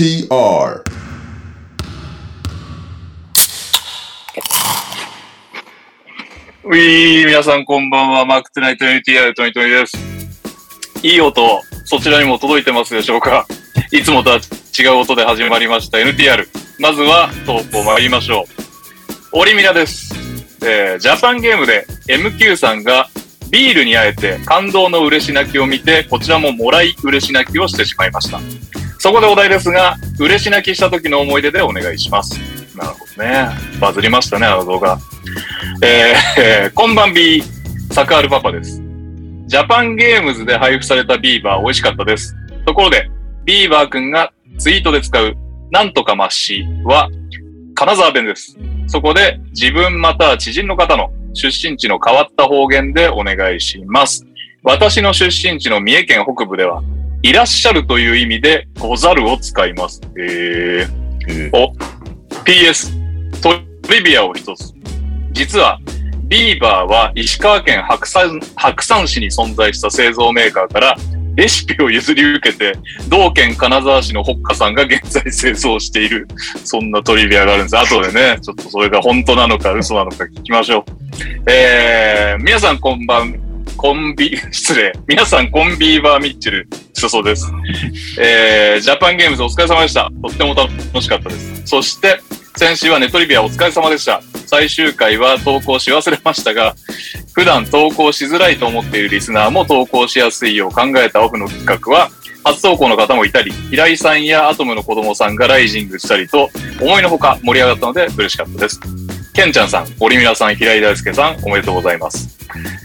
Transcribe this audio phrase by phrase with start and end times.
[0.00, 0.82] NTR
[6.64, 8.24] ういー、皆さんこんばんは。
[8.24, 9.98] マークトナイト NTR トニトニです。
[11.02, 13.46] いい音、そちらにも届いてますでしょうか
[13.92, 14.40] いつもとは
[14.78, 16.46] 違う音で始まりました NTR。
[16.78, 18.46] まずは投稿参りましょ
[19.34, 19.40] う。
[19.40, 20.14] オリミラです。
[20.64, 23.10] えー、ジャパンゲームで MQ さんが
[23.50, 28.40] ビールにあえて感動の嬉し泣きを見て、こちらももらい嬉し泣きをしてしまいました。
[29.00, 32.38] そこでお題ですが、嬉し泣きした時の思い出でお願いします。
[32.76, 33.48] なるほどね。
[33.80, 34.98] バズりましたね、あの動画。
[35.82, 38.82] えー、 こんばんビー、サカールパパです。
[39.46, 42.36] Japan Games で配布されたビーバー美味しかったです。
[42.66, 43.10] ところで、
[43.46, 45.34] ビーバーくんがツイートで使う、
[45.70, 47.08] なんとかマッシーは、
[47.74, 48.58] 金沢弁です。
[48.86, 54.26] そこで、自分または知人の方の出身地の変わった方言でお願いします。
[54.62, 56.82] 私の出身地の三重県北部では、
[57.22, 60.00] いらっしゃるという意味で、ござるを使います。
[60.18, 61.74] えー、お、
[62.44, 62.92] PS、
[63.42, 63.52] ト
[63.92, 64.72] リビアを一つ。
[65.32, 65.78] 実は、
[66.24, 70.96] ビーバーは石川県白山白山市に存在した製造メーカーから
[71.34, 72.72] レシピを譲り受けて、
[73.08, 76.26] 同県金沢市のホッカさんが現在製造している、
[76.64, 77.76] そんなトリビアがあるんです。
[77.76, 80.84] 後でね、ちょっとそれが本当なのか嘘なのか聞きましょ
[81.46, 81.50] う。
[81.50, 83.49] えー、皆さんこんばん、
[83.80, 84.92] コンビ、失礼。
[85.08, 87.50] 皆さんコンビーバーミッチェル、所そうです。
[88.20, 90.10] えー、ジャパンゲームズお疲れ様でした。
[90.22, 91.62] とっても楽しかったです。
[91.66, 92.20] そして、
[92.56, 94.20] 先週はネトリビアお疲れ様でした。
[94.44, 96.74] 最終回は投稿し忘れましたが、
[97.32, 102.10] 普段投稿しづらいと思っているリスナーも投稿しやすいよう考えたオフの企画は、
[102.44, 106.50] 初投稿の方もいたり、平井さんやアトムの子供さんがライジングしたりと、
[106.82, 108.78] 思いのほか盛り上がったので嬉しかったです。
[109.40, 112.38] ケンちゃんさん、オリミラさん、平井大輔さん、おめでとうございます。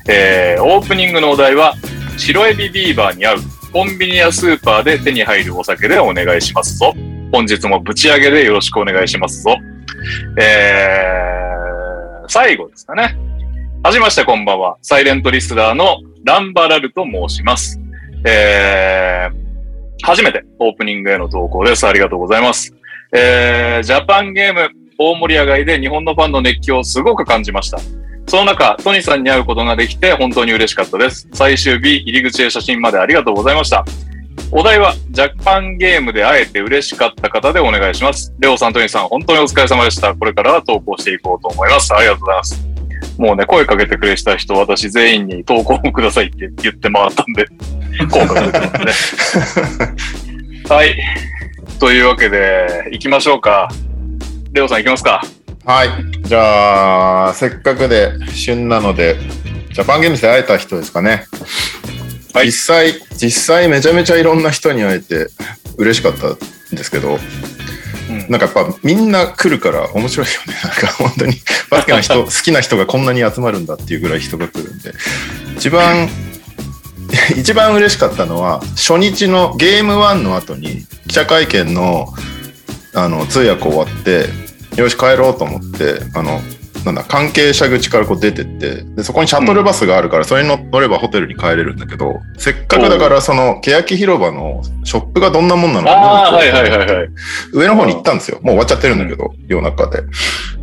[0.07, 1.75] えー、オープニングのお題は、
[2.17, 3.37] 白エビビーバーに合う、
[3.73, 6.93] コンビニやスーパーで手に入るお酒でお願いしますぞ。
[7.33, 9.57] 本日もぶち上げでよろしくお願いしますぞ。
[10.39, 13.17] えー、最後ですかね。
[13.83, 14.77] はじめまして、こんばんは。
[14.81, 17.77] サイレントリスナーのランバラルと申します。
[18.25, 21.85] えー、初めてオープニングへの投稿です。
[21.85, 22.73] ありがとうございます。
[23.13, 27.79] えー、ジャパンゲーム大盛り上がりで日本のファンの熱狂をすごく感じました。
[28.27, 31.27] その中、トニさんに会うことができて本当に嬉しかったです。
[31.33, 33.85] 最終日、入り口へ写真までありがとうございました。
[34.51, 38.33] お題は、ジャパンゲームで会えて嬉しかった方でお願いします。
[38.39, 40.13] レオさん、トニーさん、本当にお疲れ様でした。
[40.15, 41.93] これからは投稿していこうと思います。
[41.93, 42.67] ありがとうございます。
[43.17, 47.45] もうね、声かけてくれた人、私全員に投稿をくださいって言って回ったんで、
[48.11, 49.85] 効果が出てますね。
[50.69, 50.95] はい。
[51.79, 53.69] というわけで、行きましょうか。
[54.55, 55.21] レオさん行きますか。
[55.65, 55.89] はい。
[56.21, 59.17] じゃあ、せっかくで旬なので、
[59.73, 61.25] ジャパンゲームズで会えた人ですかね。
[62.33, 65.27] はい実際、実際めちゃめちゃいろんな人に会えて
[65.77, 66.37] 嬉しかったん
[66.71, 67.15] ですけど、
[68.09, 70.53] うんなんかやっぱみんな来るから面白いよね。
[70.63, 71.33] なんか本当に
[71.69, 74.93] バスケの人、 好きな人がこんなに集まるんだっていうぐらい人が来るんで。
[75.57, 76.09] 一番、
[77.35, 82.13] 一番嬉しかったのは、初日のゲーム1の後に記者会見の
[82.93, 84.44] あの通訳終わって、
[84.77, 86.41] よし帰ろうと思って、あの、
[86.85, 97.07] なんだ、関係者口からこう出てって、で、そこにシャトルバスがあるから、それに乗ればホテルに帰れるんだけど、せっかくだから、その、欅広場のショップがどんなもんなのかああ、はいはいはいはい。
[97.53, 98.37] 上の方に行ったんですよ。
[98.41, 100.03] もう終わっちゃってるんだけど、夜中で。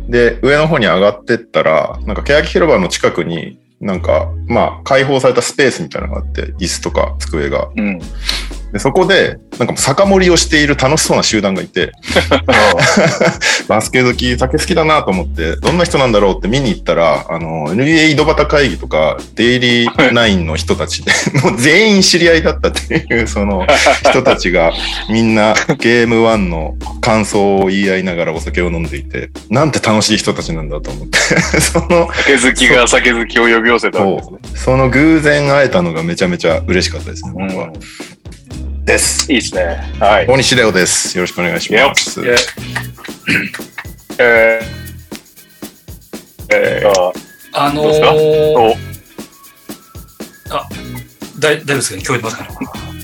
[0.07, 7.67] で、上の方に上がってったら、なんか、欅広場の近くに、なんか、まあ、開放されたスペースみたいなのがあって、椅子とか机が。
[7.75, 7.99] うん。
[8.73, 11.91] で、そこで、なんか酒盛りをしている楽しそうな集団がいて、
[13.69, 21.11] バスケ好き、酒好きだなと思って、どんな人なんだろうって見に行ったら、あの、NBA 井戸端会議とか、デイリーナインの人たちで、
[21.43, 23.67] もう全員知り合いだったっていう、 その
[24.09, 24.73] 人たちが、
[25.07, 31.19] みんなゲーム1の感想を言い合いながらお酒を飲んでいて、なんて楽しい人たちなんだと思って、
[31.61, 34.37] その、酒好きが酒好きを呼び寄せたわけですね。
[34.55, 37.69] その偶然会えたのがめちゃめちゃ嬉しかったですね、僕は。
[38.83, 39.31] です。
[39.31, 39.81] いいですね。
[39.99, 40.27] はい。
[40.27, 41.17] 大西レオです。
[41.17, 42.21] よろしくお願いします。
[42.21, 42.35] え
[44.19, 46.89] えー、えー、
[47.53, 48.11] ああのどうですか？
[48.11, 48.15] ー、
[51.37, 52.01] おだい大丈夫ですかね？
[52.03, 52.49] 聞こえてますかね？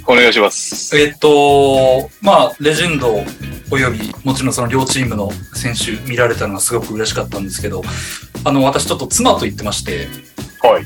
[0.06, 0.98] お願いします。
[1.00, 3.24] えっと、まあ、レジェンド
[3.72, 7.84] および、もちろんその両チームの選手見られたのがすごく嬉しかったんですけど、
[8.44, 10.08] あの、私ちょっと妻と言ってまして、
[10.62, 10.86] はい。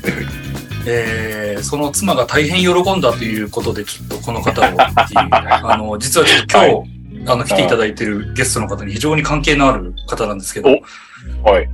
[0.86, 4.64] えーその妻が大変喜んだということで、ちょっとこの方を
[5.16, 6.84] あの、実はちょっと今
[7.24, 11.68] 日、あの、来ていただいてるゲストの方に非常に関係のある方なんですけど、はい。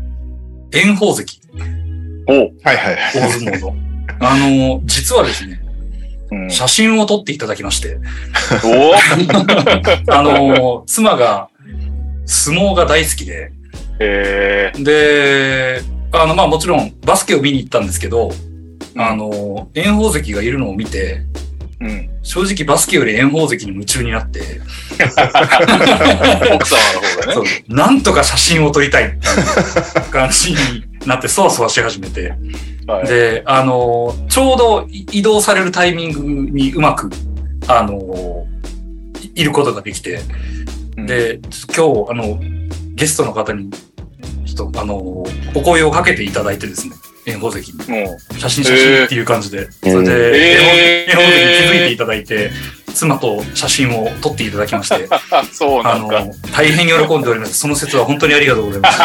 [0.73, 1.41] 炎鵬関、
[2.29, 2.33] お。
[2.33, 2.97] はいはいはい。
[3.15, 3.77] 大相撲の。
[4.21, 5.61] あの、実はですね、
[6.31, 6.51] うん。
[6.51, 7.99] 写真を撮っていただきまして、
[8.65, 8.95] お。
[10.13, 11.49] あの、妻が
[12.27, 13.53] 相撲が大好きで、
[13.99, 18.50] えで、あの、まあもちろんバスケを見に行ったんですけど、ー、
[18.97, 21.23] あの、炎鵬関がいるのを見て、
[21.81, 22.11] うん。
[22.23, 24.41] 正直バスケより炎鵬関に夢中になって、
[26.53, 27.65] 奥様の方がね。
[27.69, 29.19] なんとか写真を撮りたいってい
[30.09, 30.59] う感じに
[31.07, 32.35] なって、そわそわし始めて、
[32.87, 33.07] はい。
[33.07, 37.09] で、あの、ちょうど移動されるタイミングにうまく、
[37.67, 38.47] あの、
[39.35, 40.21] いいることができて、
[40.99, 41.41] うん、で、
[41.75, 42.39] 今日、あの、
[42.95, 43.71] ゲストの方に、
[44.45, 46.95] ちょっと、あの、お声をかけていただいてですね、
[47.31, 47.63] 炎鵬関
[48.39, 49.69] 写真写真っていう感じで。
[49.83, 52.51] それえで、ー炎鵬関に気づいていただいて、
[52.95, 55.09] 妻と写真を撮っていただきまして、
[55.53, 56.25] そうなあんだ。
[56.25, 57.59] の、大変喜んでおります。
[57.59, 58.99] その説は本当にありがとうございます。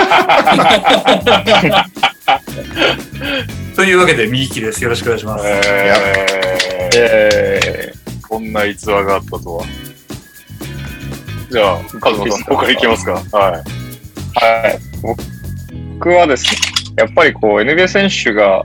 [3.75, 4.81] というわけで、右利きです。
[4.83, 5.43] よろしくお願いします。
[6.97, 7.91] え
[8.27, 9.65] こんな逸話があったとは。
[11.51, 12.63] じゃあ、カズマさんの方か？
[12.65, 13.11] らいきますか。
[13.13, 13.23] はい。
[13.31, 13.57] ーは
[14.69, 14.79] い。
[15.97, 16.51] 僕はですね、
[16.97, 18.63] やっぱりこう NBA 選手が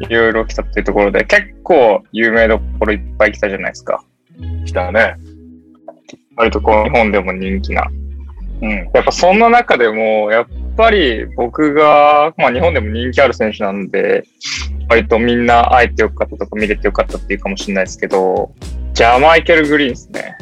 [0.00, 4.04] いろいろ来たっていうところで、結構有名どころいっぱい来たじゃないですか。
[4.64, 5.16] 来たね。
[6.36, 7.86] 割とこう日本でも人気な。
[8.62, 8.70] うん。
[8.94, 14.24] やっぱそんな中でも、やっぱり僕が、まあ日本でも人気ある選手なんで、
[14.88, 18.52] 割とみんな会えてよかったとか見れてよかったっていうかもしれないですけど、
[19.00, 20.36] ジャマイケル・グリーンですね。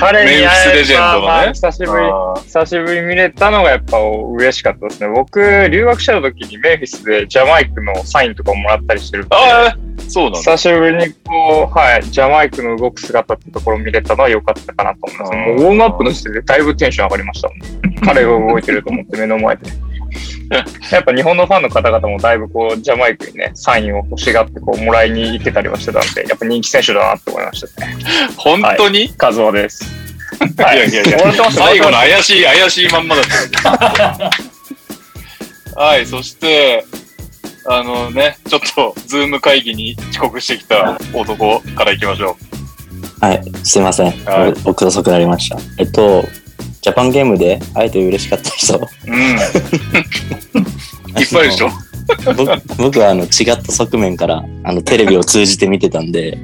[0.00, 2.06] 彼に会えば、ェンドのねまあ久しぶり、
[2.42, 5.14] 久しぶりに見れたのがやっぱ嬉しかったですね。
[5.14, 10.38] 僕、留学してた時にメンフィスでジャマイクのサインとかもらったりしてるあー、そうなんだ。
[10.40, 15.32] 久しぶりにこう、はい、ジャマイクの動く姿ってところを見れたのは良かったかなと思います。
[15.32, 17.94] もうウォームアップの時点でだいぶテンション上がりましたもん。
[18.04, 19.70] 彼が動いてると思って目の前で。
[20.90, 27.96] やっぱ日本のファンの方々もだいぶこう、ジャマイクにね、サインを欲しがってこう、もらいに行ってたりはしてたんで、やっぱ人気選手だなって思いましたね。
[28.36, 29.84] 本当に、い、カズマです。
[30.58, 33.24] はいやいやいや終わってました最後の怪しい、怪しいまんまだっ
[33.62, 34.30] た。
[35.80, 36.84] はい、そして、
[37.66, 42.36] あのね、ちょっと、ズーム会議に遅刻してきた男から行きましょ
[43.20, 44.10] はい、すいません。
[44.24, 45.56] はいお遅くなりました。
[45.78, 46.24] えっと、
[46.82, 48.76] ジャパンゲームで会えて嬉しかった人。
[48.76, 48.80] う。
[49.06, 49.14] うん。
[51.20, 51.68] いっぱいでしょ？
[52.36, 53.28] 僕僕はあの違っ
[53.62, 56.36] た側面からあのテレビを通じて見てたんで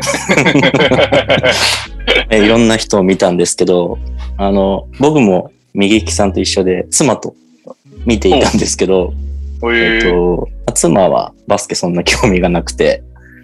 [2.31, 3.99] え いろんな人を見たんですけど
[4.37, 7.35] あの僕も右利きさんと一緒で妻と
[8.07, 9.13] 見ていたんですけど、
[9.61, 13.03] おえっいと、妻はバスケそんな興味がなくて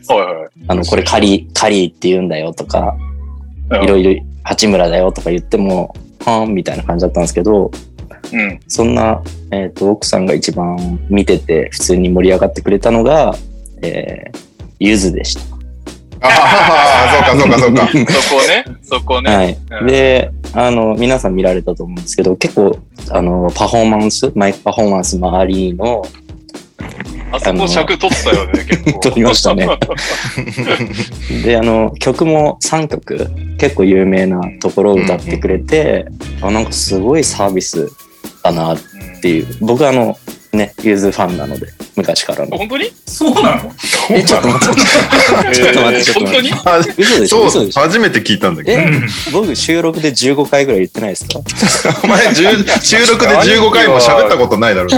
[0.08, 0.48] はいはい。
[0.68, 2.96] あのこれカリカリーって言うんだよとか
[3.70, 7.70] うんいろいろ八村だよとか言ってもはーんみたいな感じだったんですけど
[8.32, 8.60] うん。
[8.68, 13.34] そんな、えっ、と、奥さんが一番見てて、普通に盛り上がってくれたのが、
[13.82, 14.38] えー、
[14.80, 15.54] ゆずでした。
[16.20, 18.12] ああ、そうかそうかそうか。
[18.22, 19.36] そこね、そこね。
[19.36, 19.58] はい。
[19.82, 22.78] うんで、あの、皆さん見られたと思うんですけど、結構、
[23.10, 26.02] あの、パフォーマンス、マイクパフォーマンス周りの、
[27.34, 29.00] あそこ尺取ったよね、結構。
[29.00, 29.66] 取りましたね
[31.44, 36.06] で、あの、曲も3曲、結構有名なところを歌ってくれて、
[36.40, 37.90] あ、なんかすごいサービス
[38.42, 38.78] だなっ
[39.20, 39.46] ていう。
[39.60, 40.16] 僕はあの、
[40.52, 42.56] ね、ゆずファンなので、昔からの。
[42.56, 42.92] 本当に？
[43.06, 43.72] そうなの？
[44.10, 44.70] え、ちょっと待っ
[45.50, 46.52] て、 ちょっと待って、ちょっと待って。
[46.64, 47.50] あ嘘でしょ？
[47.50, 48.80] そう初めて聞いたんだけど。
[48.80, 48.88] え
[49.32, 51.40] 僕収録で15回ぐらい言ってないですか？
[52.04, 54.90] お前10 収録で15回も喋ったことないだろ。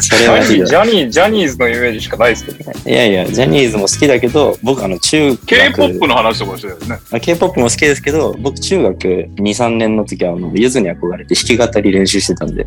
[0.00, 2.76] それはジャニー、ジャニーズのイメージしかないですけどね。
[2.86, 6.98] いやいや、ジャニーズも好きだけど、僕あの中学、K-POP の話とかしてたよね。
[7.10, 12.66] あ K-POP も好きですけど、僕中学2、3年の時はあの、ゆずに憧れて弾き語り練習してたんで。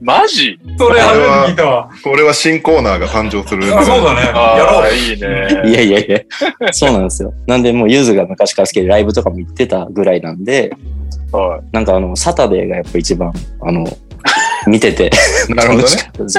[0.00, 1.90] マジそれ初めて聞いたわ。
[2.02, 3.64] これは新コーナーが誕生する。
[3.76, 4.20] あ、そうだね。
[4.26, 4.88] やろうああ、。
[4.90, 5.70] いいね。
[5.70, 6.20] いやいやいや、
[6.72, 7.34] そうなんですよ。
[7.46, 10.72] なんでもうゆずが昔から好きでライブとかも行ってたぐらいなんで、
[11.32, 13.84] はなんかあの、サタデーがやっぱ一番、あの、
[14.66, 15.10] 見てて
[15.48, 15.88] なるほどね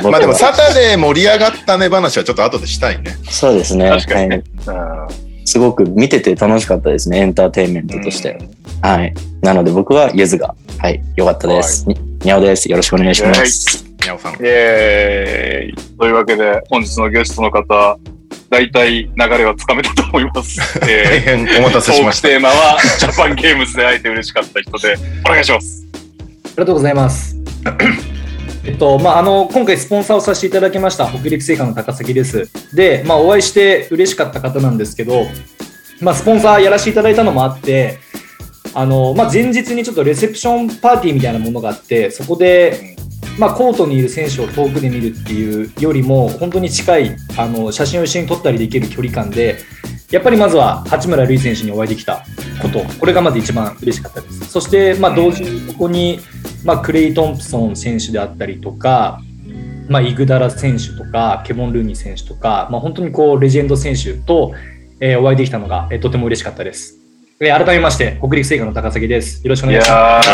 [0.09, 3.11] まあでもサタデー盛り上がったね話はちょっと後でしたいね。
[3.29, 3.89] そうですね。
[3.89, 4.29] 確かに
[4.65, 7.19] はいすごく見てて楽しかったですね。
[7.19, 8.37] エンターテインメントとして。
[8.81, 9.13] はい。
[9.41, 11.87] なので僕はゆずが、はい、良かったです。
[11.87, 12.69] ににゃおです。
[12.69, 13.85] よろしくお願いします。
[14.01, 14.33] にゃおさん。
[14.33, 15.75] イェーイ。
[15.99, 17.97] というわけで、本日のゲストの方、
[18.49, 20.57] 大体流れはつかめたと思います。
[20.79, 22.27] 大 えー変お待たせしました。
[22.27, 25.85] クテーマは、ジャパンゲームズで会えて嬉しかった人で、お願いします。
[25.93, 25.97] あ
[26.47, 27.35] りがとうございます。
[28.65, 32.49] えっと、まあ、あの、今回スポンサーをさせていただきました、北陸製菓の高崎です。
[32.75, 35.27] で、まあ、お会いして嬉しかった方なんですけど、
[36.01, 37.99] まあ、スポンサーやらせていただいたのもあって、
[38.73, 42.95] あの、まあ、前日にちょっとレセプションパーティーみたいなものがあって、そこで、
[43.37, 49.57] まあ、コートにいる選手を遠くで見るっていうよりも、本当に近いあの写真を一緒に撮ったりできる距離感で、
[50.09, 52.25] やっぱりまずは八村塁選手にお会いできた
[52.61, 54.45] こと、これがまず一番嬉しかったです。
[54.45, 56.19] そして、まあ、同時にここに、
[56.65, 59.21] まあ、クレイ・トンプソン選手であったりとか、
[59.87, 64.53] まあ、イグダラ選手とか、ケボン・ルーニー選手とか、まあ、本当にこうレジェンド選手と、
[64.99, 66.97] えーお会いできたのが、えーとても嬉しかったです。
[67.39, 69.43] えー改めまして、北陸製菓の高崎です。
[69.43, 70.29] よろしくおい願いします。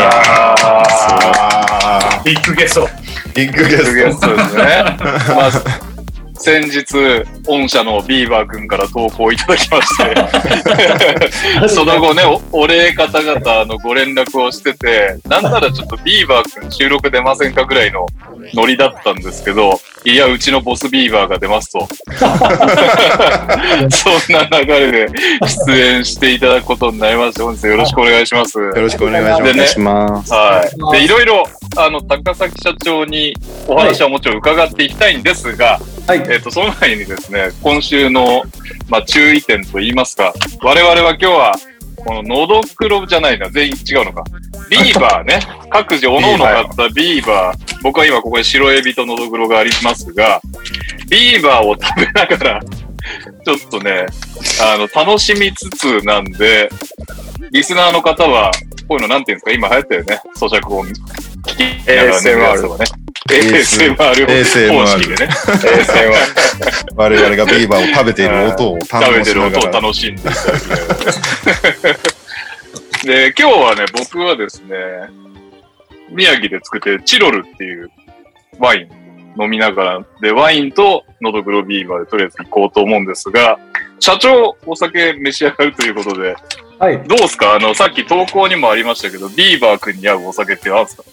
[2.24, 2.86] ビッグゲスト。
[2.86, 3.76] ービッグゲ。
[4.12, 5.82] ストですね。
[6.42, 18.06] まあ、先日、御社のビーバー君から投稿いただきまして、 その後ね、おお礼方々のご連絡をしてて、なんならちょっとビーバー君収録出ませんかぐらいの
[18.54, 21.88] ノリだったんですけど、いや、うちのボスビーバーが出ますと。
[23.90, 25.08] そんな流れで
[25.66, 28.58] 出演していただくことになりまして、本日よろしくお願いします。
[28.58, 29.42] よろしくお願いします。
[29.44, 30.32] でねお願いします。
[30.32, 30.98] はい。
[30.98, 31.44] で、いろいろ、
[31.76, 33.34] あの、高崎社長に
[33.68, 35.91] お話はもちろん伺っていきたいんですが、はい。
[36.08, 38.42] えっ、と、その前にですね、今週の、
[38.88, 41.54] まあ、注意点といいますか、我々は今日は、
[41.96, 44.24] この、のどくろじゃないな、全員違うのか。
[44.68, 45.40] ビーバーね、
[45.70, 50.40] 各自各々買ったビーバー、僕は今ここに白エビとのどくろがありますが、
[51.08, 52.60] ビーバーを食べながら、
[53.44, 54.06] ちょっとね、
[54.60, 56.68] あの、楽しみつつなんで、
[57.50, 58.50] リスナーの方は、
[58.88, 60.86] こういうのなんていうんですか、今流行ったよね、咀嚼音。
[61.46, 62.84] 聞きながら寝るやつとかね。
[63.28, 65.32] ASMR 方式でね。
[66.96, 69.62] 我々がビーバーを食べている音を堪食べ能てる音を。
[69.70, 70.22] 楽しんで
[73.04, 74.76] で、今日はね、僕はですね、
[76.10, 77.90] 宮城で作ってるチロルっていう
[78.58, 83.58] ワイン飲みながら、で、ワインとのどぐろビーバーでとりあえず行こうと思うんですが、
[83.98, 86.36] 社長、お酒召し上がるということで、
[86.82, 86.98] はい。
[87.06, 87.54] どうですか？
[87.54, 91.04] あの、さっき投稿にもありましたけど、ビーバー君に合うお酒ってあるんですか？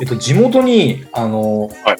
[0.00, 1.98] えっと、地元に、あの、はい。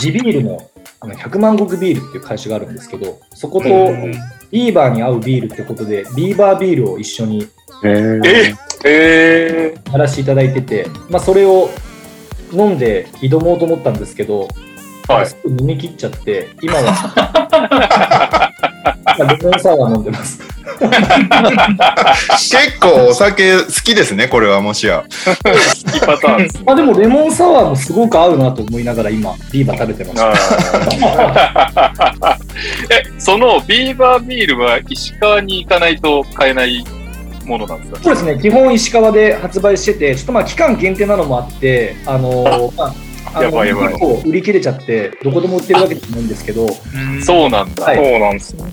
[0.00, 4.14] 地ビールの、あの、100万石ビールっていう会社があるんですけど、そこと、うん
[4.50, 7.46] ビーバーに合うビールってことで、ビーバービールを一緒に
[7.84, 8.54] え？
[8.86, 11.68] えやらせていただいてて、まあ、それを
[12.50, 14.48] 飲んで挑もうと思ったんですけど、
[15.08, 15.26] はい。
[15.26, 16.90] すぐ飲み切っちゃって、今は、
[17.60, 18.49] 今
[19.18, 20.40] レモンサワー飲んでます。
[22.56, 25.04] 結構お酒好きですね、これはもしや。
[25.08, 26.62] ー、いいパターンです。
[26.64, 30.32] まあでもレモンサワーもすごく合うなと思いながら今、ビーバー食べてました。
[32.90, 36.84] え、そのビーバービールは石川に行かないと買えない
[37.44, 37.98] ものなんですか？
[38.02, 42.94] そうですね、基本石川で発売してて、ちょっとまあ期間限定なのもあって、あのーまあ、あの
[43.40, 46.68] やばいやばい結構売り切れちゃって、どこでも売ってるわけじゃないんですけど、
[47.22, 47.84] そうなんだ。
[47.84, 48.64] はいそうなんですね。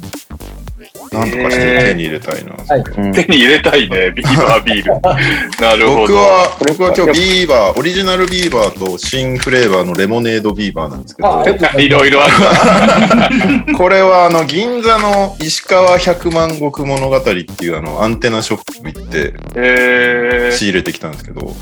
[1.11, 2.51] なんとかして手に入れたいな。
[2.53, 5.01] はいうん手に入れたいね、ビーバービール。
[5.61, 6.01] なるほど。
[6.01, 13.77] 僕は、僕は今日ビーバー、オリジナルビーバーと新フレーバーのレモネードビーバーなんですけあど、いろいろあるな。
[13.77, 17.31] これはあの銀座の石川百万石物語って
[17.65, 21.55] いうあのアンテナショップ行ってえ仕入れてきたんですけど、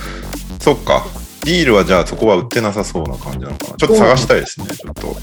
[0.60, 1.06] そっか。
[1.46, 3.76] ビールはじゃあそこは売ってなさそうな感じなのかな。
[3.78, 5.08] ちょっと探したいですね、ちょっと。
[5.08, 5.14] う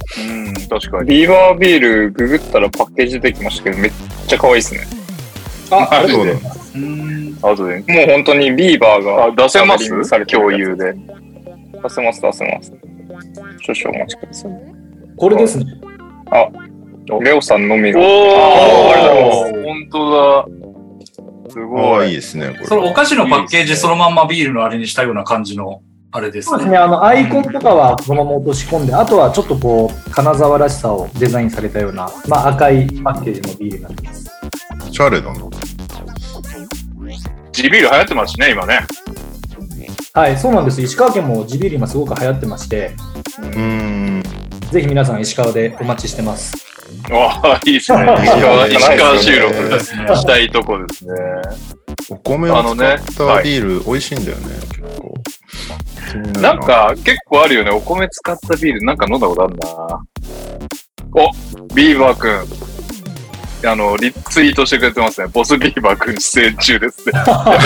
[0.51, 1.09] ん、確かに。
[1.09, 3.93] ビーバービールググったらパッケージ出てきましたけど、めっ
[4.29, 4.81] ちゃ可愛いですね。
[5.71, 6.79] あ、ありがとうそうだございます。
[6.79, 7.39] うん。
[7.43, 7.75] 後で。
[7.89, 10.19] もう本当にビーバーがあ、出せます？
[10.19, 10.95] れ共有で。
[10.95, 12.73] 出せます、出せます。
[13.61, 14.53] 少々お待ちください。
[15.17, 15.67] これですね。
[17.21, 18.01] レオさんのみが。
[18.01, 18.07] おあ
[18.93, 21.51] ありがとうございー本当だ。
[21.51, 22.07] すあごい。
[22.07, 22.91] あいいですね、こそれれ。
[22.91, 25.83] お菓子のパッケージそのまんまビールのあれにしたような感じの
[26.15, 26.51] あれですね。
[26.51, 34.31] そうですね、あの、アイコンとかはそのまま落とし込んで、あとはちょっとこう、金沢らしさをデザインされたような、まあ赤いパッケージのビールになってます。
[34.91, 35.41] おしゃれだな。
[37.51, 38.87] 地ビール流行ってますしね、今ね。
[40.13, 40.83] はい、そうなんです。
[40.83, 42.95] 石川県も地ビール今すごく流行ってまして、
[43.39, 44.42] うーん。
[44.73, 46.57] ぜひ皆さん石川でお待ちしてます。
[47.11, 47.99] わあ、いいですね。
[48.25, 50.17] 石川、石川収録ですね。
[50.17, 51.13] したいとこですね。
[52.09, 56.41] お米を使ったビール、美味しいんだよね、結構。
[56.41, 57.71] なん、か、結構あるよね。
[57.71, 60.01] お米使ったビール、なんか飲んだことあるな。
[61.17, 62.72] お、ビーバーくん。
[63.65, 65.29] あの、リツイートしてくれてますね。
[65.33, 67.13] ボスビーバーくん出演中ですね。
[67.15, 67.59] あ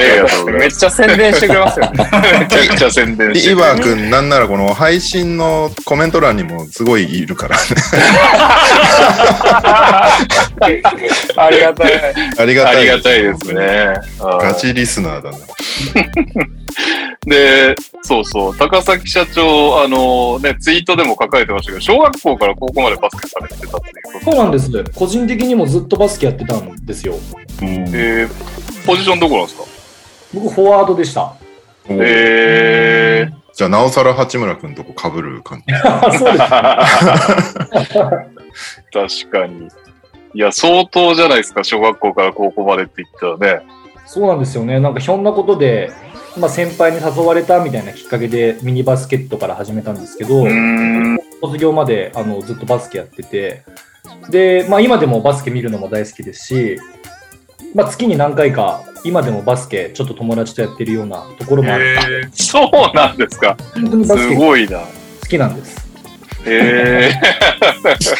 [0.00, 0.60] りがとうございます。
[0.60, 2.10] めっちゃ宣伝してくれますよね。
[2.40, 7.62] めちゃくちゃ宣伝してビーバー君、なんならこの配信のコメント欄にもすごいいるからね。
[11.36, 11.92] ありがたい。
[12.38, 12.82] ありがあたい。
[12.82, 13.94] りがたいですね。
[14.20, 15.38] ガチリスナーだね。
[17.26, 24.70] で、そうそう、高崎社長、あのね、ツイートでも書かれてましたけど、小学校から高校までバスケされてたっていうことそうなんです。
[24.94, 27.14] 個人的にもずっとバスケやってたんですよ。
[27.62, 29.64] えー、ポジションどこなんですか？
[30.32, 31.34] 僕、フォワードでした。
[31.88, 35.74] えじゃあ、なおさら八村君とこ被る感じ。
[36.18, 36.44] そうです。
[38.92, 39.68] 確かに。
[40.32, 43.62] いや、相当じゃないですか、小学校から高校までって言ったらね。
[44.06, 44.78] そうなんですよね。
[44.80, 45.90] なんかひょんなことで、
[46.40, 50.44] まあ、先輩に誘われたみたいなきっかけでミニバスケットから始めたんですけど。
[51.42, 53.62] 卒業まであのずっとバスケやってて、
[54.28, 56.78] で、まあ、今でもバスケ見るのも大好きですし、
[57.74, 61.98] まあ、月に何回か今でもバスケちょっと友達とやってるようなところもあって、へ
[62.32, 63.56] そうなんですか。
[63.74, 64.80] 本当にバスすケ好ごいな。
[65.30, 65.88] きなんです。
[66.46, 67.12] へえ。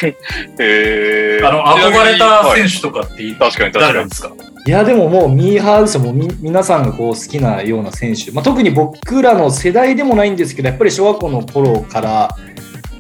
[0.07, 0.17] へ
[0.61, 1.41] え。
[1.43, 4.33] ーあの、憧れた選手とかって確かに確かに誰なんですか？
[4.67, 12.37] いやでももうミーハーですよもうみ皆さんがこう好きなような選手、まあ、特に僕らの世代でもないんですけどやっぱり小学校の頃から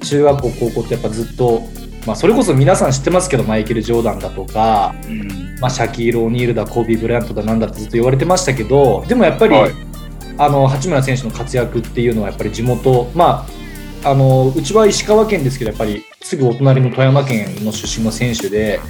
[0.03, 1.63] 中学校高校ってやっぱずっと、
[2.07, 4.95] まあ、それこそ皆さん知ってますけどマイケル・ジョーダンだとか、
[5.61, 9.91] まあ、シャキール・オニールだコービー・ブライアントだなんだってずっと言われてましたけどでもやっぱり、はい。
[10.41, 13.47] あの八村選手の活躍っていうのはやっぱり地元ま
[14.03, 18.81] ああのうちは石川県ですけどやっぱりすぐお隣の富山県の出身の選手で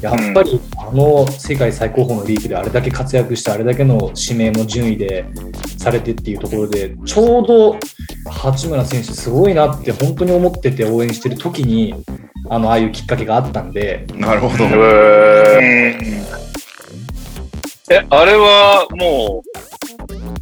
[0.00, 5.26] やっぱりあの世界最高峰のリーグであれだけ活躍してあれだけの指名も順位で
[5.78, 7.76] されてっていうところでちょうど
[8.30, 11.94] 八村選手すごいなって本当に思ってて応援してる時に
[12.48, 14.64] あのああいうきっかけがあったんでなるほど。
[14.64, 16.40] へー
[17.92, 19.42] え、あれはも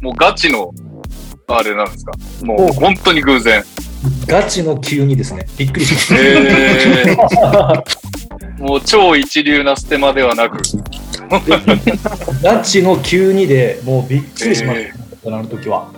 [0.01, 0.71] う、もうガチの、
[1.47, 2.11] あれなんですか？
[2.45, 3.63] もうお本当に偶然。
[4.27, 6.15] ガチの急にですねびっくりしました。
[6.15, 7.83] へー
[8.59, 10.57] もう超一流なステマではなく。
[12.43, 15.89] ガチの急にでもうびっくりしまえした、あの時は。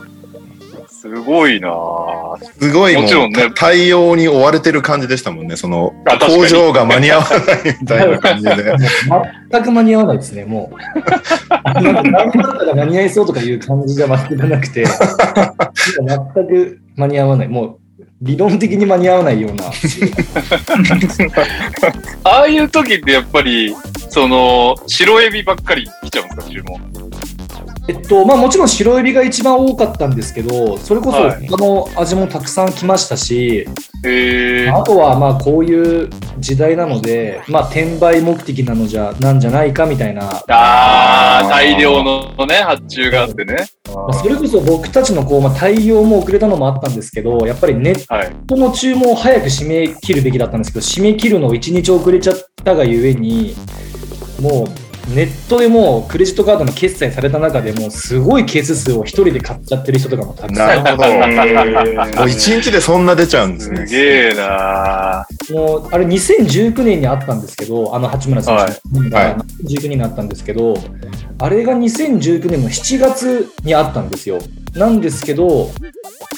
[0.87, 2.59] すごいなぁ。
[2.59, 5.55] すごいもちろんね対応に追われてる感じでしたもんね。
[5.55, 8.53] その工場が間に合わないみたいな感じで。
[9.51, 10.75] 全く間に合わないですね、もう。
[11.81, 17.47] なんか何だったら間に合いそうとかいう感じじゃ全くなくて、全く間に合わない。
[17.47, 17.80] もう
[18.21, 19.65] 理論的に間に合わないような。
[22.23, 23.75] ああいう時ってやっぱり、
[24.09, 27.10] その、白エビばっかり来ちゃうんですか、注文。
[27.87, 33.67] えっと、まあもちろん白エビが一番多かったんですけど、それこそはい他の味もたくさん来ましたし、
[34.05, 34.69] へえ。
[34.69, 40.43] あとはまあこういう時代なので、まあ転売目的なのじゃ、なんじゃないかみたいなあ
[41.43, 43.65] あ、大量のね、発注があってね。
[43.93, 48.31] まあそれこそ僕たちのこう、まあ、対応も遅れたのもあったんですけど、やっぱりネッはい。
[48.47, 53.55] トの注文を早く締め切るべきだったんですけど、締め切るのを1日遅れちゃったがゆえに、
[54.39, 62.19] もうネットでもうクレジットカードの決済された中でもうすごいケース数を1人で買っちゃってる人とかもたくさんなるほど。
[62.19, 63.85] もう一日でそんな出ちゃうんですすね。
[63.85, 70.75] げえなもうあれ2019年にあったんですけど、あの八村選手のはいが2019年にあったんですけど、
[71.39, 74.39] あれが2019年の7月にあったんですよ。
[74.75, 75.69] なんですけど、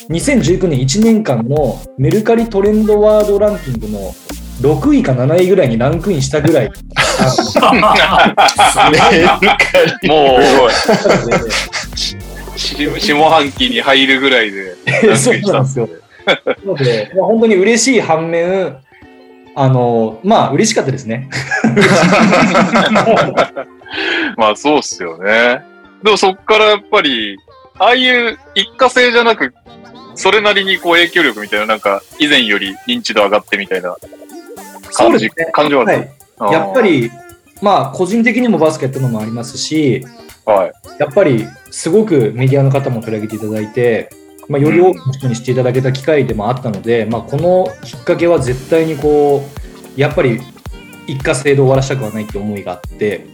[0.10, 4.16] 2019年1年間のメルカリトレンドワードランキングの
[4.62, 6.68] 6位か7位ぐらいにランクインしたぐらい
[10.08, 11.52] もう、なので
[12.58, 15.90] し下半期に入るぐらいでランそうクインしたなんですよ。
[16.26, 18.78] なので、まあ、本当に嬉しい反面、
[19.56, 21.30] あの、まあ、嬉しかったですね。
[24.38, 25.62] まあそうっすよね。
[26.04, 27.38] でもそっからやっぱり、
[27.80, 29.54] ああいう一過性じゃなく、
[30.16, 33.96] それなりにこう影響力みたいな、なんか以前より認知度上がってみたいな
[34.94, 35.50] そうですね。
[35.52, 36.10] 感じはい。
[36.52, 37.12] やっぱ、り、
[37.62, 40.06] まあ、個人的にもバスケやったのもありますし、
[40.46, 40.72] はい。
[41.00, 44.10] やっぱり、すごくメディアの方も取り上げていただいて、
[44.50, 49.44] まあ、より多くの人に知っていただけた機会でもあったので、まあ、このきっかけは絶対にこ
[49.98, 50.42] う、やっぱり、
[51.08, 53.26] 一過性で終わらせたくはないって思いがあって、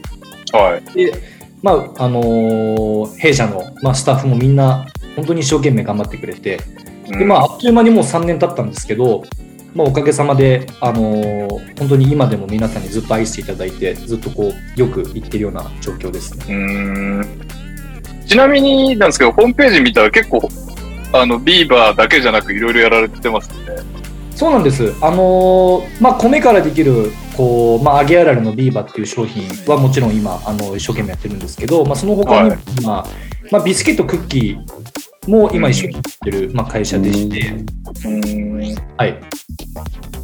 [0.51, 0.93] はい。
[0.93, 1.13] で、
[1.61, 6.59] まあ、あのー弊社の、まあ、スタッフもみんな、本当に一生懸命頑張ってくれて、
[7.07, 9.23] で、まあ、あっという間にもう3年経ったんですけど、
[9.73, 17.25] まあ、おかげさまで、あのー本当に今でも皆さんにずっと愛していただいて、ずっとこう、よく言ってるような状況ですね。
[18.27, 20.47] ちなみになんですけど、ホームページ見たら結構、
[21.13, 23.55] あの、ビーバーだけじゃなくいろいろやられてますね。
[24.35, 24.93] そうなんです。
[25.01, 33.07] あのーまあ、米からできる、こう、まあ、揚げあられのビーバーっていう商品はもちろん今、あの、一生懸命やってるんですけど、まあ、その他にもはい今、
[33.51, 34.59] まあ、ビスケットクッキー
[35.29, 37.53] も今一緒にやってる、まあ、会社でして、
[38.05, 38.75] うん。
[38.97, 39.19] はい。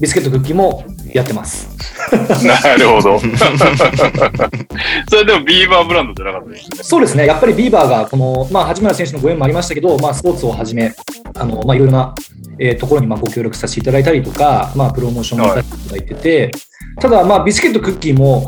[0.01, 1.69] ビスケットクッキーもやってます。
[2.45, 3.19] なるほど。
[5.09, 6.77] それでもビーバーブランドじゃなかったですね。
[6.81, 10.93] そうですね、やっぱりビーバーが、この、まあ、八村選手のご縁もありましたけど、まあ、スポーツをはじめ、
[11.35, 12.13] あの、まあ、いろいろな、
[12.59, 16.51] えーところに、まあ、ご協力させていただいたりとか、まあ、プロモーションもさせていただいてて、
[16.99, 18.45] ただ、まあ、ビスケットクッキーも、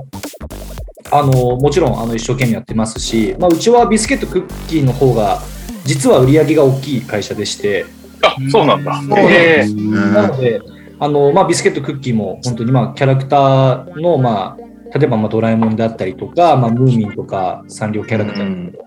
[1.12, 5.42] あの、もちろん、あの、一生懸命やってますし、まあ、うちはビスケットクッキーの方が、
[5.88, 7.86] 実は売り上げが大きい会社でして、
[8.22, 8.96] あ、そうなんだ。
[9.00, 10.62] そうなですなので、
[11.00, 18.86] あの、まあ、ビスケットクッキーも本当にまあ、キャラクターの、まあ、例えばまあドラえもんであったりとか、まあ、ムーミンとかサンリオキャラクターと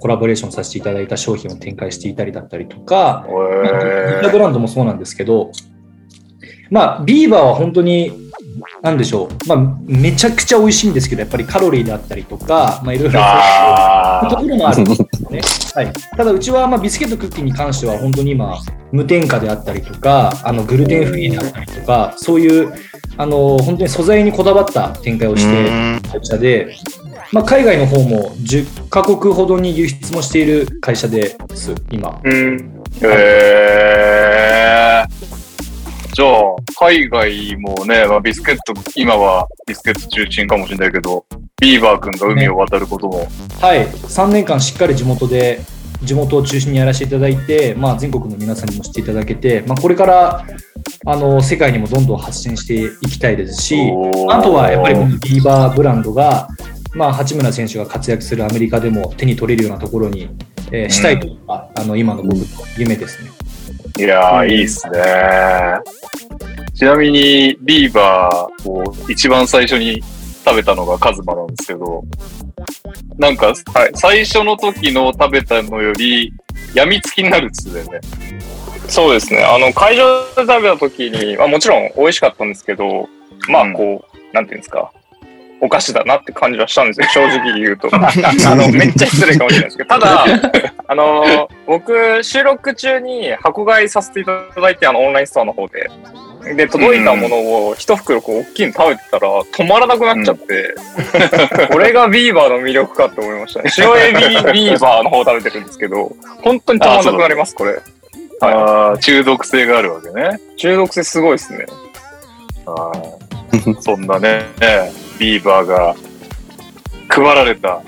[0.00, 5.52] コラボレーションさせていただいた商品を展開していたりだったりとか、へビーブランドもそうなんですけど、
[6.70, 8.30] まあ、ビーバーは本当に、
[8.82, 15.40] なんでしょう、まあ、めちゃくちゃ美味しいんですけど、やっぱりカロリーであったりとか、まあ、いろいろあところもあるんですよね。
[15.74, 22.72] はい、ただ、うちはまあビスケットクッキーに関しては、本当に今、無添加であったりとか、あのグルテンフリーであったりとか、そういう
[23.16, 26.76] あの本当に素材にこだわった展開をしている会社で、
[27.32, 32.20] まあ、海外の方も10カ国ほどに輸出もしている会社です、今。
[32.22, 32.84] うん。
[33.00, 35.32] ーへー
[36.14, 36.28] じゃあ、
[36.78, 41.24] 海外もね、まあ、ビスケット、今はビスケット中心かもしれないけど、
[41.62, 43.28] ビーバー君が海を渡ることも。
[43.60, 45.60] はい、3年間しっかり地元で、
[46.02, 50.44] 地元を中心にやらせていただいて、まあ、全国の皆さんにも知っていただけて、まあ、これから
[51.06, 52.74] あの世界にもどんどん発信して
[53.06, 53.76] いきたいですし、
[54.28, 56.48] あとはやっぱりビーバーブランドが、
[56.94, 60.28] まあ、八村選手が活躍するアメリカでも手に取れるようなところに、
[60.72, 62.44] えーしたいというのが、あの今の僕の
[62.76, 63.30] 夢ですね。
[63.98, 64.98] いやー、いいっすね。
[66.74, 70.02] ちなみに、ビーバーを一番最初に
[70.44, 72.04] 食べたのがカズマなんですけど、
[73.18, 76.32] なんか、はい、最初の時の食べたのより、
[76.74, 78.00] 病みつきになるっつってね。
[78.88, 79.44] そうですね。
[79.44, 83.08] あの、会場で食べた時に、まあもちろん美味しかったんですけど、
[83.48, 84.92] まあこう、なんていうんですか。
[85.64, 87.88] お菓子だなって感じはしたんですよ、正直言うと。
[87.94, 88.00] あ
[88.56, 90.26] の、めっちゃ失礼かもしれないですけど、ただ、
[90.88, 95.88] あの、僕、収録中に箱買いさせていただいて、あの、オンラインストアの方で。
[96.44, 97.36] で、届いたもの
[97.68, 100.74] を一袋こう、大きいの食べてたら、止まらなくなっちゃって、
[101.70, 103.70] これがビーバーの魅力かって思いましたね。
[103.78, 107.78] 塩エビビーバーの方食べてるんですけど、本当に止まらなくなります、これ。
[108.40, 110.40] あー中毒性があるわけね。
[110.56, 111.66] 中毒性すごいですね。
[112.66, 114.46] あーそんなね、
[115.18, 115.94] ビーバーが
[117.08, 117.82] 配られた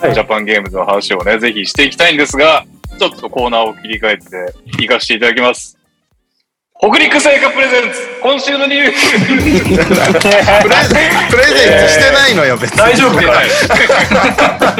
[0.00, 2.66] はいジャパンゲームズの話をね、ぜひしていきたいんですが、
[2.98, 5.78] ちょっとコーナーを切り替えて行かせていただきます。
[6.80, 8.00] 北陸製菓プレゼンツ。
[8.20, 9.64] 今週のニュースプレゼン
[11.30, 12.78] プレゼントしてないのよ、別に。
[12.78, 13.48] 大丈夫かはい？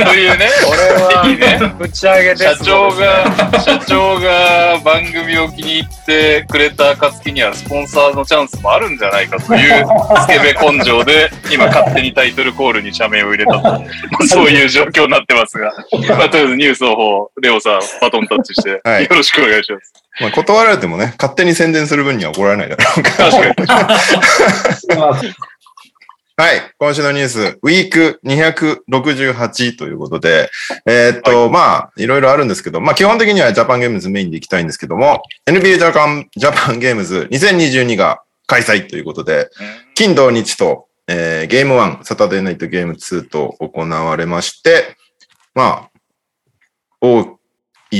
[0.05, 1.75] というね、これは、いいね。
[1.79, 2.43] ぶち上げです。
[2.43, 9.87] 社長が、社長が番組を気に入ってくれた暁にはスポンサーのチャンスもあるんじゃないかという
[10.21, 13.79] スケベ根性で、今勝手にタイトルコールに社名を入れたと、 ま
[14.21, 15.73] あそういう状況になってますが、
[16.19, 19.05] まあ、とりあえずニュースの方、レオさん、バトンタッチして、はい。
[19.05, 20.04] よろしくお願いします。
[20.21, 23.31] まあ、断られてもね、勝手に宣伝する分には怒られないだろうから。
[23.31, 24.99] 確かに。
[24.99, 25.21] ま あ
[26.37, 26.63] はい。
[26.79, 30.51] 今週のニュース、 Week 268ということで、
[30.85, 39.49] えーっと、まあ、いろいろあるんですけど、まあ、基本的には Japan Games メインでいきたいんですけども、NBA Japan、Japan Games 2022が開催ということで、
[39.95, 44.97] 金土日と、えーゲーム1、サタデーナイトゲーム2と行われまして、
[45.55, 45.91] まあ、
[47.01, 47.34] 大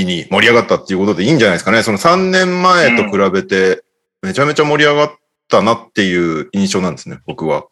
[0.01, 1.83] いに盛り上がったっていうことでいいんじゃないですかね。
[1.83, 3.83] その3年前と比べて、
[4.21, 5.15] めちゃめちゃ盛り上がっ
[5.47, 7.65] たなっていう印象なんですね、僕は。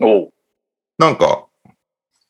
[0.00, 0.32] おう
[0.98, 1.46] なんか、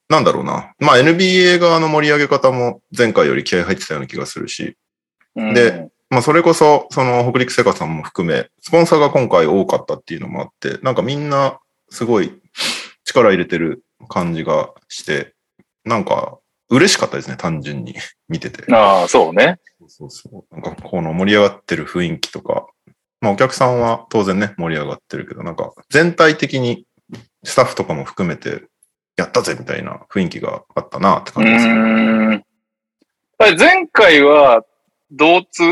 [0.08, 0.74] なんだろうな。
[0.78, 4.76] まあ NBA 側の盛り上げ方も前回より気合入ってたような気がするし、
[5.36, 12.38] うんで、まあそれこそ、その北陸製菓さんも含め、スポンサーが今回多かったっていうのもあって、なんかみんなすごい
[13.04, 15.34] 力入れてる感じがして、
[15.84, 16.38] なんか
[16.72, 17.94] 嬉しかったですね、単純に
[18.28, 18.64] 見てて。
[18.74, 19.58] ああ、そうね。
[19.88, 20.54] そうそう。
[20.54, 22.66] なんかこの盛り上がってる雰囲気とか、
[23.20, 26.86] まあお客さんは当然ね、盛り上がってるけど、なんか全体的に
[27.44, 28.64] スタッフとかも含めて、
[29.16, 32.44] やったぜみたいな雰囲気があったなってう感じですね。
[33.58, 34.64] 前回は、
[35.10, 35.64] 同通？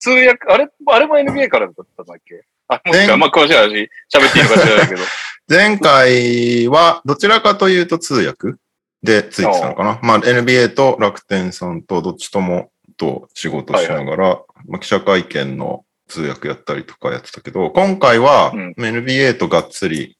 [0.00, 2.44] 通訳、あれ、あれも NBA からだったんだっけ？
[2.68, 5.02] あ、もしか、前まあ、詳しい話、喋っていいのか知らないけど。
[5.48, 8.58] 前回はどちらかというと通訳
[9.08, 9.98] でついてたのかな。
[10.02, 20.18] まあ NBA と楽天さんとどっちともと仕事しながら、まあ記者会見の通訳やったりとかやってたけど、今回はうん NBA とがっつり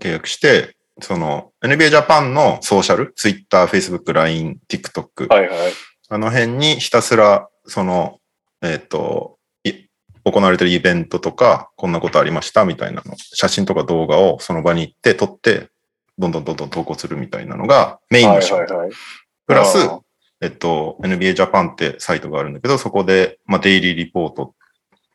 [0.00, 5.58] 契約して、その NBA ジャパンのソーシャル、Twitter、Facebook、LINE、TikTok、はいはい。
[6.08, 8.18] あの辺にひたすら、その、
[8.62, 9.72] えっ、と、い
[10.24, 15.68] 行われてるイベントとか、こんなことありましたみたいなの、写真とか動画をその場に行って撮って、
[16.18, 18.74] どんどんどんどん投稿するみたいなのがメインはの仕事。
[19.46, 19.78] プラス
[20.40, 24.54] えっと、NBA ジャパンってサイトがあるんだけど、そこで、まあ、デイリーリポート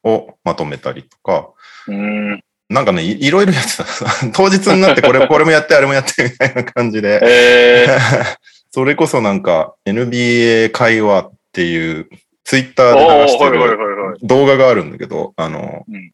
[0.03, 1.51] をまとめたりとか、
[1.87, 2.43] うーん。
[2.69, 3.85] なんかね、いいろいろやってた。
[4.33, 7.19] 当日になってこれ、 これもやって、あれもやってみたいな感じで。
[7.23, 7.87] え
[8.71, 12.07] それこそなんか NBA 会話っていう
[12.43, 16.11] ツイッター、で流してるはい動画があるんだけど、あの、うん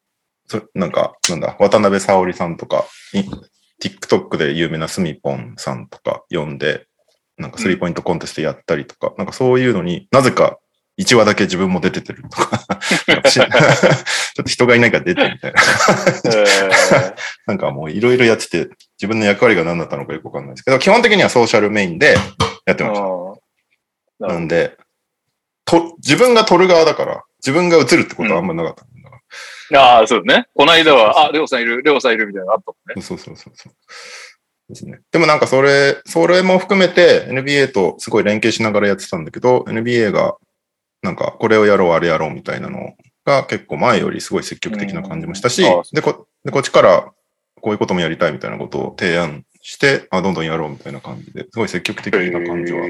[0.47, 3.23] そなんか、なんだ、渡辺沙織さんとか、い
[3.83, 6.87] TikTok で有名なスミポンさんとか呼んで、
[7.37, 10.59] なんかスリーポイントコンテストやったりとか、なんかそういうのになぜか
[10.97, 12.59] 1話だけ自分も出ててるとか、
[13.29, 13.47] ちょっ
[14.35, 15.61] と人がいないから出てみたいな。
[16.33, 17.15] え
[17.47, 22.15] なんかもういろいろやってて、自分の役割が何だったのかよくわかんないですけど、基本的にはソーシャルメインで
[22.65, 23.01] やってーまし
[24.19, 24.27] た。
[24.27, 24.77] なんで、
[25.65, 28.94] と、自分が撮る側だから、自分が映るってことはあんまなかったんだから。
[29.73, 30.47] ああ、そうね。
[30.53, 33.01] この間は、あ、レオさんいる、レオさんいるみたいなのあったもんね。
[33.01, 33.73] そうそうそうそう。
[34.69, 34.99] ですね。
[35.11, 40.35] でもなんかそれ、それも含めて NBA とすごい連携しながらやってたんだけど、NBA が
[41.01, 47.11] なんかこれをやろう、あれやろうみたいなのが結構前よりすごい積極的な感じもしたしでこでこっちから
[47.61, 52.83] こういうこともやりたいみたいなことを提案して、あどんどんやろうみたいな感じで、すごい積極的な感じは。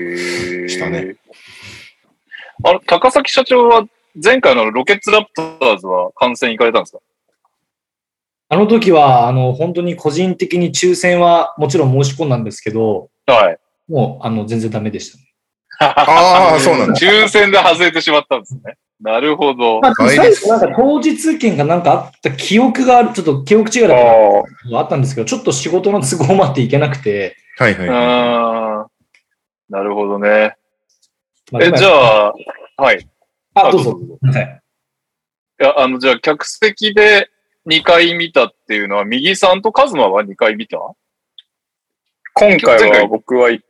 [0.68, 1.16] したね。
[2.64, 3.86] あの、高崎社長は
[4.24, 7.00] 前回のロケッツラプターズは観戦行かれたんですか？
[8.48, 13.58] あの時は、あの、本当に個人的に抽選はもちろん申し込んだんですけど、はい。
[13.92, 15.86] もう、あの、全然ダメでした。
[15.86, 16.94] ああ、そうなんだ。
[16.94, 18.78] 抽選で外れてしまったんですね。
[19.02, 19.82] なるほど。
[19.82, 23.98] まあ、最後なんか当日券がなんかあった記憶がある、ちょっと記憶違いだっ
[24.70, 27.90] たあったんですけど、ちょっと仕事の都合もあっていけなくて、はいはい
[29.70, 30.56] なるほどね。
[31.60, 32.34] え、じゃあ、
[32.78, 33.06] はい。
[33.56, 34.00] あ、どうぞ。
[34.22, 34.62] はい。
[35.62, 37.30] いや、あの、じゃあ、客席で
[37.66, 40.78] 2回見たっていうのは、右さんとカズマは2回見た？
[42.34, 43.62] 今回は僕は1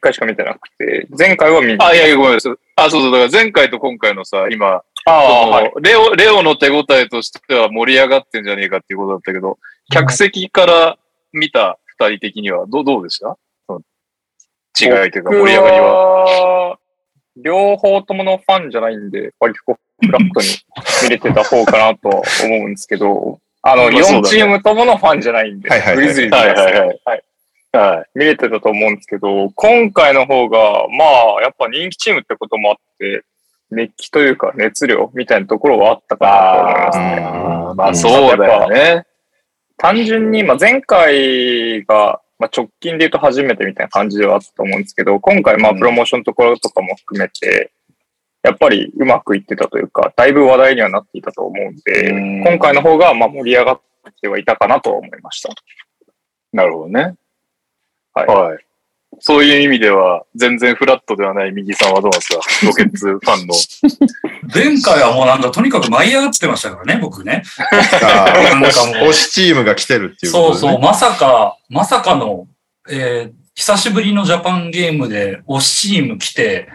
[0.00, 2.54] 回しか見てなくて、前回は見あ、いやいや、ごめんなさい。
[2.76, 3.12] あ、そうそう。
[3.12, 5.72] だから前回と今回のさ、今、あはい。
[5.82, 9.58] レオ、レオの手応えとしては盛り上がってんじゃねえかっていうことだったけど、
[9.92, 10.98] 客席から
[11.32, 13.36] 見た二人的にはどう、どうでした？
[14.80, 16.77] 違いというか盛り上がりは。
[17.38, 17.42] は。
[17.44, 20.46] 両方とものファンじゃないんで、割とこうフラットに
[21.04, 24.28] 見れてた方かなとは思うんですけど、あの、4まあそうだね。
[24.28, 26.72] チームとものファンじゃないんで、グリズリーズですね。
[26.78, 27.00] はい。
[27.04, 27.22] はい。
[27.72, 28.06] はい。
[28.14, 31.04] 見れてたと思うんですけど、今回の方が、ま
[31.38, 33.24] あ、やっぱ人気チームってこともあって、
[33.70, 34.30] 熱気とい。
[34.30, 35.40] うか熱量みたい。
[35.42, 37.20] なところはあったかなと思い。
[37.20, 37.22] ますね。
[37.22, 39.04] あーまあそうだよね。
[39.76, 47.72] 単純に、まあ、前回が、まあ、直近で言うと初めてみたいな感じではあったと思うんですけど、今回、まあ、うんプロモーションのところとかも含めて、
[48.42, 53.80] やっぱりうまくいってたというか、だいぶ話題にはなっていたと思うんで、うん今回の方が、まあ、盛り上がっ
[54.20, 55.50] てはいたかなと思いました。
[56.52, 57.14] なるほどね。
[58.14, 58.67] はいはい。
[59.20, 62.40] そういう意味では、全然フラットではない右さんはどうなんですか？
[62.66, 63.54] ロケッツファンの。
[64.54, 67.42] 前回はもうなんかとにかく舞い上がってましたからね、僕ね。
[68.00, 70.38] なんかもう推しチームが来てるっていうね。
[70.38, 72.46] そうそう、まさか、まさかの、
[72.88, 76.68] えー久しぶりのジャパンゲームで推しチーム来て、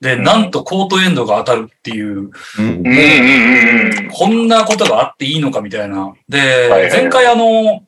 [0.00, 4.08] で、なんとコートエンドが当たるっていう、うんうんうんうんうん。
[4.12, 6.12] こんなことがあっていいのかみたいな。
[6.28, 7.82] で、はいはい前回あの、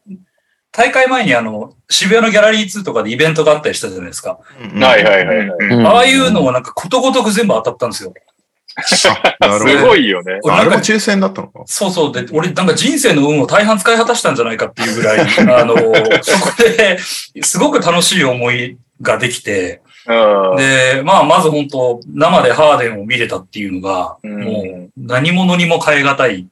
[0.76, 4.40] 大会前にあの、渋谷のギャラリー2とかでイベントがあったりしたじゃないですか。
[4.74, 5.66] うんはいはいはいはい。
[5.70, 8.12] うんああいうのをなんかことごとく全部当たったんですよ。
[8.76, 10.40] あ なるほどすごいよね。
[10.48, 11.62] ああれも俺なんか、抽選だったのか？
[11.66, 12.12] そうそう。
[12.12, 15.76] で、俺なんか人生の運を大半使い果たしたんじゃないかっていうぐらい、 あの、
[16.22, 16.98] そこで、
[17.42, 20.56] すごく楽しい思いができて、うん。
[20.56, 26.46] で、まあ、まず本当生でハーデンを見れたっていうのが、うんもう何者にも代え難い、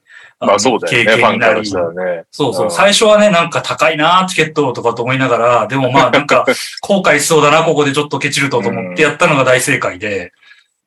[0.47, 2.25] まあそうだよね、経験になり、ね。
[2.31, 2.69] そうそうう。
[2.69, 6.45] ん最初はね、なんか高いなチケットとかと思いながら、でもまあなんか
[6.83, 10.33] 後悔しそうだな、ここでちょっとケチるとと思ってやったのが大正解で、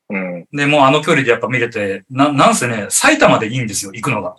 [0.10, 0.46] うん。
[0.54, 4.36] で、もうあの距離でやっぱ見れて、な、なんせね、埼玉でいいんですよ、行くのが。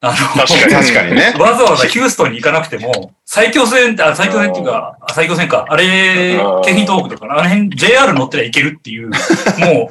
[0.00, 1.34] あの、確かに確かにね。
[1.40, 5.66] わざわざヒューストンに行かなくても、最強戦、あ、最強戦っていうか、あ最強戦か。
[5.68, 9.18] あれうん、京浜東北とかな、あの辺 JR 乗ってりゃ行けるっていう、もう、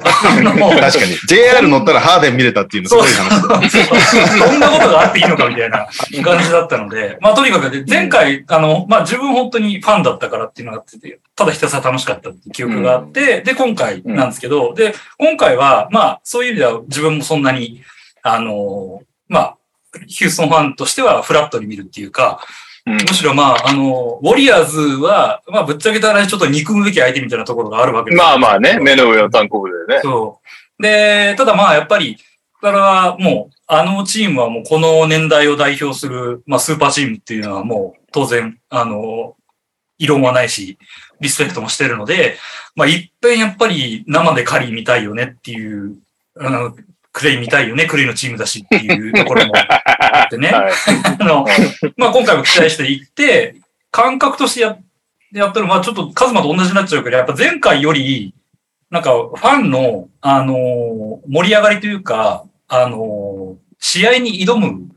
[0.02, 1.14] あの、確かに。
[1.28, 4.46] JR 乗ったらハーデン見れたっていうのすごい話だ。
[4.46, 5.86] こんなことがあっていいのかみたいな
[6.24, 17.82] 感じだったので、まあとにかくで前回、あの、まあ自分本当にファンだったからっていうのがあってて、ただひたすら楽しかったっていう記憶があって、で、今回なんですけど、で、今回は、まあそういう意味では自分もそんなに、
[18.22, 19.57] あの、まあ、
[20.06, 22.40] ヒューストンファンとしてはフラットに見るっていうか、
[22.86, 30.00] うんむしろまあ、あの、ウォリアーズは、まあぶっちゃけたらちょっと憎むべき相手みたいなところがあるわけですよまあまあね、目の上の単行部でね。
[30.02, 30.40] そ
[30.78, 30.82] う。
[30.82, 32.16] で、ただまあやっぱり、
[32.60, 39.36] それはもう、あのチームはもうこの年代を代表する、まあスーパーチームっていうのはもう当然、あの、
[39.98, 40.78] 異論はないし、
[41.20, 42.38] リスペクトもしてるので、
[42.74, 45.96] まあ一遍やっぱり生でカリー見たいよねっていう、
[46.40, 46.74] あの、
[47.18, 50.52] クレイ見たいよね、クレイのチームだしっていうところもあってね。
[50.52, 50.72] はい。
[51.18, 51.44] あの、
[51.96, 53.56] まあ今回も期待していって、
[53.90, 54.76] 感覚としてや
[55.32, 58.34] やったら、まあちょっとカズマと同じになっちゃうけど、やっぱ前回より、
[58.88, 64.88] なんかファンの、あのー盛り上がりというか、あの、試合に挑む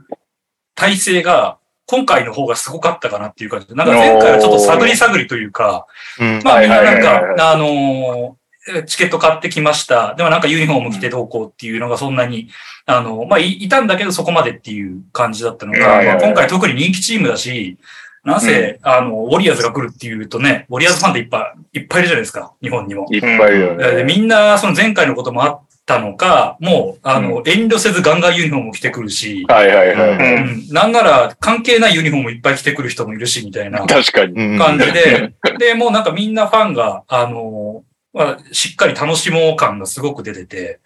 [0.75, 1.57] 体制が、
[1.87, 5.87] 今回の方がすごかったかなっていう感じで、なんか前回はちょっと探り探りというか、
[6.19, 8.40] うんまあみんななんか、あのー
[8.85, 10.13] チケット買ってきました。
[10.15, 12.49] でもなんかユニフォーム着てどうこうっていうのがそんなに、
[12.85, 17.77] あの、まあいいたんだけどそこまでっていう感じだったのが、まあ今回特に人気チームだし、
[18.23, 23.07] なぜ、あの、ウォリアーズが来るっていうとね、ウォリアーズファンでいっぱい、いっぱいいるじゃないですか、日本にも。
[23.11, 24.03] いっぱいいるよでね。
[24.03, 30.09] みんな、その前回のこともあったのか、もう、あの、遠慮せずガンガンユニフォームを着てくるし、はいはいはい。
[30.11, 33.79] うんうんなんなら関係ないユニフォームいっぱい着てくる人もいるし、みたいな。
[33.87, 34.33] 確かに。
[34.33, 40.79] うん感じで、で、もうなんかみんなファンが、あの、まあ、しっかり楽しもう感がすごく出てて、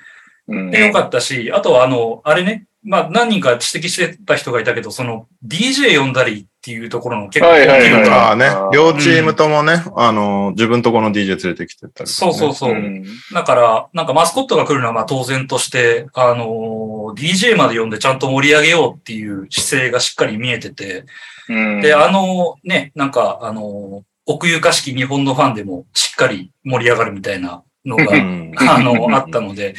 [0.48, 0.72] うん。
[0.72, 12.74] で、よかったし、あとはあの、あれね、まあ何人か指摘してた人がいたけど、その DJ 呼んだりっていうところの結構はいはいはい大きいのがああね、両チームともね、あの、自分とこの DJ 連れてきてたりね、そうそうそう。
[12.74, 13.04] うん。
[13.34, 21.06] だから、なんかマスコットが来るのはまあ当然として、あの、DJ まで呼んでちゃんと盛り上げようっていう姿勢がしっかり見えてて、
[21.50, 21.82] うん。
[21.82, 29.76] で、あのね、なんか、あの、奥ゆかしき日本のファンでもしっかり盛り上がるみたいなのが、うんあの、あったので、うん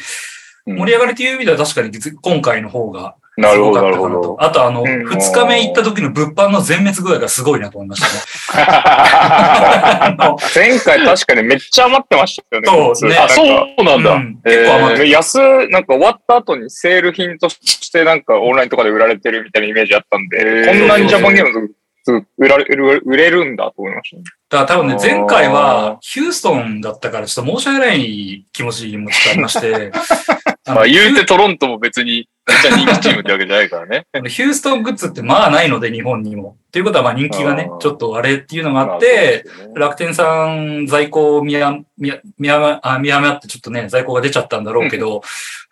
[0.67, 4.37] 盛り上がりという意味では確かに実今回の方がなるほど、すごかったかなるほど。。
[4.39, 8.65] あと、あの、うん二日目行った時の物販の全滅具合がすごいなと思いましたね。
[10.55, 12.93] 前回確かにめっちゃ余ってましたよね。
[12.95, 14.13] そうねあ、そうなんだ。
[14.13, 15.37] うん結構余っえーで安、
[15.69, 21.71] なんか終わった後にセール品としてなんかオンラインとかで売られてるみたいなイメージあったんで、こんなにジャパンゲーム
[22.07, 24.23] ズ売られる、売れるんだと思いましたね。
[24.49, 29.91] だから多分ね、前回あはヒューストンだったからちょっと申し訳ない気持ちもちょっとありまして、
[30.65, 34.05] あのまあ言うてトロントも別にめっちゃ人気チームってわけじゃないからね。
[34.29, 36.57] ヒューストングッズってまあないので、日本にも。
[36.67, 39.43] っていうことはまあ人気がねちょっとあれっていうのがあって、
[39.75, 45.21] 楽天さん在庫見や、見や、見や、あ見誤ってちょっとね、在庫が出ちゃったんだろうけど、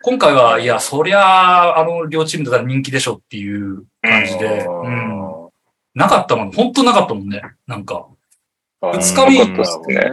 [0.02, 5.35] 今回は、いや、そりゃ、あの、両チームだったら人気でしょっていう感じで、ううんん。
[5.96, 8.06] なかったもん、本当なかったもんね、なんか。
[8.82, 9.44] 二日目。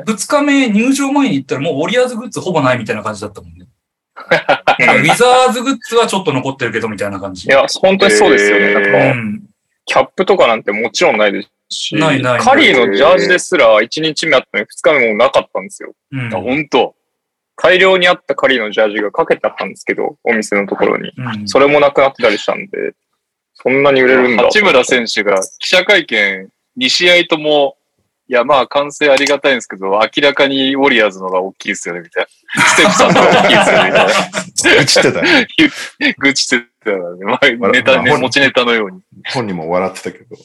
[0.06, 3.68] 二日目入場前に行ったらもうウォリアーズグッズほぼないみたいな感じだったもんね。
[4.16, 7.48] ウィザーズグッズはちょっと残ってるけどみたいな感じ。
[7.48, 8.64] いや、本当にそうですよね。
[8.64, 9.42] えーなんうか、ん。
[9.86, 15.94] キャップとかなんてもちろんないですし、ないないないカリーのジャージですら1日目あったのに2日目もなかったんですよ。
[16.14, 16.96] うんあ、本当。
[17.56, 21.12] 大量にあったカリーのジャージがかけてあったんですけど、お店のところに。
[21.18, 22.94] うんそれもなくなってたりしたんで、
[23.56, 24.44] そんなに売れるんだ。
[24.44, 27.78] 八村選手が記者会見2試合とも、
[28.28, 32.64] いやまあ完成ありがたいんですけど、明らかにウォリアーズの方が大きいですよね、みたいな。
[32.64, 34.80] ステップさんの方が大きいですよね、みたいな。
[34.80, 35.48] 愚痴ってたね。
[36.18, 36.98] 愚痴ってたね。
[37.26, 39.02] まあ、ネタ、ね、まあ持ちネタのように。
[39.34, 40.36] 本人も笑ってたけど。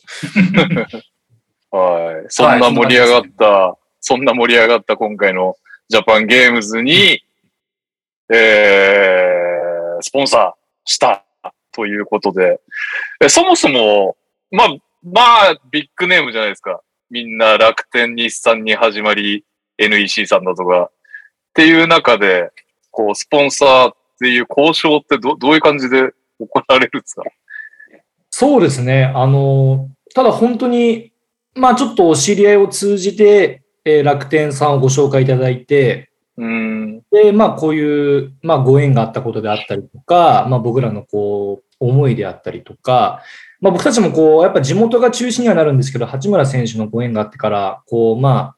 [1.71, 2.27] はい。
[2.29, 5.57] そんな盛り上がった、そんな盛り上がった今回の
[5.89, 7.23] ジャパンゲームズに、
[8.31, 10.53] えー、スポンサー
[10.85, 11.25] した
[11.79, 12.61] ということで、
[13.21, 14.17] えそもそも、
[14.51, 14.69] まあ、
[15.05, 16.81] まあ、ビッグネームじゃないですか。
[17.09, 19.45] みんな楽天日産に始まり、
[19.79, 20.91] NEC さんだとか。
[20.91, 20.91] っ
[21.55, 22.51] ていう中で、
[22.91, 26.11] こう、スポンサーっていう交渉ってどどういう感じで
[26.41, 27.23] 行われるんですか？
[28.31, 29.05] そうですね。
[29.15, 31.13] あの、ただ本当に、
[31.55, 37.03] まあちょっとお知り合いを通じて、えー楽天さんをご紹介いただいて、うん。
[37.11, 43.23] で、まあこういう、まあご縁があったことであったりとか、まあ僕らのこう、思いであったりとか、
[43.61, 48.57] まあ僕たちもこう、やっぱ地元が中心にはなるんですけど、八村選手のご縁があってから、こう、まあ、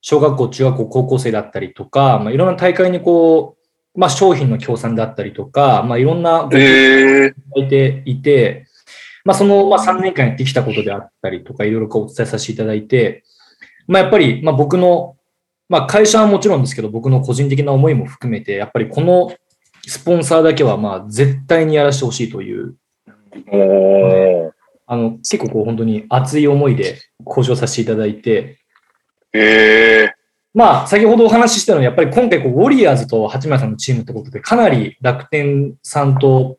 [0.00, 3.56] 小学校、中学校、高校生だったりとか、まあいろんな大会にこ
[3.94, 8.66] う、まあ商品の協賛だったりとか、まあいろんなごええいただいていて、
[9.26, 13.24] まあ、その、まあ、3年間やってきたことであったりとか、いろいろこうお伝えさせていただいて、
[13.88, 15.16] まあ、やっぱり、まあ、僕の、
[15.68, 19.32] まあ、会社はもちろんですけど、僕の個人的な思いも含めて、やっぱりこの
[19.86, 22.74] スポンサーだけは、まあ、絶対にやらせてほしいという。
[24.88, 28.58] あの、結構こう、本当に熱い思いで交渉させていただいて、
[29.32, 30.14] ええ
[30.54, 36.58] まあ、先ほどお話ししたのは、やっぱり今回こう、ウォリアーズと八村さんのチームってことで、かなり楽天さんと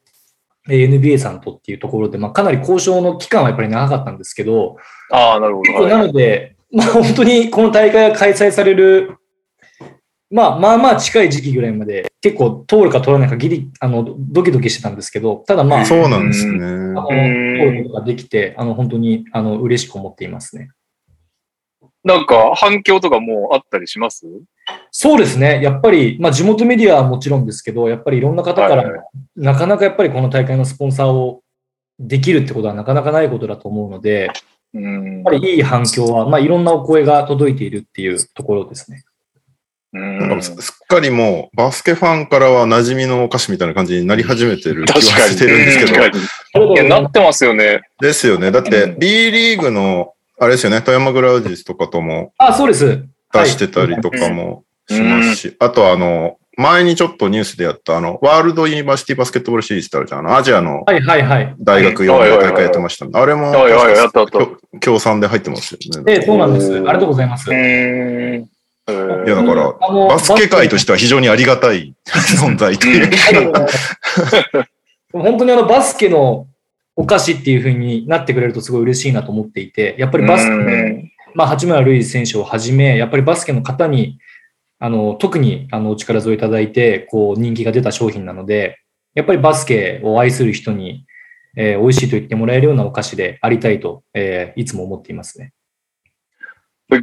[0.70, 4.78] えー NBA さんとっていうところで、まあ、かなり交渉の期間はやっぱり長かったんですけど、
[5.12, 5.72] ああ、なるほど。
[5.72, 9.18] 結構なので、まあ、本当にこの大会が開催される、
[10.30, 16.58] まあ、まあまあ近い時期ぐらいまで、結構通るか通らないかギリ、あの、ドキドキしてたんですけど、ただまあ、そうなんですね。
[16.66, 17.12] あの、ん通
[17.72, 20.72] ることができて、あの、本当に、あの、嬉しく思っていますね。
[22.04, 24.26] なんか反響とかもうあったりします？
[24.92, 25.62] そうですね。
[25.62, 29.04] やっぱり、まあ、地元メディアはもちろんですけど、やっぱりいろんな方から、はいは
[29.36, 31.44] なかなかやっぱりこの大会のスポンサーを
[32.00, 34.32] できるってことはなかなかないことだと思うので、
[34.74, 39.04] うんやっぱりいい反響は、まあ、いろんなお声が届いているっていうところですね。
[39.94, 45.02] うんなんすすっかりもうバスケファンからは馴染みのお菓子みたいな感じになり始めてる気は。
[45.02, 46.84] してるんですけど。
[46.84, 47.82] なってますよね。
[48.00, 48.52] ですよね。
[48.52, 53.04] だってうん B リーグの、あれですよね、富山グラウジスとかともあ、そうです。
[53.34, 60.20] 出してたりとかもしますし、あとあの、前にちょっとニュースでやったあの、ワールドユニバーシティバスケットボールシリーズってあるじゃん。
[60.22, 61.56] あの、アジアのはいはいはい。
[61.60, 63.12] 大学用の大会やってましたね。
[63.14, 63.54] あれも、
[64.32, 66.14] 協協賛で入ってますよね。
[66.14, 66.74] ええ、そうなんです。
[66.74, 67.48] ありがとうございます。
[68.90, 69.74] いや、だから、
[70.08, 73.10] バスケ界としては非常にありがたい存在という。
[75.12, 76.48] 本当にあのバスケの
[76.96, 84.20] お菓子っていう風になってくれるとすごい嬉しいなと思っていて、やっぱりバスケ、うんまあ、八村塁選手をはじめ、やっぱりバスケの方に、
[84.80, 88.80] あの、特にあのお力添えいただいて、こう人気が出た商品なので、
[89.14, 91.06] やっぱりバスケを愛する人に、
[91.56, 95.54] えー美味しいと言ってもらえるようなお菓子でありたいと、えーいつも思っていますね。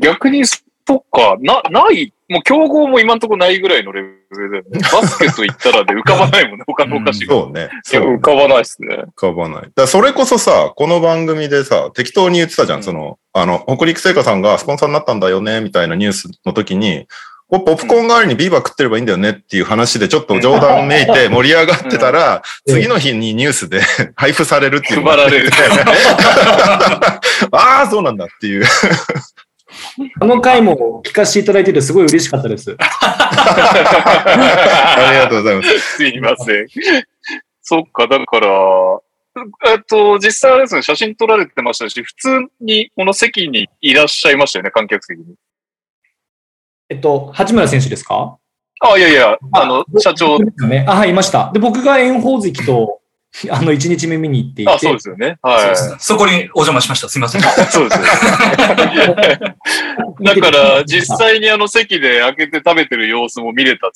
[0.01, 4.81] 逆に、そっか、な、ない、もう競合も今んとこないぐらいのレベルだよね。
[4.93, 7.35] バスケと言ったらで浮かばないもんね、 他のお菓子が。
[7.35, 7.71] そうね。
[7.83, 9.05] そう浮かばないですね。
[9.17, 9.71] 浮かばない。
[9.75, 12.83] だそれこそさ、この番組でさ、適当に言ってたじゃん。
[12.83, 17.07] その、あの、北陸製菓さんがスポンサーになったんだよね、みたいなニュースの時に、
[17.51, 23.83] ポップコーン代わりにビーバー食ってればいいんだよねっていう話でちょっと冗談めいて盛り上がってたら、うん次の日にニュースで
[24.17, 25.03] 配布されるっていう。
[25.03, 25.51] 配られる。
[27.53, 28.65] ああ、そうなんだっていう。
[30.21, 32.77] あの回も聞かせていただいててすごい嬉しかったです。
[32.79, 32.85] あ
[35.13, 35.79] りがとうございます。
[35.97, 36.67] すいません。
[37.63, 38.49] そっか、だから、
[39.69, 45.25] えっと、実際あれですね、写真撮られてましたし、普通にこの席にいらっしゃいましたよね、観客席に。
[46.91, 48.37] えっと、八村選手ですか？
[48.81, 50.85] あ、いやいや、あの、社長、ですよね。
[50.87, 51.51] あ、はい、いました。
[51.55, 53.01] で、僕が炎鵬関と、
[53.51, 55.39] あの、1日目見に行っていて、あ、そうですよね。
[55.43, 55.69] はい。
[55.71, 57.09] ですねそこにお邪魔しました。
[57.09, 57.43] すみません。
[57.71, 58.07] そうですね。
[60.23, 63.93] だから、実際にあの席で開けて食べてる様子も見れたという。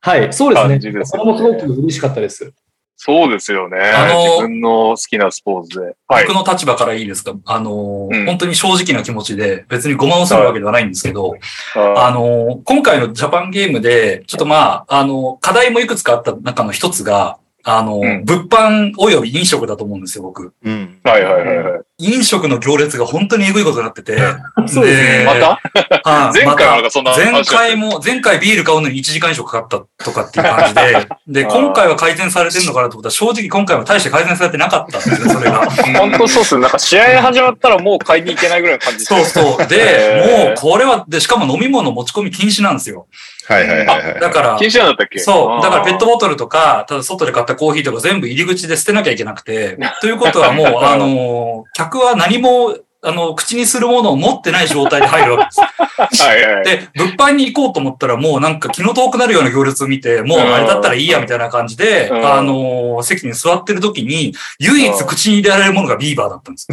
[0.00, 1.04] はい、そうですね。
[1.04, 2.52] すそれもすごく嬉しかったです。
[2.96, 3.80] そうですよね。
[3.80, 5.96] あの自分の好きなスポーツで。
[6.06, 6.36] はい僕。
[6.36, 7.34] の立場からいいですか？
[7.44, 11.34] あの、うん本当に正直な気持ちで、別にごまをするわけではないんですけど、
[11.74, 20.52] ああの、今回のジャパンゲームで、ちょっとまあ、あの、課題もいくつかあった中の一つが、あの、うん物販及び飲食だと思うんですよ、僕。
[20.62, 21.00] うん。
[21.02, 21.80] はいはいはいはい。
[22.12, 24.16] 飲食の行列が本当にエグいことになってて。
[24.66, 25.60] そうですねでまた？
[26.10, 31.08] はい前回もなんまかそんなた前回も、前回ビール買うのに1時間以上かかったとかっていう感じで、
[31.42, 35.68] で、今回は改善されてるのかなと思ったら、正直今回は大して改善されてなかったんですね、それが。
[35.98, 36.60] 本当そうっすね。
[36.62, 39.62] なんか試合始まったらもう買いに行けないぐらいの感じそうそう。
[39.62, 43.06] へで、ーもうこれは、で、しかも飲み物持ち込み禁止なんですよ。
[43.46, 44.20] はいはいはいはい。
[44.20, 45.18] だから、禁止なんだったっけ？
[45.18, 45.62] そう。
[45.62, 52.76] だからペットボボトルとか、ただ外で買ったコーヒーとか全部入り口で捨てなきゃいけなくて、ということはもう、あの、客は何も、
[53.06, 55.60] あの、口にするものを持ってない状態で入るわけです。
[56.24, 56.64] はいはい。
[56.64, 66.66] で、物販に行こうと思ったらもうなんか気の遠くなるような行列を見て、もうあれだったらいいやみたいな感じで、うんあの、席に座ってる時に、唯一口に入れられるものがビーバーだったんです。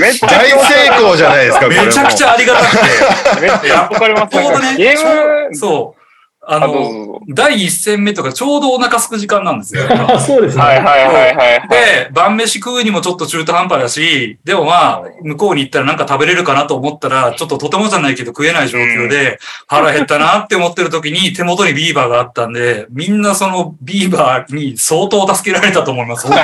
[0.00, 0.56] めっちゃ大成
[0.98, 1.68] 功じゃないですか。
[1.68, 2.84] めちゃくちゃありがたくて、
[3.42, 4.36] めっちゃわかります。
[4.36, 6.01] ちょうどね、ゲちょーム、そう。
[6.44, 9.84] あの、第一戦目とかちょうどお腹空く時間なんですよ。
[9.88, 10.62] あ そうですね。
[10.62, 11.68] はいはいはいはい。
[11.68, 19.38] で、晩飯食うにもちょっと中途半端だし、でもまあ、向こうに行ったらなんか食べれるかなと思ったら、ちょっととてもじゃないけど食えない状況で、
[19.68, 26.26] 腹減ったなって思ってる時に手元にビーバーがあったんで、みんなそのビーバーに相当助けられたと思います。
[26.26, 26.36] 本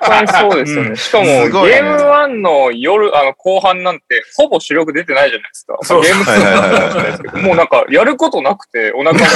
[0.00, 0.96] 当にそうですようんね。
[0.96, 5.76] しかも、ねゲーム1の夜、あの、後半なんて、ほぼ主力出てないじゃないですか。
[5.82, 9.26] そうゲーム2はいはいはいはいなんですけど、もうなんか、やることなくて、お腹が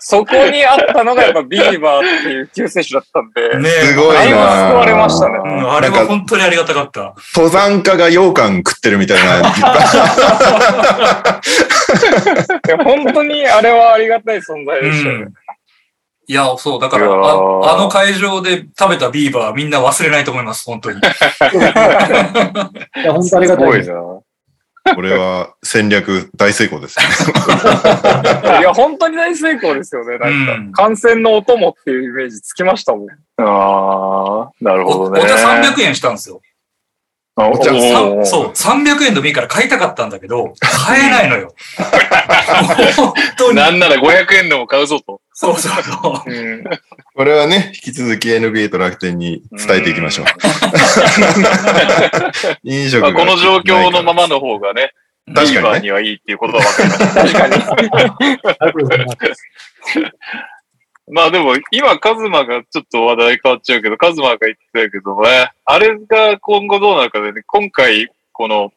[0.00, 5.38] そこにあったのがやっぱビーバーっていう救世主だったんで、ねすごいだいぶ救われましたね。
[5.44, 7.14] うんあれは本当にありがたかった。
[7.34, 9.40] 登山家が羊羹食ってるみたいな。
[9.40, 9.42] い
[12.68, 15.32] や本当にあれはありがたい存在うでしたよねん。
[16.28, 20.98] いや、そう、だから、ああの会場で食べたビーバーみんな忘れないと思います、本当に。
[20.98, 21.00] い
[23.04, 23.86] や、本当ありがたいです。
[23.86, 24.25] すごいな。
[24.94, 27.04] これは戦略大成功ですね。
[28.60, 30.18] いや、本当に大成功ですよね。
[30.18, 33.08] なんうんか、観戦のお供っていうイメージつきましたもん。
[33.38, 35.20] ああ、なるおほどね。
[35.20, 36.40] お茶300円したんですよ。
[37.38, 37.64] あお茶
[38.24, 41.54] そう、300円でもいいから買いたかったんだけど、買えないのよ。
[42.96, 43.56] 本当に。
[43.56, 45.20] なんなら500円でも買うぞと。
[45.34, 46.30] そうそうそう。
[46.30, 46.64] うん。
[47.14, 50.26] これはね、引き続き NBA と楽天に伝えていきましょう。
[52.64, 54.92] 飲食がまあ、この状況のままの方がね、
[55.34, 56.88] 確かにねビーバーにはいいっていうことは分
[57.32, 57.76] かりました。
[58.56, 59.04] 確かに。
[61.08, 68.72] まあでも、今、カズマがちょっと話題変わっちゃうけど、カズマが言ってたけどね、あれが今後どうなるかでね、今回、この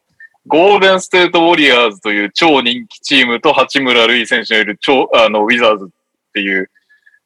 [0.46, 5.88] ゴールデンステートウォリアーズという超人気チームと八村塁選手のいる超、あの、ウィザーズっ
[6.32, 6.70] ていう。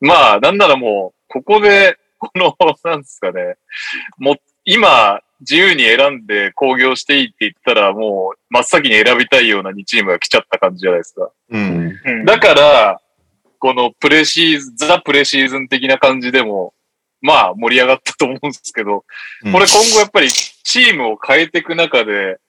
[0.00, 3.56] まあ、なんならもう、ここで、この、 なんですかね。
[4.18, 11.30] もう、今、自由に選んで興行していいって言ったら、もう、真っ先に選びたいような2チームが来ちゃった感じじゃないですか。
[11.50, 11.98] うん。
[12.04, 13.00] うんだから、
[13.64, 16.74] このプレシーズン、ザ・プレシーズン的な感じでも、
[17.22, 19.06] まあ盛り上がったと思うんですけど、
[19.42, 22.40] うんこれ今後やっぱりチームを変えていく中で、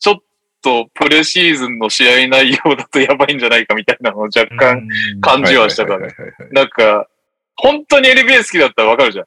[0.00, 0.16] ちょっ
[0.60, 4.88] とプレシーズンの試合内容だとやばいんじゃないかみたいなのを若干
[5.20, 7.06] 感じはしたから、はいはいはいはいなんか、
[7.54, 9.26] 本当に NBA 好きだったらわかるじゃん。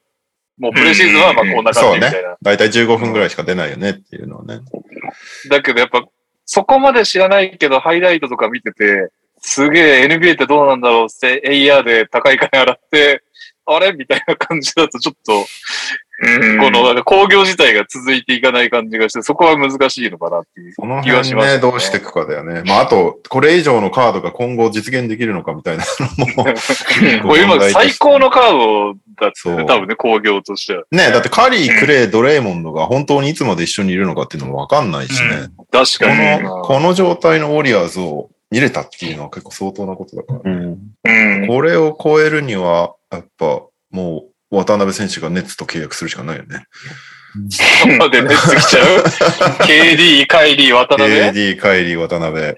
[0.57, 2.35] もうプレシーズンはまあこんな感じみたいな。
[2.41, 4.59] だいたい15分ぐらいしか出ないよねっていうのはね。
[5.49, 6.03] だけどやっぱ、
[6.45, 9.13] そこまで知らないけど、ハイライトとか見てて、
[9.47, 13.21] すげえ NBA ってどうなんだろうって、AR で高い金払って、
[13.67, 13.93] あれ？
[13.93, 20.73] みたいな感じだとちょっと、うんこのなんか工業自体が続いていかない感じがして、そこは難しいのかなっていう
[21.03, 22.63] 気はしました、どうしていくかだよね。
[22.65, 25.83] まあ、あと、これ以上のカードが今後実現できるのかみたいな
[26.17, 26.43] のも
[27.27, 30.83] これ今最高のカードだってね、多分ね、工業としては。
[30.89, 35.49] ね、だってカリー、クレイ、ドレイモンドが本当にいつまで一緒にいるのかっていうのもわかんないしね。
[35.69, 36.43] 確こかに。
[36.43, 40.51] の、この状態のウォリアーズを入れたっていうのは結構相当なことだから。
[40.51, 40.79] うん。
[41.03, 41.47] うん。
[41.47, 46.65] これを超えるには、やっぱ、もう、渡辺選手がネッツと契約するしかないよね。
[47.49, 49.03] そこまで熱来ちゃう
[49.65, 52.55] ?KD、カイリー、渡辺？AD、カイリー、渡辺。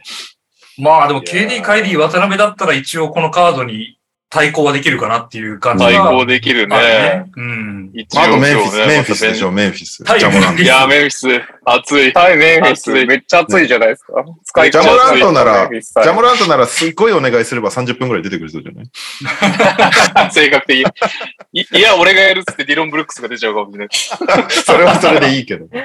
[0.78, 3.97] まあでも KD、カイリー、渡辺だったら一応このカードに
[4.30, 7.26] 対抗はできるかなっていう感じが対抗できるね。
[7.36, 7.92] うん。
[7.94, 10.04] 一応とメンフィス、メンフィスでしょ、まメンフィス。
[10.04, 10.58] はいジャモラント。
[10.58, 11.28] たいや、メンフィス、
[11.64, 12.12] 熱い。
[12.12, 14.14] はい、メンフィスめっちゃ熱いじゃないですか。
[14.44, 18.90] 使いジャモラントなら、ジャモラントならすっごいお願いすれば30分くらい出てくる人じゃない？
[20.32, 20.80] 性格的。
[21.54, 23.88] いいや、俺がやるっつってディロン・ブルックスが出ちゃうかもしれない。
[24.52, 25.68] それはそれでいいけど。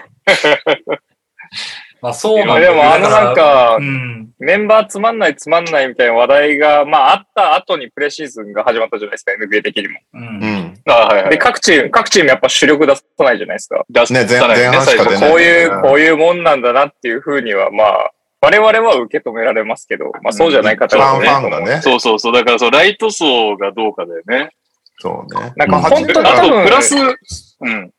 [2.02, 4.28] まあそうなんだでもあのなんかう、ん。
[4.40, 10.00] メンバーつまんないつまんないみたいな話題が、まああった後にプレシーズンが始まったじゃないですか、NBA 的にも。
[10.14, 10.18] う。
[10.18, 10.74] うんん。
[10.88, 11.38] あはいはで、い。
[11.38, 13.84] 各チーム、各チームやっぱ主力出さないじゃないですか。
[13.88, 21.46] 出すね前出さない前半しか出ないこういうう、んこういうもんなんだなっていうふうには、まあ、我々は受け止められますけど、まあそうじゃない方ファンフがね。
[21.46, 21.80] ァンがね。
[21.82, 22.32] そうそうそう。
[22.32, 24.50] だから、そう、ライト層がどうかだよね。
[24.98, 25.52] そうね。
[25.56, 27.92] なんかまあ本当にあと、多分プラス、うん。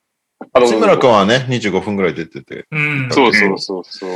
[0.51, 2.65] あの八村君はね、25分くらい出てて。
[2.71, 3.09] うん。
[3.11, 4.09] そうそうそうそう。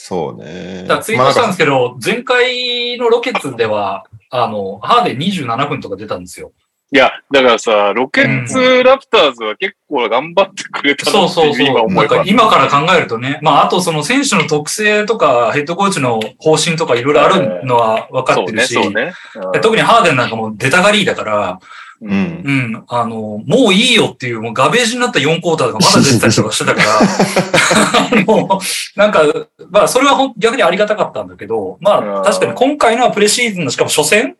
[0.00, 0.84] そうね。
[0.86, 6.52] だツイートしたんですけど、前回のロケッツでは、あの、ハーデン27分とか出たんですよ。
[6.90, 11.66] いや、だからさ、ロケッツラプターズは結構頑張ってくれたそうなっていううそそう。
[11.66, 12.30] 今思えばなんか。
[12.30, 19.12] 今から考えるとね、まああとその選手の特性とかヘッドコーチの方針とかいろいろあるのは分かそうね、ってるし、そうね。
[19.52, 21.58] で特にハーデンなんかもう出たがりだから、
[22.00, 22.12] ううん。
[22.12, 28.60] うん、あの、もういいよっていう、もうガベージになった4クォーターとかまだ出てたりとかしてたから、 あの、
[28.96, 29.22] なんか、
[29.70, 34.36] まあそれは逆にありがたかったんだけど、まうんあ確かに今回のはプレシーズンのしかも初戦？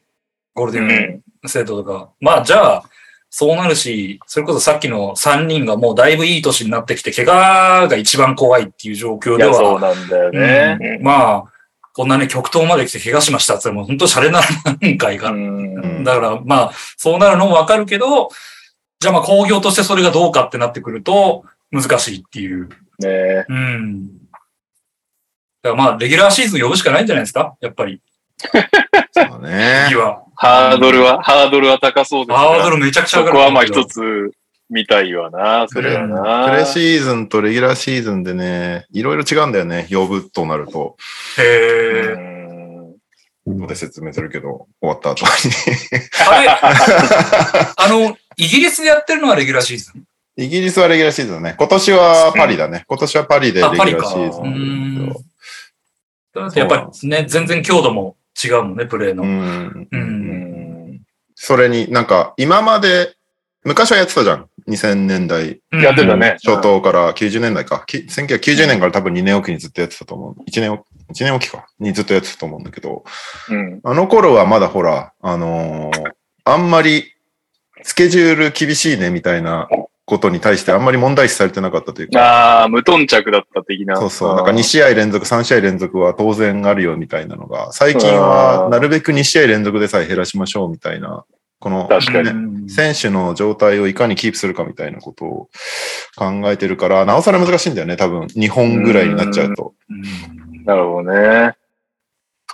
[0.54, 1.20] ゴールデうンん。
[1.46, 2.08] 生徒とか。
[2.20, 2.82] まあじゃあ、
[3.30, 10.78] そうなるし、それこそさっきの3人がもうだいぶいい年になってきて、怪我が一番怖いっていう状況でいや、そうは、なんだよね。
[10.98, 11.57] うんまあ、
[11.98, 14.40] こんなね、極東まで来て怪我しましたって言ったらもう本当シャレな
[14.80, 15.32] 何回が。
[15.32, 18.28] うんだから、まあ、そうなるのもわかるけど、
[19.00, 22.68] じゃあまあ工業としてそれがどうかってなってくると、難しいっていう。
[23.00, 24.06] ねうん。
[24.06, 24.12] だ
[25.64, 27.56] からまあ、レギュラーシーズン呼ぶしかないんじゃないですか？
[27.60, 28.00] やっぱり。
[29.10, 29.96] そうね次。
[29.96, 30.22] は。
[30.36, 33.38] ハードルは、ハードルは高そうですハードルめちゃくちゃそ上がる。
[33.38, 33.84] こはまあ一。
[33.84, 34.30] つ
[34.70, 36.50] 見たいわな、それはな。
[36.50, 39.86] プレシーズンとレギュラーシーズンでね、いろいろ違うんだよね。
[39.90, 40.96] 呼ぶとなると。
[41.38, 42.12] へえ。
[42.12, 42.38] うん
[43.56, 45.30] 後で説明するけど、終わった後に。
[46.28, 46.48] あれ、
[47.76, 50.04] あの、イギリスでやってるのはレギュラーシーズン？
[50.36, 51.56] イギリスはレギュラーシーズンだね。
[51.58, 52.84] 今年はパリだね。
[52.86, 55.14] 今年はパリでレギュラーシーズン
[56.54, 59.24] やっぱりね、全然強度も違うもんね、プレーの。
[59.24, 59.88] うん。
[59.90, 59.96] う。
[59.96, 60.00] うん
[60.94, 61.00] ん
[61.34, 63.14] それになんか、今まで、
[63.64, 64.48] 昔はやってたじゃん。
[64.68, 66.36] 2000年代やってたね。
[66.44, 67.84] 初頭から90年代か。
[67.86, 70.34] き1990年から多分2年おきにずっとやってたと思う。
[70.48, 71.66] 1年お、一年おきか。
[71.80, 73.04] にずっとやってたと思うんだけど、
[73.48, 73.80] うん。
[73.82, 76.12] あの頃はまだほら、あのー
[76.44, 77.12] あんまり
[77.82, 79.68] スケジュール厳しいねみたいな
[80.06, 82.20] ことに対してあんまり問題視されてなかったというか、
[82.60, 83.96] ああ、無頓着だった的な。
[83.98, 91.26] そうそう、なんか2試合連続、3試合連続は当然あるよみたいなのが、最近はなるべく2試合連続でさえ減らしましょうみたいな、
[91.60, 95.48] この、確かにうん選手の状態をいかにキープするかみたいなことを
[96.16, 98.24] 考えてるから、なおさら難しいんだよね、多分。
[98.24, 99.74] 2本ぐらいになっちゃうと。
[99.88, 100.02] うん
[100.64, 101.54] なるほどね。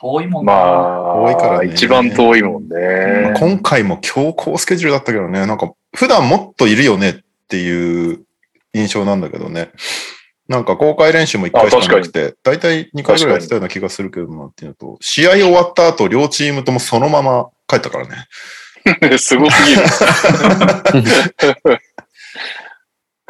[0.00, 3.34] 遠いもんなまあ、遠いからね一番遠いもんまあね。
[3.36, 7.14] 今回も強行スケジュールだったけどね、なんか普段もっといるよねっ
[7.48, 8.24] ていう
[8.72, 9.70] 印象なんだけどね。
[10.46, 18.14] なんか公開練習も1回しかなくて、大体2回ぐらいやってたような気がするけどなっていうのと、試合終わった後、両チームともそのまま帰ったからね。
[19.18, 19.82] すごすぎる。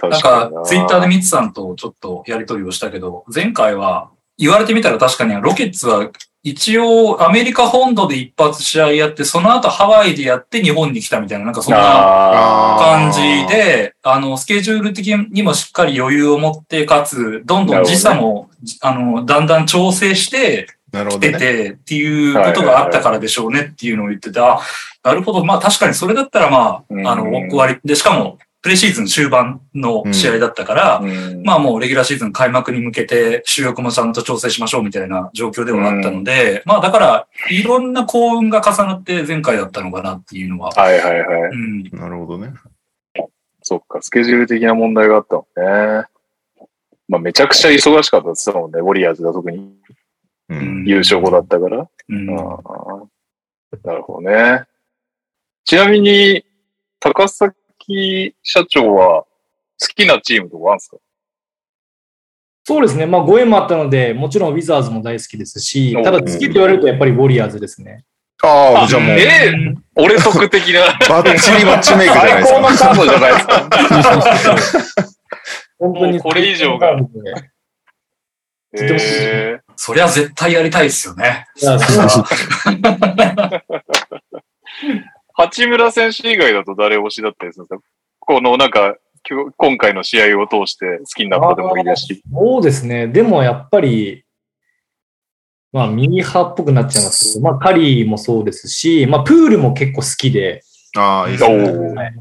[0.09, 6.11] なんか、ツイッターでミツさんとちょっとやりとりをしたけど、前回は、言われてみたら確かにロケッツは
[6.45, 18.51] 一応アメリカ本土で一発試合やって、その後ハワイでやって日本に来たみたいな、なんかそんな感じで、あの、スケジュール的にもしっかり余裕を持って、かつ、どんどん時差も、
[18.83, 21.39] あの、だんだん調整して、来てなるほどね。
[21.39, 24.61] てっていうことがあったからでしょうねっていうのを言ってて、あ、
[25.03, 25.45] なるほど。
[25.45, 27.79] まあ確かにそれだったらまうんあ、あの、終わり。
[27.85, 31.03] で、しかも、プレシーズン終盤の試合だったから、
[31.45, 40.71] まあもうレギュラーシーズン開幕に向けて主力もちゃんと調整しましょうみたいな状況ではあったので、まあだから、いろんな幸運が重なって前回だったのかなっていうのは。
[40.71, 41.51] はいはいはい。
[41.51, 41.83] うん。
[41.93, 42.55] なるほどね。
[43.63, 46.07] そっか、スケジュール的な問題があったもんね。
[47.07, 49.75] まあめちゃくちゃ忙しかったですもんね、ウォリアーズが特に
[50.49, 51.89] 優勝後だったから。
[52.09, 53.03] うんああ
[53.83, 54.65] なるほどね。
[55.65, 56.45] ちなみに、
[57.01, 59.25] 高崎社長は
[59.81, 60.97] 好きなチームとかあるんですか？
[62.67, 63.05] そうですね。
[63.05, 68.05] まあ、ご縁もあったので、もちろんウィザーズも大好きですし、ただ好きって言われるとやっぱりウォリアーズですね。
[68.43, 69.55] ああ、じゃあもう、ええ
[69.97, 70.81] 俺特的な。
[71.09, 72.61] バッチリマッチメイクじゃないですか。
[72.63, 75.11] 最高のカードじゃないですか。
[75.79, 81.47] 本当にもうこれ以上がいとてもえそりゃ絶対やりたいですよね。
[85.35, 87.85] 八村選手以外だと誰推しだったりするんですか？
[88.20, 88.97] このなんか、
[89.29, 92.22] 今日今回の試合を通して好きになったでもいいですし。
[92.33, 93.09] そうですね。
[93.09, 94.25] でもやっぱり、
[95.72, 100.62] まあ、ミニハっぽくなっちゃいますけど、まあ、カリーもそうですし、まあ、プールも結構好きで、
[100.97, 101.49] ああ、いいです
[101.95, 102.14] ね。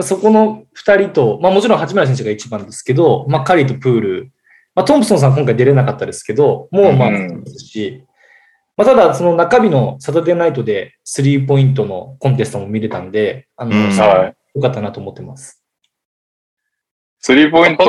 [0.00, 4.32] そこの二人と、まあもちろん八村選手が一番ですけど、まあカリーとプール、
[4.74, 8.04] まあトンプソンさん今回出れなかったですけど、もうまあうんですし、
[8.76, 15.64] まあただその中日のサタデーナイトでスリーポイントのコンテストも見れたんで、あの、うんはい良かったなと思ってます。
[17.18, 17.84] スリーポイント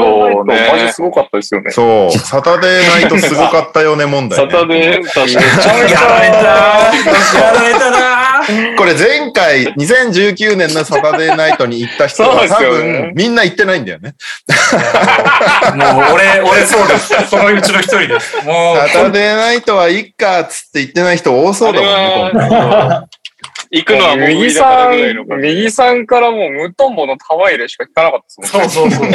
[0.46, 0.92] マジね。
[0.94, 1.70] すごかったですよね。
[1.72, 4.52] そう、サタデーナイトすごかったよね、問題、サね。
[4.58, 5.36] タデー、確かに。
[5.36, 8.25] め ちゃめちやられたゃ、やられたな
[8.78, 14.16] これ前回、2019年のサタデーナイトに行った人は多分みんな行ってないんだよね。
[15.76, 17.14] もう俺、俺そうです。
[17.30, 18.36] そのうちの一人です。
[18.46, 21.88] もう、サタデーナイトはいっかっつって行ってない人多そうだも
[22.30, 22.38] ん
[23.02, 23.08] ね。
[23.72, 25.00] 行くのはもう無右さん、じ。
[25.38, 29.10] 右さんからもう無トンボの玉入れしか聞かなかったですもんそうそうそう。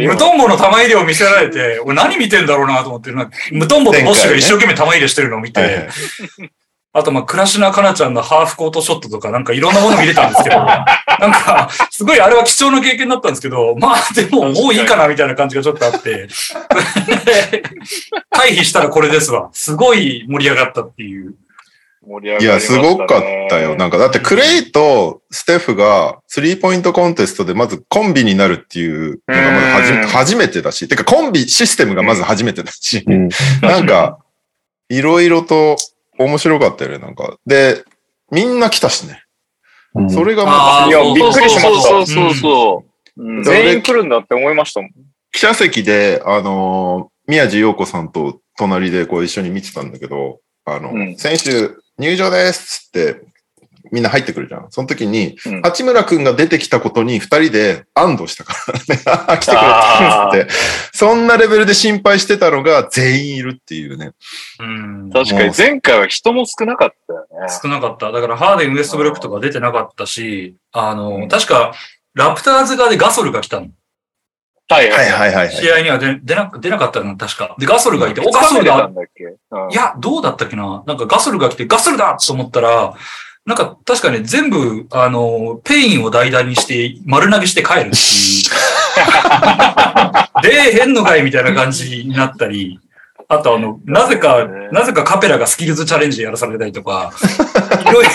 [0.00, 3.10] 無トンボの玉入れを見せられて、俺何見てんだろうなと思って、
[3.50, 5.88] 無トンボとボッシュが一生懸命玉入れしてるのを見て、
[6.94, 10.84] あと、まあ、倉科かなちゃんのハーフコートショットとか、なんかいろんなもの見れたんですけど、 な
[11.28, 16.28] んか、すごいあれは貴重な経験だったんですけど、まあ、でも、もういいかなみたいな感じがちょっとあって、
[18.30, 19.48] 回避したらこれですわ。
[19.52, 21.30] すごい盛り上がったっていう。
[21.30, 21.38] いや、
[22.06, 23.76] 盛り上がりましたすねごかったよ。
[23.76, 33.28] なんか、だってクレイとステフがスリーポイントコンテストでまずコンビになるっていうのがまず初めてだし、てかコンビシステムがまず初めてだし、うん。
[33.62, 34.18] なんか、
[34.88, 35.76] いろいろと
[36.22, 37.36] 面白かったよね、なんか。
[37.46, 37.84] で、
[38.30, 39.22] みんな来たしね。
[39.94, 42.84] うんそれがまず、いやびっくりしましたそうそうそうそ
[43.16, 43.22] う。
[43.22, 44.90] うん全員来るんだって思いましたもん。
[45.32, 53.20] 記者席で、あのー宮地陽子さんと隣でこう一緒に見てたんだけど、あの、うん選手入場ですっつって、
[53.92, 54.66] みんな入ってくるじゃん。
[54.70, 58.54] その時に、うん八村くんが出てきたことに二人で安堵したか
[58.88, 59.02] らね。
[59.28, 60.48] あ来てくれあたって。
[60.92, 64.12] そんなレベルで心配してたのが全員いるっていうね。
[64.58, 65.10] うん。
[65.12, 67.26] 確かに前回は人も少なかったよね。
[67.62, 68.10] 少なかった。
[68.10, 71.72] だから、ハーデン、ウエストブルックとか出てなかったし、あの、うん確か、
[72.14, 73.68] ラプターズ側でガソルが来たの。
[74.68, 75.54] はいはいはいはい、はい。
[75.54, 77.54] 試合には出出な出なかったの、確か。
[77.58, 79.24] で、ガソルがいて、お、ガガソルソルだだんだっけ？
[79.24, 80.82] うんいや、どうだったっけな？
[80.86, 82.94] なんかガソルが来て、ガソルだと思ったら、
[83.44, 87.92] なんか確かね、全部、あの、ペインを代打にして、丸投げして帰るっていう。
[90.72, 92.78] で、変のかいみたいな感じになったり、
[93.26, 97.12] あとあの、なぜか、なぜかカペラがスキルズチャレンジでやらされたりとか、
[97.80, 98.10] いろいろ、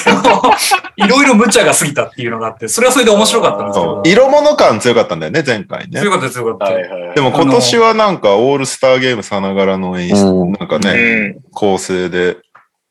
[0.95, 4.03] いろいろ無茶が過ぎたっていうのがあって、それはそれで面白かったんですけど。
[4.05, 6.11] 色物感強かったんだよね、前回ね強。
[6.11, 6.73] かった強かった。
[6.73, 7.15] はいはいはい。
[7.15, 11.35] でも今年はなんかオールスターゲームさながらの演出、うんなんかうね、ん。
[11.51, 12.37] 構成で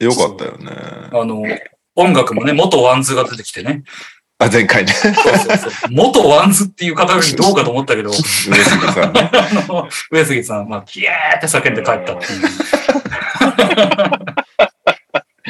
[0.00, 0.66] よかったよね。
[1.12, 1.42] あの、
[1.96, 3.82] 音楽もね、元ワンズが出てきてね。
[4.38, 4.92] あ、前回ね。
[4.92, 5.70] そうそうそう。
[5.90, 9.30] 元 WANDS っていう方がどうかと思ったけど、上杉さんね。
[9.32, 12.48] あの、上杉さん、まあ、キエーって叫んで帰ったっていう。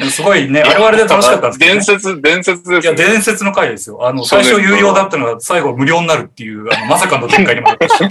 [0.11, 1.79] すごごいね、あれはあれで楽しかったんですけど、ね。
[1.79, 2.97] 伝説、伝説ですいや、ね。
[2.97, 4.07] 伝説の回ですよ。
[4.07, 7.93] あの、最初有料だったのが最後無料になるっていう、あのまさかの展開にもなったし、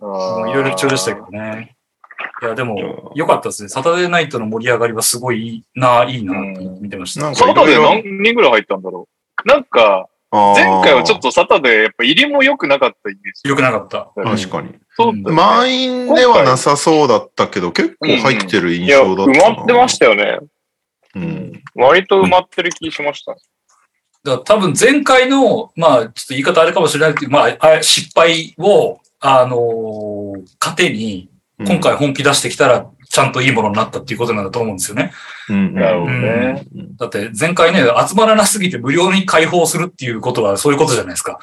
[0.00, 1.75] もういろいろ貴重でしたけどね。
[2.42, 3.68] いや、でも、良かったですね。
[3.68, 7.22] サタデーナイトの盛り上がりはすごいいいな、いいなって見てました。
[7.22, 9.08] なんかサタデー何人ぐらい入ったんだろ
[9.44, 9.48] う？
[9.48, 13.48] なんか、前回はちょっとサタデー、やっぱ入りも良くなかったイメージ。
[13.48, 14.10] 良くなかった。
[14.14, 14.74] 確かに。
[14.96, 19.38] そうだよね満員ではなさそうだったけど、結構入ってる印象だったな。
[19.38, 20.38] 埋まってましたよね。
[21.14, 21.62] うん。
[21.74, 23.32] 割と埋まってる気しました。
[23.32, 23.42] だか
[24.24, 35.12] ら多分前回の、まあ、ちょっと言い方あれかもしれないけど、まあ、あ失敗を、あのー糧に、今回本気出してきたら、ちゃんといいものになったっていうことなんだと思うんですよね。
[35.48, 36.64] うん、なるほどね。
[36.98, 41.38] だって前回ね、集まらなすぎて無料に開放するっていうことはそういうことじゃないですか。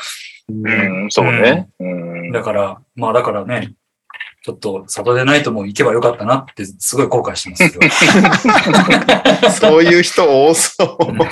[0.50, 1.70] うん、そうね。
[1.80, 2.32] うん。
[2.32, 3.74] だから、まあだからね、
[4.44, 7.80] ちょっとサタデーナイトも行けばよかったなってすごい後悔してますけ
[9.42, 9.50] ど。
[9.52, 11.14] そういう人多そう。
[11.16, 11.26] ま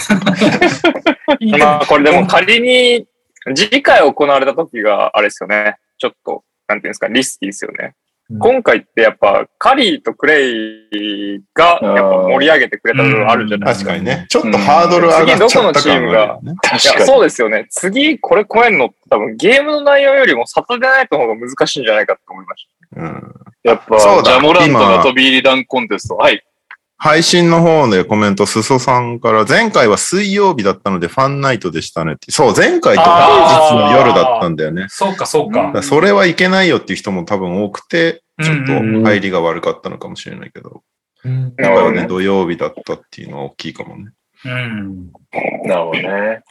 [1.82, 3.06] あ、これでも仮に、
[3.54, 5.76] 次回行われた時が、あれですよね。
[5.98, 7.96] ちょっと、なんていうんですか、リスキーですよね。
[8.32, 13.92] うん今回ってやっぱ、カリーとクレイが、やっぱ盛り上げてくれた部分あるじゃないですか。
[13.92, 14.26] 確かにね。
[14.30, 16.52] ちょっとハードル上がっちゃった感があるよね。
[16.52, 17.06] いや、確かに。
[17.06, 17.68] そうですよね。
[17.70, 26.16] 次、これ超えんのって多分ゲームの内容よりもサタデーナイトの方が難しいんじゃないかと思いましうんやっぱ、そうだジャモラント今が飛び入り弾コンテスト。
[26.16, 26.44] はい。
[27.04, 32.32] 配信の方でコメント、すそさんから、前回は水曜日だったのでファンナイトでしたねって。
[32.32, 34.86] そう、前回と平日の夜だったんだよね。
[34.88, 35.64] そうか、そうか。
[35.64, 40.84] だからそれはいけないよっていう人も多分多くて、ちょっとうん入りが悪かったのかもしれないけど、
[41.26, 44.12] うん今回はね、土曜日だったっていうのは大きいかもね。
[44.46, 45.12] うん。
[45.64, 46.42] なるほどね。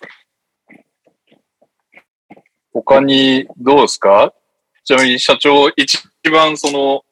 [2.73, 4.35] 他にどうですか？
[4.83, 7.05] ちなみに社長、一番その、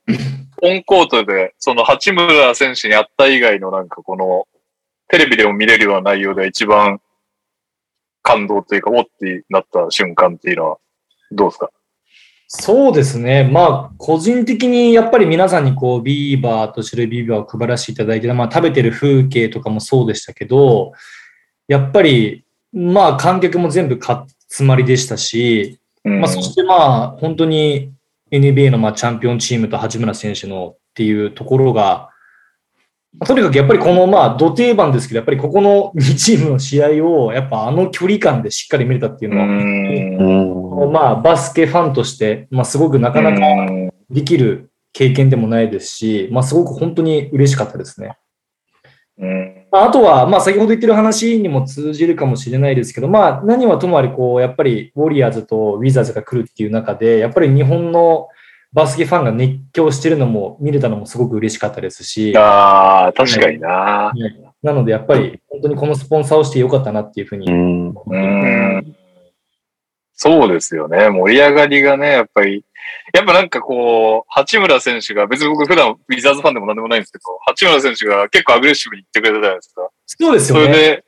[0.62, 4.46] オンコートで、その八村選手に会った以外のなんかこの、
[5.08, 7.00] テレビでも見れるような内容で一番
[8.22, 10.76] 感動というか、おってなった瞬間っていうのは、
[11.30, 11.70] どうですか？
[12.48, 13.44] そうですね。
[13.44, 20.92] まあ、個人的にやっぱり皆さんにこう、ビーバーと白いビーバーを配らせていただいて、まあ、食べてる風景とかもそうでしたけど、
[21.68, 23.98] やっぱり、まあ、観客も全部
[24.48, 27.92] 集まりでしたし、うんまあ、そしてまあ、本当に
[28.30, 32.10] NBA のまあチャンピオンチームと八村選手のっていうところが、
[33.18, 40.92] まあとにかくやっぱりこのまあ、土定番ですけど、やっぱりここの2チームの試合を、やっぱあの距離感でしっかり見れたっていうのは、うん。
[40.92, 48.16] まあ、バスケファンとして、まあ、すごくなかなかできる経験でもないですし、まあ、すごく本当に嬉しかったですね。
[49.18, 49.47] うん。
[49.70, 58.28] まあ、あとは、まあ、先ほど言ってる話にも通じるかもしれないですけど、まあ、何はともあれ、こう、やっぱり、ウォリアーズとウィザーズが来るっていう中で、やっぱり日本の
[58.72, 64.12] バスケファンが熱狂してるのも、見れたのもすごく嬉しかったですし、ああ、確かにな。
[64.62, 67.88] なので、やっぱり、本当にこのスポンサーをしてよかったなっていうふうにうん。
[67.88, 68.96] うん。
[70.14, 71.10] そうですよね。
[71.10, 72.64] 盛り上がりがね、やっぱり、
[73.18, 79.88] やっぱなんかこう、八村選手が、別に僕普段ウィザーズファンでもなんでもないんですけど、八村選手が結構アグレッシブに言ってくれたじゃないですか。
[80.06, 80.72] そうですそよね。
[80.72, 81.04] れで、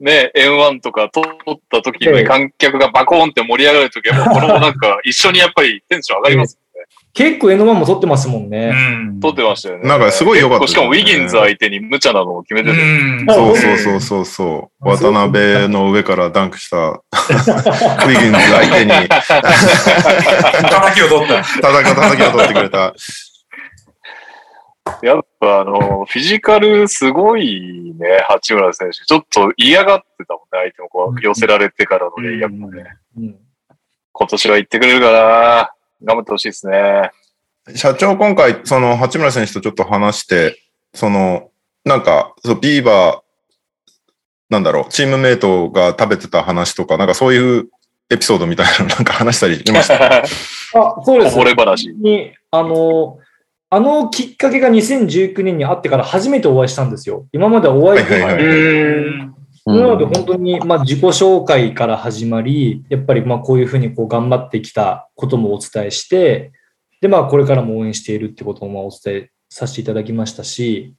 [0.00, 6.58] ね、N1 とか取った時ええに観客がバコーンって盛り上がる時は、このなんか一緒にやっぱりテンション上がります。
[7.12, 8.70] 結構 N1 も撮ってますもんうね。
[8.72, 9.20] ん。
[9.20, 9.88] 取ってましたよね。
[9.88, 13.24] なんかすごい良かったねしかもウィギンズ相手に無茶なのを決めてうて。
[13.24, 13.26] ん。
[13.28, 14.88] そうそうそうそうそう。
[14.88, 21.42] 渡辺の上からダンクしたウィギンズ相手に叩きを取った。
[21.42, 22.94] 叩き叩きを取ってくれた。
[25.02, 29.04] やっぱあの、フィジカルすごいね、八村選手。
[29.04, 32.84] ちょっと嫌がってたもんね、相手もこう寄せられてからのレイアップもね。
[33.16, 33.36] うん
[34.12, 35.72] 今年は行ってくれるかな
[36.02, 37.10] 頑張ってほしいですね。
[37.74, 40.60] 社長、今回、その、八村選手とちょっと話して、
[40.94, 41.50] その、
[41.84, 43.30] なんか、そうビーバー、
[44.48, 47.68] なんだろう、チームメイトが食べてた話とか、なんかそういう
[48.10, 50.22] エピソードみたいなの なんか話したりしました？
[50.24, 50.24] あ、
[51.04, 51.34] そうです。
[51.34, 51.88] こぼれ話。
[51.88, 53.18] に、あの、
[53.72, 57.26] あのきっかけが2019年にあってから初めてお会いしたんですよ。
[57.32, 59.39] 今までお会いはいはい。
[59.66, 66.52] なので本当に、まあ、自己紹介から始まり、やっぱりまあこういうふうにこう頑張ってきたこともお伝えして、
[67.00, 70.94] で、まあこれからも応援しているってこともまあお伝えさせていただきましたし、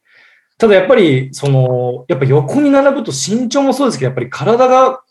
[0.57, 5.01] ただやっぱり、その、やっぱ横に並ぶと身長もそうですけど、やっぱり体が、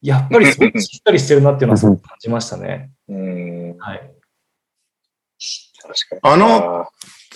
[0.00, 2.90] やっぱりすごくしっかりしてるなっていうのはすごく感じましたね。
[3.08, 3.76] うん。
[3.78, 4.10] はい。
[5.82, 6.20] 確かに。
[6.22, 6.86] あの、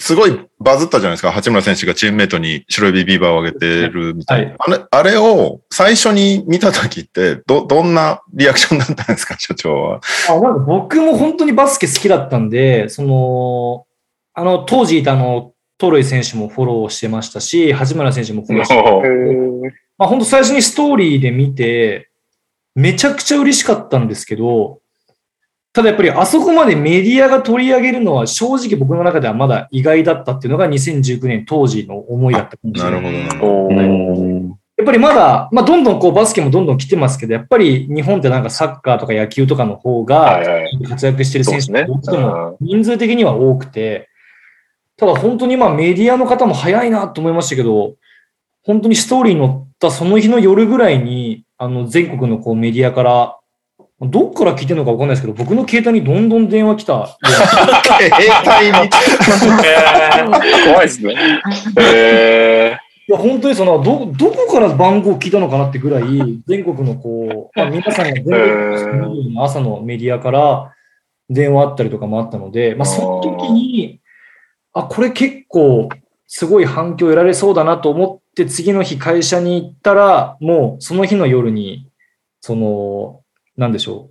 [0.00, 1.30] すごいバズったじゃないですか。
[1.30, 4.56] 八村選手がチームメイトに白いビーバーをあげてるみたいな。
[4.58, 10.00] あれ、あれを最初に見たときって、ど、どんなリアクションだったんですか、 所長は。
[10.28, 10.34] あ
[10.66, 13.84] 僕も本当にバスケ好きだったんで、その、
[14.32, 19.62] あの、当時いたあの、トロイ選手もフォローしてましたし、八村選手もフォローしても
[19.98, 22.08] まあ本当最初にストーリーで見て、
[22.74, 24.80] めちゃくちゃ嬉しかったんですけど、
[25.72, 33.02] ただやっぱりあそこまでメディアが取り上げるのは正直僕の中ではまだ意外だったっていうのが2019年当時の思いだったかもしれない。
[33.02, 33.52] なるほどなるほど。
[33.66, 40.40] おーうんやっぱりまだ、まあどんどんこうバスケもどんどん来てますけど、やっぱり日本ってなんかサッカーとか野球とかの方が。
[40.88, 44.08] 活躍してる選手がどうしても人数的には多くて、
[44.96, 47.96] ただ本当にまあメディアの方も早いなと思いましたけど、
[48.62, 53.39] 本当にストーリーに載ったその日の夜ぐらいに、あの全国のこうメディアから、
[54.00, 57.18] どっから聞いてるのかわかんないですけど、僕の携帯にどんどん電話来た。
[57.22, 58.10] 携
[58.46, 58.90] 帯に。
[60.64, 61.14] 怖いですね。
[61.78, 66.04] えいや、本当にその、ど、どこから番号聞いたのかなってぐらい、
[66.46, 70.74] 全国のこう、まあ、皆さんが全国の朝のメディアから
[71.28, 74.00] 電話あったりとかもあったので、まあ、その時に、
[74.72, 75.90] あ、これ結構
[76.26, 81.90] すごい反響得られそうだなと思って、次の日会社に行ったら、もうその日の夜に、
[82.40, 83.19] その、
[83.60, 84.10] なんでしょ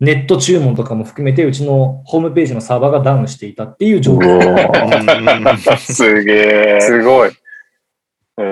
[0.00, 0.04] う。
[0.04, 4.38] ネット注文とかも含めて、うちのホームページのサーバーがダウンしていたっていう状況。
[4.38, 6.80] ー、 すげえ。
[6.80, 7.30] すごい。
[8.38, 8.42] え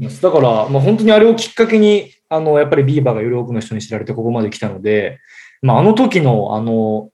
[0.00, 5.20] ー、だから、まあ、本当にあれをきっかけに、あの、やっぱりビーバーがより多くの人に知られてここまで来たので、
[5.62, 7.10] まあ、あの時の、あの、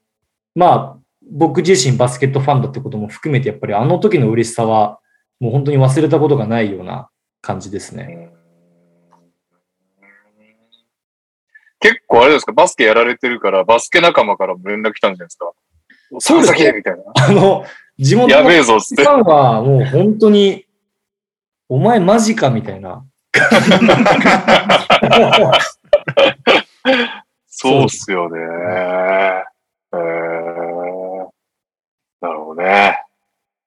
[0.55, 0.99] まあ、
[1.31, 5.01] 僕自身バスケットファンだってことも含めて、やっぱりあの時の嬉しさは、
[5.41, 7.11] もう本当に忘れたことがないような
[7.43, 8.34] 感じですね。
[11.85, 15.53] 結構あれですか、バスケやられてるから、バスケ仲間からも連絡来たんじゃないですか？
[16.19, 17.03] そうですね先みたいな。
[17.15, 17.67] あの、
[17.99, 19.09] 地元のやべえぞ、つってフ。
[19.11, 20.65] ァンはもう本当に、
[21.69, 23.05] お前マジかみたいな。
[27.47, 28.39] そうっすよね。
[29.93, 29.99] えー、
[32.23, 32.99] なるほどね。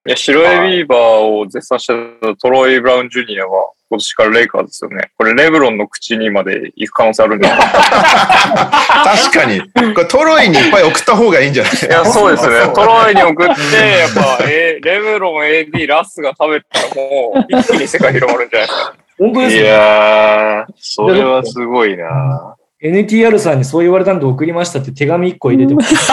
[0.08, 1.00] いや、白エビーバー
[1.40, 5.12] を絶賛したトロイ・ブラウン・ジュニアは今年からレイカーズですよね。
[5.18, 9.18] これレブロンの口にまで行く可能性あるんじゃない？
[9.22, 9.62] 確かに。
[9.94, 11.72] これトロイにいっぱい送った方がいいんじゃない？
[11.74, 12.56] いや、そうですね。
[12.76, 18.94] トロイに送って、やっぱ、えレブロン、AD、ラスが食べたらもう、一気に世界広まるんじゃないですか。
[18.94, 19.64] い本当ですね。
[19.64, 22.56] やー、それはすごいな。
[22.84, 25.96] NTR さんにそう言われたんで送りましたって手紙1個入れてます。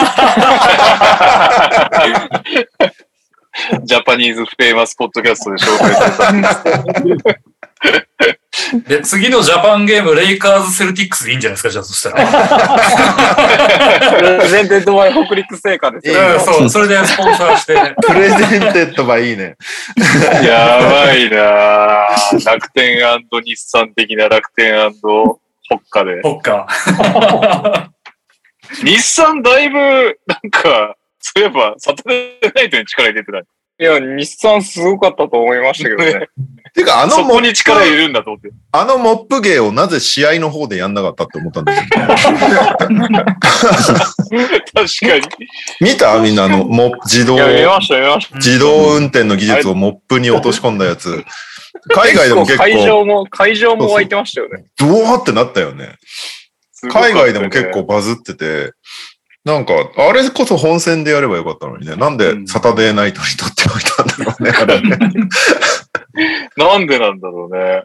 [3.83, 7.01] Japanese famous podcast で紹介された。
[7.31, 7.39] で、
[9.03, 12.25] 次のジャパンゲーム、レイカーズ・セルティックスでいいんじゃないですか、じゃあそしたら。
[14.17, 16.33] presented by 北陸製菓ですよね。
[16.33, 17.95] うん、そう、それでスポンサーして。
[18.05, 19.55] prese nted by いいね。
[20.43, 22.97] やばいなー楽天
[23.43, 24.91] 日産的な楽天
[25.63, 26.21] 北海で。
[26.23, 26.67] そっか。
[28.83, 29.77] 日産だいぶ、
[30.27, 33.43] なんか、そういえば、サタデーナイトに力入れてない。
[33.77, 36.29] いや、日産すごかったと思いましたけどね。
[36.73, 38.49] てか、あのモッそこに力入れるんだと思って。
[38.71, 41.83] あのモップ芸をなぜ試合の方でやんなかったって思ったんですよ。
[41.89, 42.07] 確
[44.73, 45.23] かに。
[45.81, 47.37] 見たみんなあの、モップ自動。
[48.35, 51.25] 自動運転の技術をモップに落とし込んだやつ。
[51.93, 54.65] 海外でも結会構、場も、会場も湧いてましたよね。
[54.79, 55.95] ドワーってなったよね
[56.89, 57.83] 海外でも結構。
[57.83, 58.71] バズってて、
[59.45, 61.95] なんか、あれこそ本戦でやればよかったのにね。
[61.95, 64.97] なんでサタデーナイトに撮っておいたんだろうね、あれね。
[66.57, 67.83] なんでなんだろうね。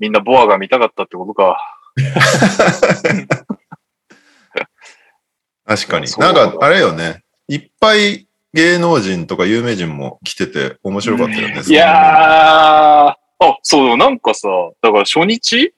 [0.00, 1.56] みんなボアが見たかったってことか。
[5.66, 6.10] 確かに。
[6.18, 7.22] なんか、あれよね。
[7.46, 11.62] いっぱい芸能人とか有名人も来てて面白かったよね。
[11.64, 13.16] いやー、あ、
[13.62, 14.48] そう、なんかさ、
[14.82, 15.72] だから初日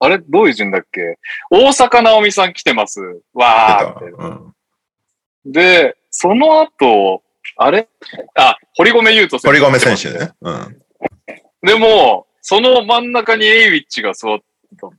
[0.00, 1.18] あれどういう順だっけ？
[1.50, 3.00] 大阪直美さん来てます。
[3.34, 4.04] わーって。
[4.06, 4.54] うん
[5.46, 7.22] で、その後、
[7.56, 7.88] あれ？
[8.34, 9.58] あ、堀米優斗選手。
[9.58, 10.32] 堀米選手ね。
[10.42, 10.82] うん。
[11.62, 14.44] でも、その真ん中にエイウィッチが座って
[14.78, 14.86] た。
[14.86, 14.92] は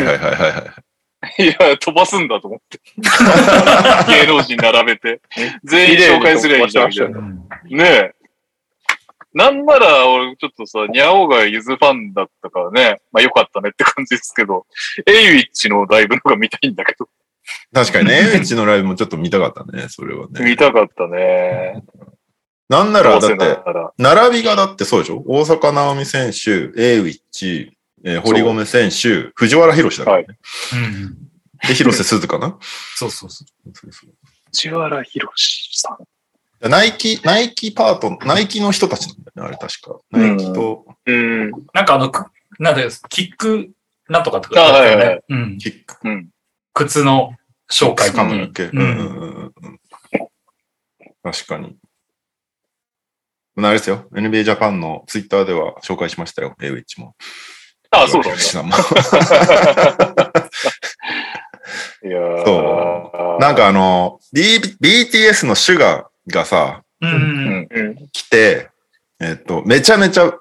[0.00, 0.74] いはいはいはいは
[1.38, 1.44] い。
[1.44, 2.80] いや、飛ばすんだと思って。
[4.08, 5.20] 芸能人並べて。
[5.62, 7.48] 全員紹介すりゃいいじゃん。
[7.68, 8.14] ねえ。
[9.32, 13.00] なんなら、俺、ちょっとさ、ニャオがゆずファンだったからね。
[13.12, 14.66] まあよかったねって感じですけど、
[15.06, 17.08] エイウィッチのライブの方が見たいんだけど、
[17.72, 20.44] 確かにね、エイウィッチのライブもちょっと見たかったね、それはね。
[20.44, 21.82] 見たかったね。
[22.68, 23.92] なんなら、だって、ら。
[23.98, 25.22] 並びがだってそうでしょ？
[25.26, 26.50] 大阪直美選手、
[26.80, 30.26] エイウィッチ、えー堀米選手、藤原宏だからね。
[30.74, 31.16] うん。
[31.68, 32.58] で、広瀬すずかな？
[32.96, 33.70] そうそうそう。
[33.74, 34.10] そうそう
[34.52, 35.28] 千原博
[35.78, 35.98] さん。
[36.68, 39.98] ナイキ、ナイキパート、ナイキの人たちなんだよね、あれ確か。
[40.10, 41.50] ナイキとうん。
[41.72, 42.26] なんかあの、く
[42.58, 43.70] なんで、キック、
[44.08, 45.58] なんとかとか、あはいはいはいうん。
[45.58, 46.28] キック、うん。
[46.74, 47.32] 靴の
[47.70, 48.52] 紹介かもううん。
[51.22, 51.76] 確かに。
[53.56, 54.06] あれですよ。
[54.12, 56.54] NBA ジャパンのツイッターでは紹介しましたよ。
[56.60, 57.14] エウィッチも。
[57.90, 58.38] あ、そうなんだ。
[58.38, 58.74] さんも
[62.02, 67.10] いやーそなんかあの、B、BTS のシュガーがさ、うん。
[67.10, 67.68] うん。
[67.70, 68.08] うん。
[68.12, 68.70] 来て、
[69.20, 70.32] えっと、めちゃめちゃ、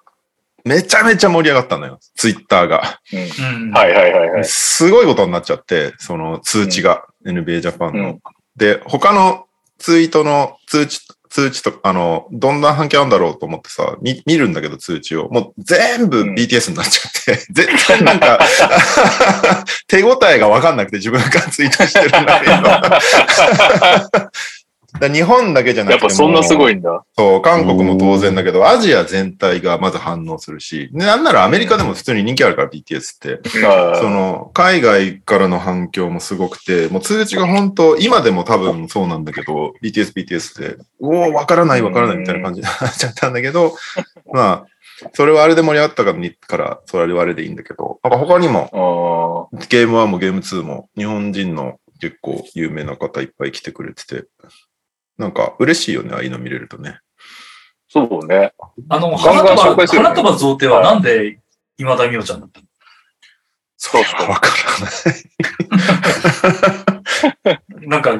[0.65, 1.99] めちゃめちゃ盛り上がったのよ。
[2.15, 2.99] ツイッターが。
[3.13, 3.71] うん。
[3.71, 4.45] はいはいはいはい。
[4.45, 8.09] すごいことになっちゃって、その通知が、NBA ジャパンの。
[8.09, 8.19] うん
[8.59, 9.45] で、他の
[9.79, 15.29] ツイートの通知、通知と、あの、どんな反響あるんだろうと思ってさ、見見るんだけど通知を。
[15.29, 18.39] もう全部うん BTS になっちゃって、 絶対なんか、
[19.87, 22.47] 手応えがわかんなくて自分がツイートしてるんだけ
[24.19, 24.29] ど。
[24.99, 27.03] だ日本だけじゃなくてもやっぱそんなすごいんだ。
[27.15, 33.39] そう、韓国も当然だけど、アジア全体がまず反応するし、でなんならアメリカでも普通に人気あるから、BTS って。
[33.65, 43.75] あその、海外からの反響もすごくて、もう通知が本当、今でも多分そうなんだけど、BTS、BTS で、おお、わからないわからないみたいな感じに なっちゃったんだけど、
[44.33, 44.65] まあ、
[45.13, 54.25] それはあれで盛り上がったからにから、それはあれでいいんだけど、なんか他にも、あゲーム1もゲーム2も、日本人の結構有名な方いっぱい来てくれてて、
[55.19, 56.99] なんか嬉しいよね、ああいうの見れるとね。
[57.89, 58.53] そうね。
[58.87, 61.39] あの、ガン花ガン紹束、花束贈呈はなんで
[61.77, 62.65] 今田美桜ちゃんだったの？
[63.81, 64.29] そうそう。
[64.29, 64.47] わか
[67.45, 67.87] らない。
[67.87, 68.11] なんか、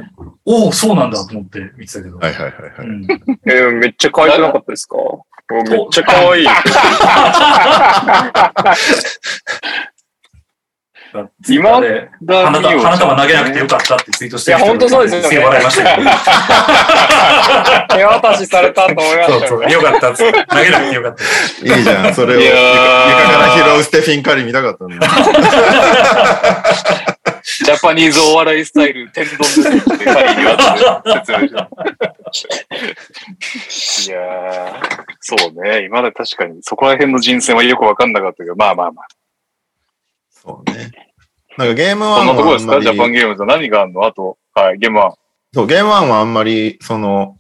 [0.46, 2.18] おお、そうなんだと思って見てたけど。
[2.18, 2.88] はいはいはいはい。
[2.88, 3.06] うん
[3.46, 4.96] えーめっちゃ可愛くなかったですか？
[5.52, 6.48] めっちゃ可愛い。
[11.50, 16.10] 今で花束花束投げなくてよかったってツイートしてる人いや本当そうですよね笑いましたけど。
[17.96, 19.74] 手渡しされたと思いまそうそう、したよね。
[19.74, 20.16] よかったっ。
[20.16, 20.32] 投げ
[20.70, 21.24] なくてよかった。
[21.78, 22.14] いいじゃん。
[22.16, 22.62] それをいや床
[23.32, 25.08] から拾うステフィン・カリー見たかったんだ。
[27.42, 29.70] ジャパニーズお笑いスタイル、天丼ですって
[30.06, 31.70] 仮には説明した。
[34.12, 34.26] いやー、
[35.20, 35.84] そうね。
[35.86, 39.08] 今まで確かにそこら辺の人選はよくわかんなかったけど、まあまあまあ。
[40.42, 40.92] そうね。
[41.58, 44.06] なんかゲームそんなとこ1はあんまですかジャパンり、ゲームズは何があるの？
[44.06, 45.18] あと、はい、ゲームは。
[45.54, 47.38] そう、ゲーム1はあんまり、その、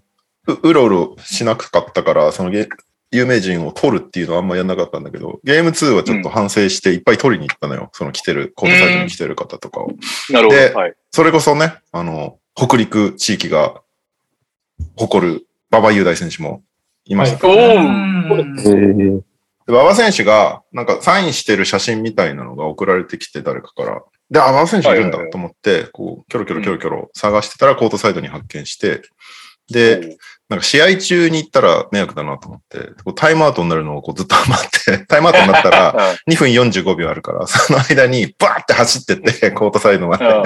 [0.47, 2.68] ううろうろしなかったから、そのゲ
[3.12, 7.89] 有名人を取るっていうのはあんまやんなかったんだけど、ゲーム2はちょっと反省していっぱい取りに行ったのよ。
[7.93, 9.88] その来てる、コードサイトに来てる方とかを。
[9.88, 10.80] でなるほど。
[10.80, 10.93] はい。
[11.12, 13.82] それこそね、あの、北陸地域が
[14.95, 16.62] 誇る馬場雄大選手も
[17.06, 17.47] いました。
[17.47, 19.24] おうーん
[19.70, 24.01] で馬場選手が、なんかサインしてる写真みたいなのが送られてきて、誰かから。
[24.32, 29.03] で、あ、馬場選手いるんだと思って、こう、キョロキョロキョロキョロ探してたら、コートサイドに発見して、
[29.72, 30.17] で、
[30.50, 32.80] なんか試合中に行ったら迷惑だなと思って、
[33.16, 40.26] タイムアウトになるのをこうずっと待って、 タイムアウトになったら、2分45秒あるから、その間にバーって走ってって、コートサイドまで。
[40.26, 40.43] うん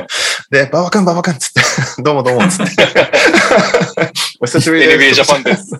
[0.50, 1.62] で、馬場くん、馬場くんっつって、
[2.04, 2.88] どうもどうもっつって。
[4.40, 4.98] お 久しぶりです。
[4.98, 5.72] NBA ジャパンです。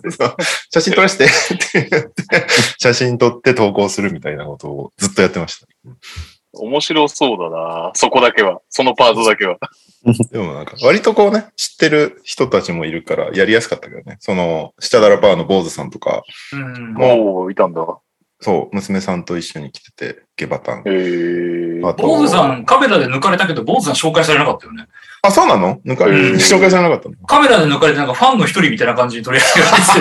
[0.72, 2.46] 写真撮らせてって言って、
[2.78, 5.66] 写真撮って投稿するみたいなことをずっとやってました。
[6.54, 8.60] 面白そうだなそこだけは。
[8.68, 9.58] そのパートだけは。
[10.30, 14.18] でもなんか、割とこうね、知ってる人たちもいるから、やりやすかったけどね。
[14.20, 17.98] その、シャダラパーの坊主さんとか、うんもおー、いたんだ。
[18.40, 20.82] そう、娘さんと一緒に来てて、ゲバタンへ。
[20.90, 21.63] ー。
[21.88, 24.86] あと坊主さん、カメラで抜かれたけど、坊主さん紹介されなかったよね。
[25.22, 25.80] あ、そうなの？
[25.86, 27.14] 抜かれうん紹介されなかったの？
[27.26, 29.98] カメラで抜かれて、なんかファンの一人みたいな感じに取り上げられてて、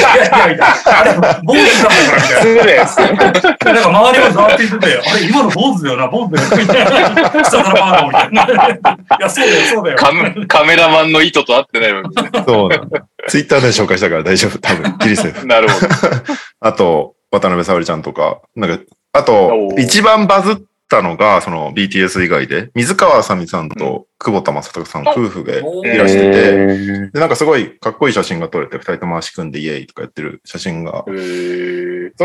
[0.00, 0.66] いやいや、みたいな。
[1.00, 2.76] あれ、坊主さんだからみたい。
[3.66, 3.72] な。
[3.72, 7.44] なんか周りもいてて、あれ、今の坊主だよな、坊主だよな、みたいな。
[7.44, 8.92] 下からパーだみたいな。
[9.18, 9.96] いや、そうだよ、そうだよ。
[9.98, 12.30] カメカメラマンの意図と合ってないわけね。
[12.46, 13.00] そうなんだ。
[13.28, 14.58] ツイッターで紹介したから大丈夫。
[14.58, 15.46] 多分、ギリセーフ。
[15.46, 15.86] なるほど。
[16.60, 18.82] あと、渡辺沙織ちゃんとか、なんか、
[19.12, 20.56] あおと、ー一番バズっ
[20.88, 31.04] たのが、その BTS 以外で、水川あさみさんと久保田正孝さん夫婦でおいらしてて、えで、なんかすごいかっこいい写真が撮れて、二人とも足組んでイエーイとかやってる写真が。
[31.06, 31.12] そ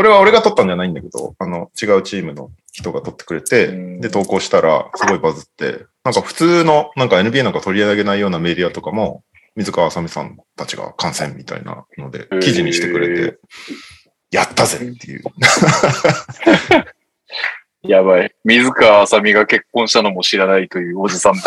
[0.02, 9.22] れは俺が撮ったんじゃないんだけど、あの、違うチームの人が撮ってくれてうん、で、投稿したら、すごいバズって、なんか普通の、なんか NBA なんか取り上げないようなメディアとかも、
[9.54, 13.38] 水川あさみさんたちが観戦みたいなので記事にしてくれて、
[14.30, 15.22] やったぜっていう。
[17.82, 18.32] やばい。
[18.44, 21.34] 水川あさみが結婚したのも知らないというおじさん。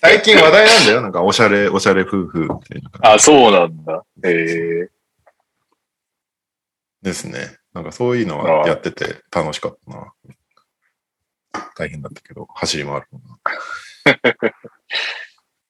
[0.00, 1.02] 最近話題なんだよ。
[1.02, 3.14] なんか、おしゃれ、おしゃれ夫婦みたいな。
[3.14, 4.04] あ、そうなんだ。
[4.24, 4.30] へ
[4.84, 4.88] え。
[7.02, 7.56] ですね。
[7.74, 10.12] なんかそういうのはやってて楽しかったな。
[11.76, 14.52] 大変だったけど、走り回るのが。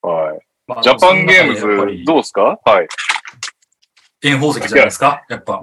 [0.28, 0.40] はい。
[0.66, 2.58] まあジャパンゲームズ、どうですか？
[2.64, 2.88] はい。
[4.22, 5.24] 炎宝石じゃないですか？
[5.30, 5.62] やっぱ。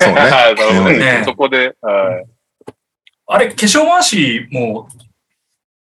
[0.00, 0.14] そうね。
[0.14, 2.26] なるほどうんねそこで、はい。
[3.26, 4.88] あれ、化粧回しも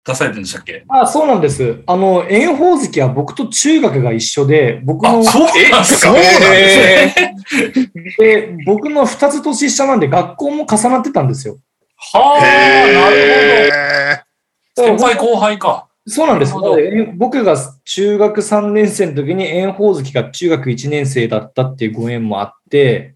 [0.05, 0.83] 出されてるんでしたっけ？
[0.87, 1.81] あ、そうなんです。
[1.85, 6.07] あの、炎鵬関は僕と中学が一緒で、僕のあ、、そうなんですか？
[6.07, 7.33] そうなんですね。
[8.17, 11.57] で僕の2つ年下なんで学校も重なってたんですよ。
[11.97, 12.41] はあ、
[12.91, 14.23] なるへ
[14.75, 14.97] ほど。
[14.99, 15.87] 先輩後輩か。
[16.05, 16.53] そうなんです。
[17.15, 23.15] 僕が中学3年生の時に炎鵬関が中学1年生だったっていうご縁もあって、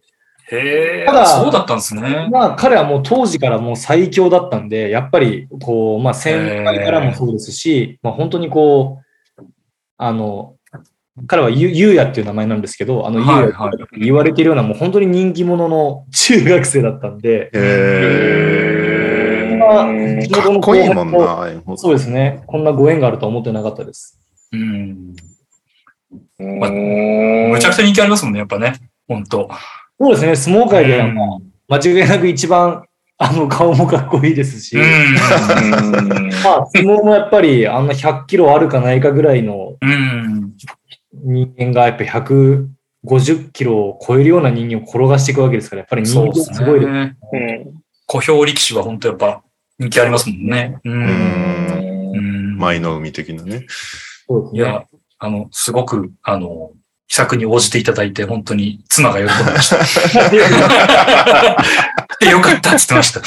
[0.49, 2.29] へえ、ただそうだったんですね。
[2.31, 9.01] まあ彼はもう当時からもう最強だったんで、やっぱりこう、まあ先輩からもそうですし、まあ本当にこ
[9.37, 9.43] う、
[9.97, 10.55] あの、
[11.25, 13.51] 彼はゆゆうやっていう名前なんですけど、あの、ゆうやっ
[13.89, 19.57] て言われてるようなもう本当に人気者の 中学生だったんで、え。
[19.59, 20.27] まあへえ。
[20.27, 22.43] かっこいいもんな、そうですね。
[22.47, 24.17] こんなご縁があるとは思ってなかったです。
[24.53, 25.13] うん。
[26.39, 28.73] まむちゃくちゃ人気ありますもんね、やっぱね。
[29.07, 29.49] 本当。
[29.99, 30.35] そうですね。
[30.35, 32.83] 相撲界ではうんもう間違いなく一番、
[33.17, 34.83] あの、顔もかっこいいですし、うん。
[36.43, 40.53] まあ、相撲もやっぱりあんな100キロあるかないかぐらいのうん。
[41.13, 46.91] 人間がやっぱ150キロを超えるような人間を転がしていくわけですから、やっぱり人そうです気すごいです。
[46.91, 47.17] ね。
[47.33, 49.43] うん小兵力士は本当やっぱ
[49.77, 50.77] 人気ありますもんね。
[50.85, 53.65] うん舞の海的なね。
[54.27, 54.59] そうですね。
[54.59, 54.85] いや、
[55.19, 56.71] あの、すごく、あの、
[57.07, 60.29] 秘策に応じていただいて、本当に妻が喜んでました。
[60.29, 60.37] で、
[62.29, 63.19] よかったって言ってました。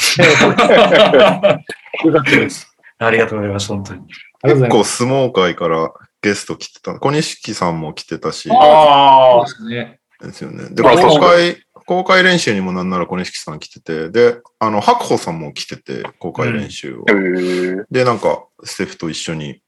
[2.07, 2.67] よかったです。
[2.99, 4.01] ありがとうございました、本当に。
[4.43, 6.93] 結構相撲界からゲスト来てた。
[6.99, 9.55] 小錦さんも来てたし、ああ、す。
[9.55, 9.99] そうですね。
[10.21, 10.69] ですよね。
[10.71, 17.05] で、あ公開、公開練習にもなんなら小錦さん来てて、で、あの、白鵬さんも来てて、公開練習を。
[17.09, 19.61] へーで、なんか、ステフと一緒に、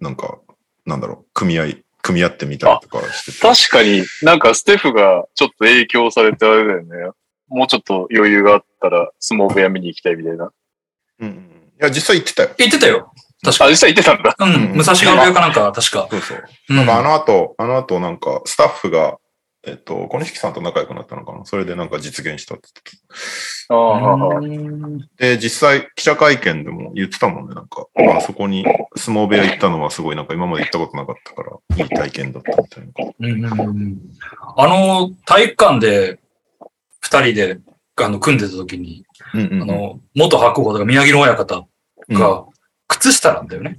[0.00, 0.38] なんか、
[0.86, 3.38] なんだろう、組み合い、組み合ってみたりとかしてて。
[3.38, 7.10] 確かになんかステフがちょっと影響されてあれだよね。
[7.48, 10.50] もうちょっと余裕があったら相撲部屋見に行きたいみたいな。
[11.20, 11.34] うんうん。
[11.80, 12.50] いや、実際行ってたよ。
[12.58, 13.12] 言ってたよ。
[13.42, 14.34] 確あ、か実際言ってたんだ。
[14.38, 14.76] うん。
[14.76, 16.08] 武蔵川部屋かなんか、確か。
[16.10, 16.44] そうそう。
[16.70, 19.18] うんなんかあの後、あの後なんかスタッフが、
[19.68, 21.44] えっと、小錦さんと仲良くなったのかな？
[21.44, 22.68] それでなんか実現したって
[23.70, 24.40] ああ、
[25.18, 27.54] で、実際記者会見でも言ってたもんね。
[27.54, 28.64] なんか、あそこに
[28.96, 32.92] 相撲部屋行ったのはすごいなんか今まで行ったことなかったから、いい体験だったみたいな。
[33.18, 33.98] うんうんうん。
[34.56, 36.18] あの、体育館で
[37.00, 37.58] 二人で
[37.96, 39.04] あの組んでた時に、
[39.34, 39.62] うんうんうん。
[39.62, 41.66] あの、元白鵬とか宮城野親方
[42.08, 42.46] が
[42.86, 43.76] 靴下なんだよね。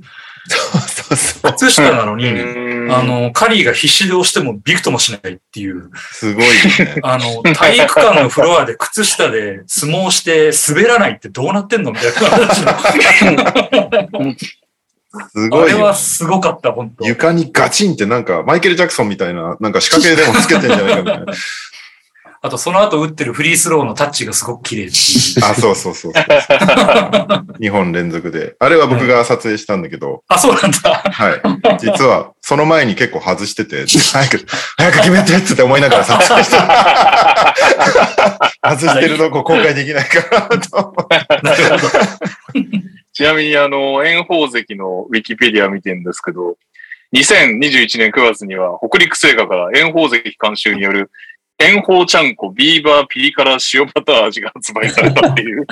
[1.10, 1.53] そうそうそう。
[1.53, 6.95] 靴下なのに、うんあ、の、カリーが必死で押してもびくともしないっていう、すごいよね。
[7.03, 12.20] あの、体育館のフロアで靴下で相撲して滑らないってどうなってんのみたいな
[15.32, 15.95] すごいよれは。
[15.95, 21.34] すごかった、本当床にガチンってなんかマイケル・ジャクソンみたいな、なんか仕掛けでもつけてんじゃないかみたいな。
[22.42, 26.24] あと、その後打ってるフリースローのタッチがすごく綺麗っていう あ、そうそうそうそう。
[27.60, 28.56] 2本連続で。
[28.60, 31.04] あれは僕が撮影したんだけど、あ、そうなんだ。
[31.12, 31.78] はい。
[31.80, 34.46] 実は、その前に結構外してて、早く、
[34.78, 37.56] 早く決めてって思いながら撮影してた。
[38.64, 40.96] 外してるとこ公開できないからと。
[41.44, 41.90] なるほど。
[43.12, 46.56] ちなみにあの、炎鵬関のウィキペディア見てるんですけど、
[47.14, 51.11] 2021年9月には北陸製菓から炎鵬関監修による
[51.61, 55.65] 炎鵬ちゃんこビーバーピリ辛塩バター味が発売されたっていう。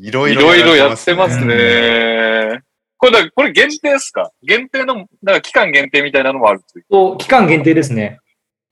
[0.00, 2.60] いろいいろいろやろってますね。
[2.96, 4.30] これだ、これ限定ですか？
[4.42, 6.84] 限定の、だから期間限定みたいなのもあるという。
[6.90, 8.18] と期間限定ですね。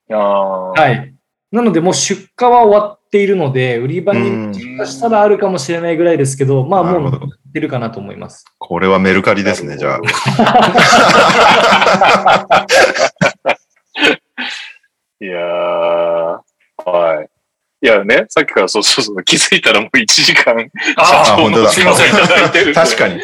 [0.09, 0.71] ああ。
[0.71, 1.13] はい。
[1.51, 8.45] なので、もう出荷は終わっているので、売り場うんに出荷したらあるかもしれないぐらいですけど、まあもうなるほど売ってるかなと思います。
[8.57, 9.99] これはメルカリですね、じゃあ。
[15.21, 16.39] いやー、
[16.83, 17.29] はい。
[17.83, 20.55] いやね、さっきからそうそうそう、気づいたらもう1時間、
[20.95, 22.73] あ社長本当だのすいません、いただいてる。
[22.75, 23.21] 確かに。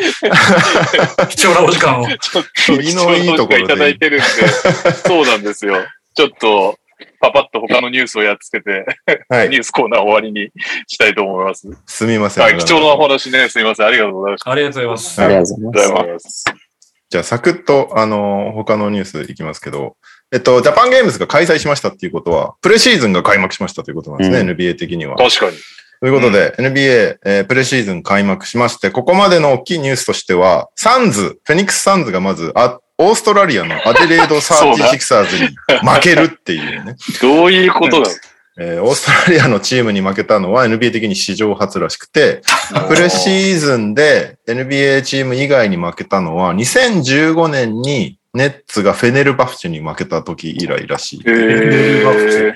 [1.18, 2.08] あ、 貴重なお時間を。
[2.08, 5.84] ちょっと、いいとこいただいてるんで、そうなんですよ。
[6.16, 6.78] ちょっと、
[7.20, 8.86] パパッと他のニュースをやっつけて、
[9.30, 9.50] はい。
[9.50, 10.52] ニュースコーナー終わりに
[10.88, 11.68] したいと思います。
[11.88, 12.44] すみません。
[12.44, 14.52] はい、貴重なお話ね、すみません、ありがとうございました。
[14.52, 15.22] ありがとうございます。
[15.22, 16.46] ありがとうございます。
[17.10, 19.96] じゃあ、サクッと、あの、他のニュースいきますけど、
[20.34, 25.16] えっと、ジャパンゲームズが開催しましたっていうことは、プレシーズンが開幕しましたということなんですね、うん NBA 的には。
[25.16, 25.58] 確かに。
[26.00, 35.50] ということで、NBA、えープレシーズン開幕しまして、ここまでの大きいニュースとしては、サンズ、フェニックスサンズがまず、あオーストラリアのアデレード・サーティ シクサーズに
[35.88, 36.96] 負けるっていうね。
[37.22, 38.10] どういうことだ
[38.60, 42.42] えーオーストラリアのチームに負けたのは NBA 的に史上初らしくて、
[42.90, 51.20] プレシーズンで NBA チーム以外に負けたのは2015年にネッツがフェネルバフチェに負けた時以来らしい。
[51.26, 52.54] へー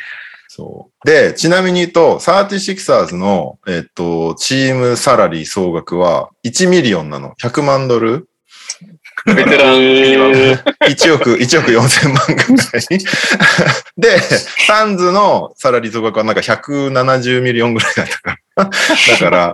[0.48, 1.08] そう。
[1.08, 7.36] で、ちなみに言うと、36ers の、えっと、チームサラリー総額は1 million なの。
[7.42, 8.28] 100万ドル
[9.26, 10.34] ベテランミニマム。
[10.36, 13.00] 1億、1億4000万ぐらい。
[13.98, 14.20] で、
[14.68, 18.66] サンズのサラリー総額はなんか170 million ぐらいだったから。
[18.66, 18.72] だ
[19.20, 19.54] から、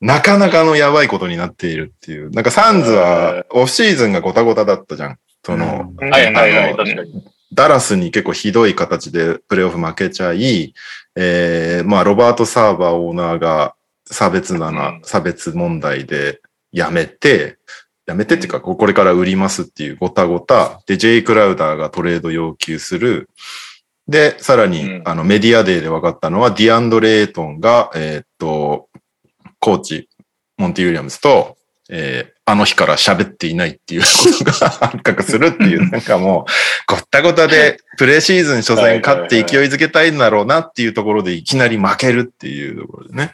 [0.00, 2.30] なかなかのやばいことになっているっていう。
[2.30, 5.18] なんかサンズはオフシーズンがごたごただったじゃん。
[5.44, 7.24] その、はいはいはい、あの確かに。
[7.52, 10.74] ダラスに結構ひどい形でプレーオフ負けちゃい、
[11.14, 13.76] えー、まあ、ロバート・サーバーオーナーが
[14.06, 16.40] 差別だな、うん差別問題で
[16.72, 17.58] 辞めて、
[18.06, 20.82] 辞めてっていうか、ここれから売りますっていうごたごた。
[20.86, 23.30] で、ジェイ・クラウダーがトレード要求する。
[24.08, 28.88] で、さらに、うんあの、メディアデーで分かったのは、ディアンドレ・エイトンが、えーっと、
[29.60, 30.08] コーチ、
[30.58, 31.56] モンティ・ウィリアムズと、
[31.90, 34.06] えーあの日から喋っていないっていうこ
[34.38, 43.32] とが発覚するっていう、 なんかもう、ごったごたで、プレシーズン初戦勝って勢いづけたいんだろうなっていうところで、いきなり負けるっていうところでね。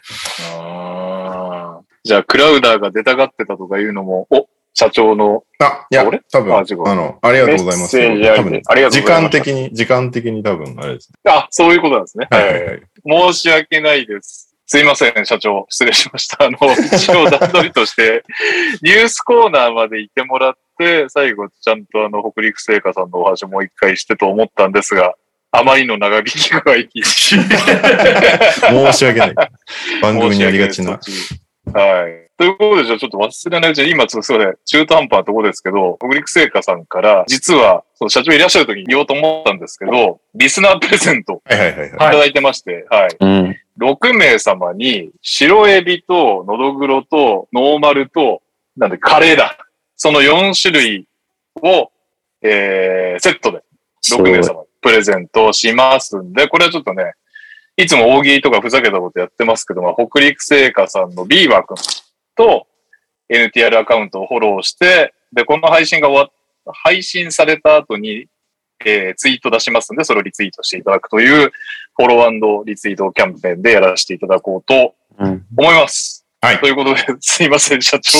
[0.55, 7.97] あーじゃあ、クラウダーが出たがってたとかいうのも、お、社長の、あ、いや俺、多分、ああの、ありがとうございます。
[7.97, 11.31] 多分ありがとう時ございます間的に、時間的に多分、あれですね。
[11.31, 12.27] あ、そういうことなんですね。
[12.31, 12.81] はいはいはい。
[13.33, 14.50] 申し訳ないです。
[14.71, 15.65] すいません、社長。
[15.67, 16.45] 失礼しました。
[16.45, 16.57] あの、
[16.95, 18.23] 一応段取りとして、
[18.81, 25.15] ニュースコーナーまで行ってもらって、最後、ちゃんとあの、北陸製菓さんのお話もう一回してと思ったんですが、
[25.51, 26.87] あまりの長引き具合に。
[27.03, 29.35] 申し訳ない。
[30.01, 30.91] 番組にありがちな。
[31.75, 32.20] はい。
[32.41, 41.89] ということで、じゃあちょっと忘れないうちに、今ちょっとすいません、中途半端なところですけど、北陸製菓さんから、実は、その社長いらっしゃる時に言おうと思ったんですけど、リスナープレゼントはいはいはいはい。
[41.89, 43.15] いただいてまして、はい。
[43.19, 43.55] うん。
[43.79, 48.41] 6名様に、白エビと、のどぐろと、ノーマルと、
[48.75, 49.55] なんで、カレーだ。
[49.95, 51.07] その4種類
[51.61, 51.91] を、
[52.41, 53.61] えー、セットで、
[54.09, 57.13] 6名様にプレゼントしますんで、これはちょっとね、
[57.77, 61.77] いつも大喜利とかふざけたことやってますけども、北陸製菓さんのビーバーくん
[62.41, 62.67] と
[63.29, 66.31] NTR アカウントをフォローして、で、この配信が終わっ
[66.73, 68.27] 配信された後に、
[68.85, 71.51] えーツイート出しますんで、それをリツイートしていただくという、
[71.97, 75.45] フォローリツイートキャンペーンでやらせていただこうとうん。
[75.55, 76.25] 思います。
[76.43, 78.17] はいということで、 すいません、社長。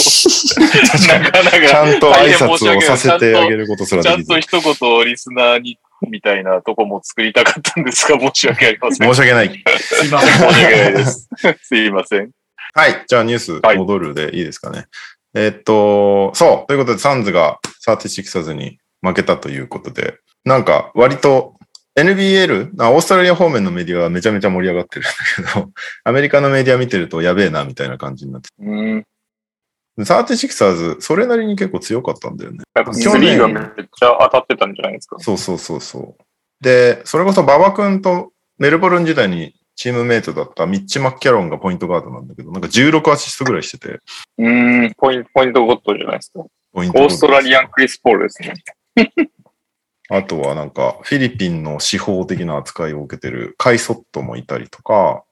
[1.08, 1.58] なかなか。
[1.68, 4.40] ちゃんと挨拶をさせてあげることすらちゃんと。
[4.40, 9.08] 一言リスナーに、みたいなとこも作りたかったんですが、申し訳ありません。
[9.14, 9.64] 申し訳ない。
[9.80, 10.32] すいません。
[10.34, 11.30] 申し訳ないです。
[11.64, 12.32] すいません。
[12.74, 13.06] はい。
[13.08, 14.86] じゃあニュースはい戻るでいいですかね。
[15.34, 16.68] えっと、そう。
[16.68, 21.56] ということで、サンズが36に負けたということで、なんか割と
[21.96, 25.72] NBL、あオーストラリア方面のメディアはめちゃめちゃ盛り上がってるんだけど、
[26.06, 29.04] アメリカのメディア見てるとやべえなみたいな感じになってうん。
[29.04, 30.04] て。
[30.04, 32.60] 36ers、それなりに結構強かったんだよね。
[32.74, 35.18] なんかスリーがめっちゃ当たってたんじゃないですか。
[35.20, 36.24] そうそうそうそう。
[36.64, 44.00] で、それこそ馬場君とメルボルン時代にチームメイトだったミッチ・マッキャロンがポイントガードなんだけど、なんか16アシストぐらいしてて、
[44.38, 44.94] うん。
[44.98, 46.44] ポイント、ポイントゴッドじゃないですか。
[46.74, 48.54] ポイントオーストラリアンクリス・ポールですね。
[50.10, 55.24] あとはなんか、フィリピンの司法的な扱いを受けてるカイソットもいたりとか、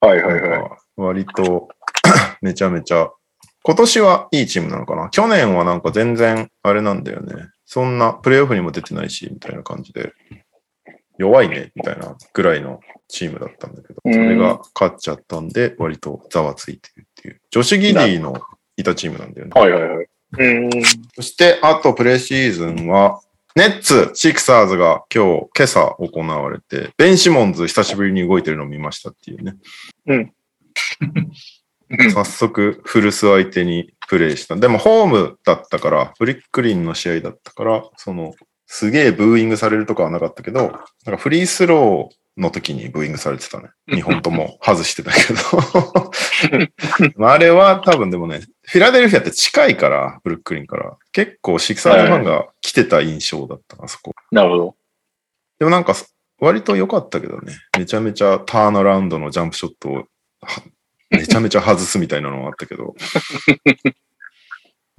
[0.00, 0.70] はいはいはい。
[0.96, 1.68] 割と
[2.42, 3.10] めちゃめちゃ、
[3.62, 5.10] 今年はいいチームなのかな？
[5.10, 7.34] 去年はなんか全然あれなんだよね。
[7.66, 10.12] そんなプレイオフにも出てないし、みたいな感じで、
[11.18, 17.40] 弱いね、みたいなぐらいのチームだったんだけど、うんそれが勝っちゃったんで、割とざわついてるっていう。
[17.50, 18.40] 女子ギディの
[18.76, 19.52] いたチームなんだよね。
[19.60, 20.06] はいはいはい。
[20.38, 20.70] うん。
[21.14, 23.20] そして、あとプレシーズンは、
[23.56, 29.56] ネッツ、シクサーズが今日、今朝行われて、ベン・シモンズ久しぶりに動いてるのを見ましたっていうね。
[30.06, 30.32] うん
[32.12, 34.56] 早速、フルス相手にプレイした。
[34.56, 38.34] でも、ホームだったから、ブリックリンの試合だったから、その、
[38.66, 43.70] すげえブーイングされるとかはなかったけど、なんかフリースローの時にブーイングされてたね。
[43.88, 46.62] 日本とも外してたけど。
[47.16, 50.96] ま ああれは多分でもね、フィラデルフィアって近いから、ブルックリンから。
[51.12, 54.14] 結構シクサーズファンが来てた印象だったな、そこ。
[54.30, 54.76] なるほど。
[55.58, 55.94] でもなんか、
[56.40, 57.54] 割と良かったけどね。
[57.76, 59.94] めちゃめちゃターンアラウンドのジャンプショットを、
[60.42, 60.62] は
[61.10, 62.94] めちゃめちゃ外すみたいなのもあったけど。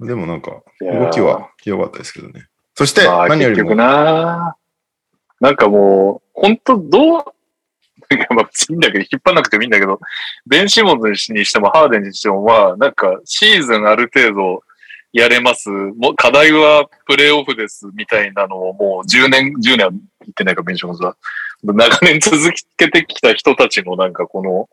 [0.00, 2.48] でもなんか、動きは良かったですけどね。
[2.74, 3.74] そして、まあ、何よりも
[5.40, 7.24] な、んかもう、本当どう、
[8.12, 10.00] いやまあ、いいんだけど、引っ張んなくてもいいんだけど、
[10.46, 14.62] ベン・シモンズにしても、ハーデンにしても、まあ、なんか、シーズンある程度
[15.12, 15.68] やれます。
[15.70, 19.90] もう、課題はプレイオフです、みたいなのをもう10年、10年言
[20.30, 21.16] ってないか、ベン・シモンズは。
[21.62, 22.36] 長年続
[22.76, 24.68] けてきた人たちのなんかこの、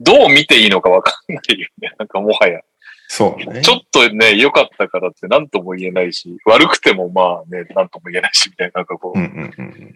[0.00, 1.92] どう見ていいのかわかんないよね。
[1.98, 2.60] なんかもはや。
[3.08, 3.62] そうね。
[3.62, 9.94] ちょっとね、良かったからって何とも言えないし、悪くてもまあね、何とも言えないし、みたいな、なんかこう、うんうんうんうん。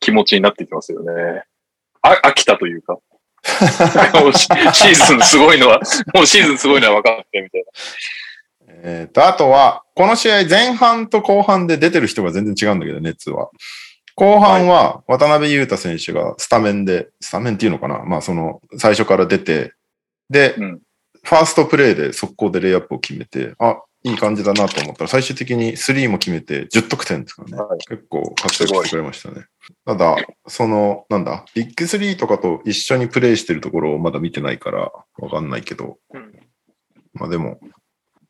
[0.00, 1.44] 気持ちになってきますよね。
[2.02, 2.98] あ飽きたというか。
[4.20, 5.80] もうシシーズンすごいのは、
[6.14, 7.64] もうシーズンすごいのは分かってみたい
[8.82, 13.50] えっ、と、あとは、この試合前半と後半で出てる人が全然違うんだけど、ネッツは。
[14.16, 19.72] 後半は渡辺裕太選手がスタメンで、スタメンっていうのかなまあその最初から出て、
[20.30, 20.80] で、うん
[21.24, 27.62] ファーストプレイで速攻でレイアップを決めて、あ、いい感じだなと思ったら最終的に3も決めて10得点ですからね。
[27.62, 29.46] はい結構活躍してくれましたね。
[29.86, 36.32] ただ、その、なんだ、ビッグ3とかと一緒にプレイしてるところをまだ見てないからわかんないけど、うん
[37.14, 37.60] まあでも、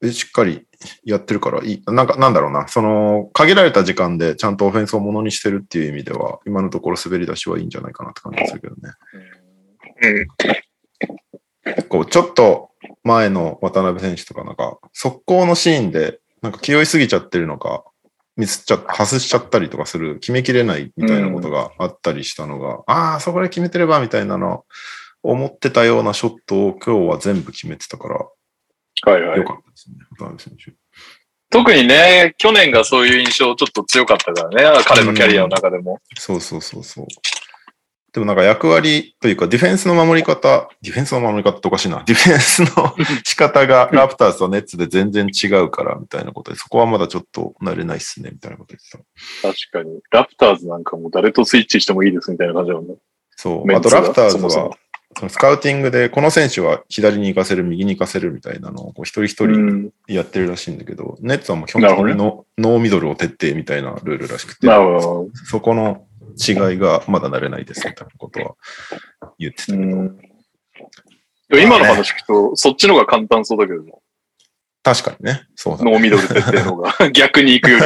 [0.01, 0.67] でしっかり
[1.05, 1.83] やってるからいい。
[1.87, 2.69] なんか、なんだろうな。
[2.69, 8.93] その、限られた時間でちゃんとオフェンスをものにしてるっていう意味では、今のところ滑り出しはいいんじゃないかなって感じがするけどね。
[11.65, 11.75] うん。
[11.75, 12.71] 結構、ちょっと
[13.05, 17.85] 前の渡辺選手とかなんか、速攻のシーンで、なんか気負いすぎちゃってるのか、
[18.37, 24.65] ミスっちゃ、外しちゃったりとかする、決めきれないみたいなことがあったりしたのが、ああ、そこで決めてればみたいなの、
[25.23, 28.19] 思ってたようなショットを今日は全部決めてたから、
[29.07, 29.13] な。
[29.13, 29.45] はいはいよ。
[29.45, 30.73] かったですね、渡辺選手。
[31.51, 36.01] 特にね、去年がそういう印象ちょっと強かったからね、彼のキャリアの中でも。
[36.19, 37.07] そうそうそうそう。
[38.15, 42.05] でもなんか役割というか、ディフェンスの守り方、ディフェンスの守り方っておかしいな。
[42.07, 49.49] ディフェンスの仕方がラプターズとネッツで全然違うから、みたいなことで、そこはまだちょっと慣れないっすね、みたいなこと言ってた。
[49.49, 50.01] 確かに。
[50.13, 52.95] ラプターズなんかもう誰とスイッチしてもいいですみたいな感じだもんね。
[53.35, 53.75] そう。
[53.75, 54.71] あとラプターズそもそ
[55.29, 59.91] スカウティングで、この選手は左に行かせる、右に行かせるみたいなのをこう一人一う人ん。
[60.07, 66.07] やってるらしいんだけど、ネッツはもう基本的にノ,、ノーミドルを徹底みたいなルールらしくて、そこの
[66.37, 68.57] 違いがまだ慣れないですみたいなことは
[69.39, 69.79] 言ってたど。
[69.79, 69.85] け
[71.49, 73.93] ど、今の話聞くと、そっちの方が簡単そうだけどね。
[74.83, 75.47] 確かにね。
[75.55, 75.91] そうだね。
[75.91, 77.85] ノーミドル徹底の方が 逆に行くより。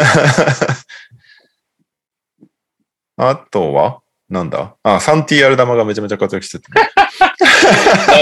[3.19, 4.01] あとは？
[4.29, 4.77] なんだ？
[4.83, 6.89] あ、サンティアルダマがめちゃめちゃ活躍してて、ね。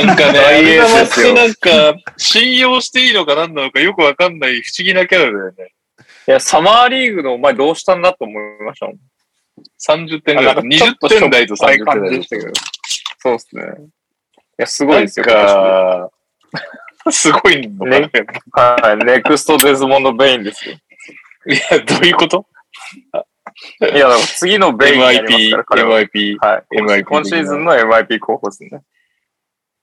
[0.07, 5.75] なんかね、アルダマってなんか、信用していいのか何なのかよくわかんない不思議なキャラだよね。
[6.29, 8.97] いや、サマーリーグのお前どうしたんだと思いましたもん。
[9.79, 10.55] 30点ぐらい。
[10.55, 12.53] なんかちょっと20点台と30しょっぱい感点台じでしたけど。
[13.19, 13.63] そうっすね。
[13.63, 13.63] い
[14.59, 15.27] や、すごいですよ。
[15.27, 16.11] なんか、
[17.11, 18.11] すごいのかな、ね
[18.53, 19.05] はい。
[19.05, 20.77] next デズモンド・ベインですよ。
[21.49, 22.47] いや、どういうこと？
[23.81, 25.59] いや、次のベインになりま。
[25.59, 26.39] MIP。
[26.39, 26.79] はい。
[26.79, 28.83] MIP 今シーズンの MIP 候補ですね。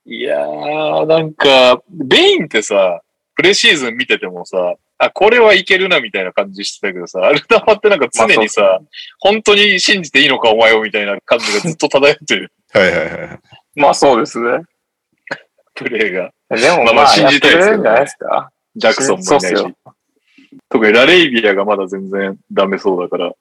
[0.06, 3.02] いやー、なんか、ベインってさ、
[3.36, 8.82] プレシーズン見ててもさ、あ、これはいけるなみたいな感じしてたけどさ、アルダマってなんか常にさ、まあ
[9.20, 13.40] 本当に信じていいのかお前をみたいな感じがずっと漂ってるはいはいはい。
[13.76, 14.60] まあそうですね。
[15.76, 16.32] プレーが。
[16.56, 18.52] でもまあまあ、信じたいですけどねじゃないですか？
[18.76, 19.74] ジャクソンもいないし。
[20.70, 23.32] 特にラレイビアがまだ全然ダメそうだから。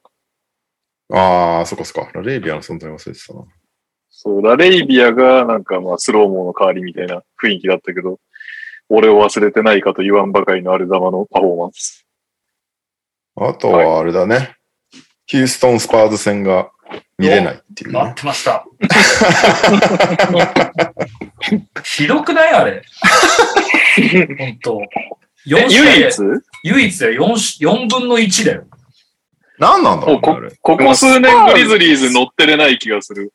[1.14, 2.10] ああ、そっかそっか。
[2.14, 3.44] ラレイビアの存在忘れてたな。
[4.08, 8.18] そう、ラレイビアがなんかまあスローモーの代わりみたいな雰囲気だったけど、
[8.94, 12.04] 俺を忘れてないかと言わんばかりのアルダマのパフォーマンス。
[13.36, 14.54] あとはあれだね。
[15.24, 16.70] ヒューストン・スパーズ戦が
[17.16, 18.14] 見れないっていう、待っね。
[18.14, 18.66] てました。
[21.82, 22.82] ひどくないあれ。
[24.38, 24.78] 本当
[25.46, 26.18] 唯一？
[26.64, 27.28] 唯一だよ。
[27.28, 28.66] 4, 4分の1だよ。
[29.58, 30.50] 何なんだろうね、こあれ。
[30.60, 33.32] ここ数年グリズリーズ乗ってれない気がする。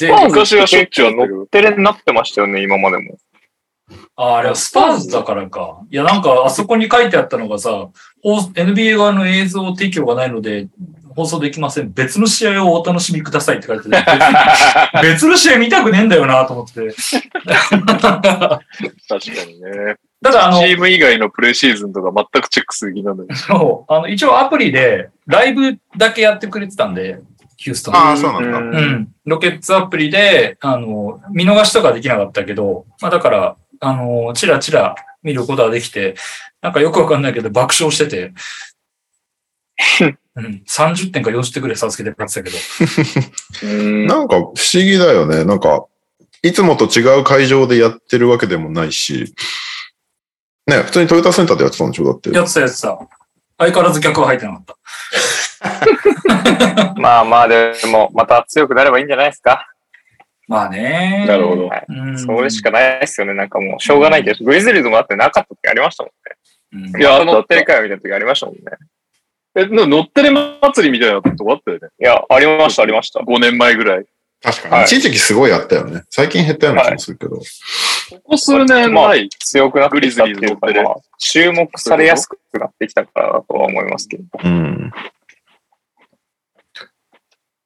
[0.00, 3.16] で昔はしょっちゅう乗ってれになってましたよね、今までも。
[4.22, 5.80] ああれはスパーズだからか。
[5.90, 7.88] いや、なんか、あそこに書いてあったのがさ、
[8.22, 10.68] 放 NBA 側の映像提供がないので、
[11.16, 11.90] 放送できません。
[11.92, 13.96] 別の試合をお楽しみくださいって書いてて、
[15.02, 16.94] 別の試合見たくねえんだよなと思って。
[19.08, 19.96] 確かにね。
[20.22, 23.28] ただ、あのチ、ーム以外のプレシーズンとか全くチェックする気なんだよ。
[23.34, 27.20] そうあの一応アプリでライブだけやってくれてたんで、
[27.56, 27.96] ヒューストン。
[27.96, 28.58] ああ、そうなんだ。
[28.58, 29.08] うんうん。
[29.24, 36.14] ロケッツアプリで、あの、見逃しとかできなかったけど、まあだから、あの、チラチラ見ることができて、
[36.62, 38.32] なんかよくわかんないけど爆笑してて、
[40.36, 42.58] うん、30点か40点くらい差つけて勝ってた
[43.60, 45.44] けど、うんなんか不思議だよね。
[45.44, 45.86] なんか、
[46.42, 49.34] いつもと違う会場でやってるわけでもないし、
[50.66, 52.04] ね、普通にトヨタセンターでやってたんでしょ？
[52.04, 52.30] だって。
[52.30, 52.98] やってたやってた。
[53.58, 54.76] 相変わらず客は入ってなかった。
[57.00, 59.66] まあまあ、でも、また強くなればいいんじゃないですか？
[60.50, 61.26] まあね。
[61.28, 61.68] なるほど。
[61.68, 61.86] はい。
[61.88, 62.18] うん。
[62.18, 63.34] それしかないですよね。
[63.34, 66.12] なんかもう、しょうがないけど、グリズリーズもあってなかった時ありましたもん
[66.72, 67.00] うんね。
[67.00, 68.62] いや乗ってるかよみたいな時ありましたもんね。
[69.54, 71.88] え、乗ってれ祭りみたいなとこあったよね。
[72.00, 73.20] いや、ありました、ありました。
[73.20, 74.04] 5年前ぐらい。
[74.42, 74.74] 確かに。
[74.74, 76.02] はい一時期すごいあったよね。
[76.10, 77.36] 最近減ったような気もするけど。
[77.36, 77.42] こ
[78.24, 79.14] こ数年まあ。
[79.38, 84.24] 強くなってきたっていうか、グリズリーズ乗ってるまあ、注目されやすくなってきたからだとは思いますけど。
[84.42, 84.92] うん。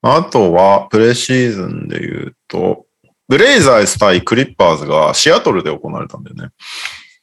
[0.06, 2.84] あとは、プレシーズンで言うと、
[3.26, 6.50] ブレイザーズ対クリッパーズがシアトルで行われたんだよね。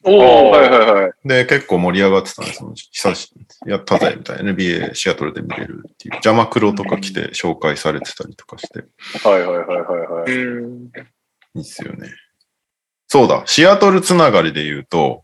[0.04, 1.12] おおはいはいはい。
[1.24, 2.72] で、結構盛り上がってたんですよ。
[2.74, 3.32] 久し
[3.66, 4.52] やったぜ、みたいな。
[4.52, 6.20] NBA シアトルで見れるっていう。
[6.20, 8.80] ジャマクロとか来て紹介されてたりとかして。
[9.28, 10.32] はいはいはいはいはい。
[10.32, 10.90] うん。
[11.54, 12.08] いいっすよね。
[13.06, 15.22] そうだ、シアトルつながりで言うと、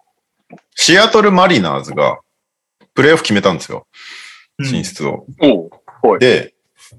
[0.76, 2.20] シアトルマリナーズが
[2.94, 3.88] プレイオフ決めたんですよ。
[4.62, 5.26] 進出を。
[5.40, 5.70] お
[6.08, 6.54] おで、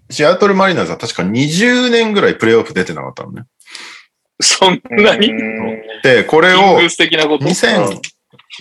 [0.09, 3.43] シアトルマリナーズは確か20年ぐらいプレイオフ出てなかったのね。
[4.41, 5.33] そんなに？
[6.03, 7.99] で、これをキングス的なこと？2000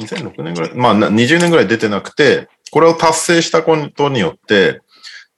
[0.01, 4.81] 2006年ぐらい、まあな20年ぐらい出てなくて、これを達成したことによって、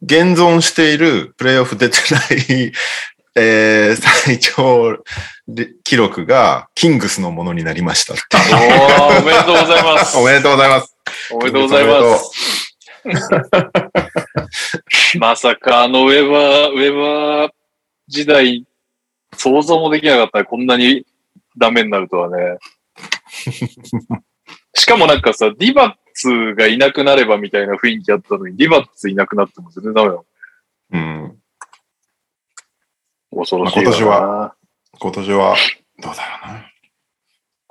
[0.02, 2.72] 現存しているプレイオフ出てない、
[3.36, 4.98] えー、最長
[5.84, 8.14] 記録がキングスのものになりました。
[8.14, 10.16] おー おめでとうございます。
[10.16, 10.96] おめでとうございます。
[11.32, 12.59] おめでとうございます。
[15.18, 17.52] まさかあのウェバー、ウェバー
[18.08, 18.66] 時代、
[19.36, 21.06] 想像もできなかったねこんなに
[21.56, 22.58] ダメになるとはね。
[24.74, 30.24] しかもなんかさ、ディバッツがいなくなればみたいな雰囲気あったのに、ディバッツいなくなっても全然ダメだもん。
[30.92, 31.40] うん。
[33.36, 34.54] 恐ろしい今年は
[34.98, 35.56] 今年は、
[35.98, 36.66] どうだろうな。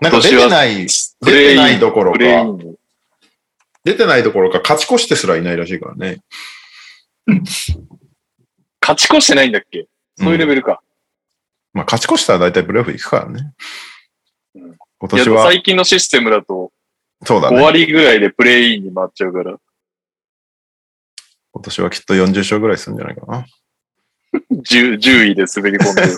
[0.01, 2.19] なんか出てない、出てないどころか
[3.90, 6.22] 出てないどころか勝ち越してすらいないらしいからね。
[8.82, 9.88] 勝ち越してないんだっけ？
[10.18, 10.82] そういうレベルか。
[11.74, 13.53] まあ勝ち越したら大体プレイオフ行くからね
[14.56, 14.78] うん。
[14.99, 16.72] 今年は、最近のシステムだと
[17.24, 17.61] 5そうだね。
[17.61, 19.57] 割ぐらいでプレイインに回っちゃうから。
[21.52, 23.45] 今年はきっと40勝ぐらいするんじゃないかな。
[24.53, 26.10] 10, 10位で滑り込んでる。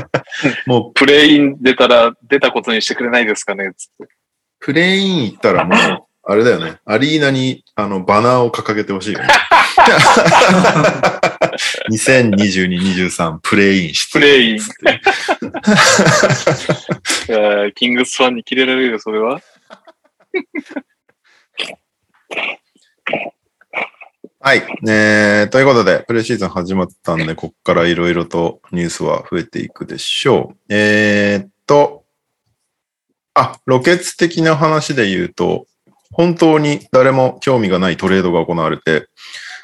[0.66, 3.72] もう、プレイン出たら出たことにしてくれないですかね？
[3.76, 4.14] つって。
[4.60, 6.78] プレイン行ったらもう、あれだよね。
[6.84, 9.28] アリーナに、あの、バナーを掲げてほしいよね。
[11.90, 14.12] 2022、23、プレインして。
[14.12, 14.70] プレインって。
[17.32, 19.42] いやーキングスファンにキレられるよ、それは。
[24.40, 24.62] はい。
[24.88, 30.58] えー、ということで、プレシーズン始まったんで、ここからいろいろとニュースは増えていくでしょう。
[30.68, 32.04] えーっと、
[33.34, 35.66] あ、ロケツ的な話で言うと、
[36.12, 39.08] 本当に誰も興味がないトレードが行われて、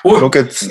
[0.04, 0.68] ロケツ、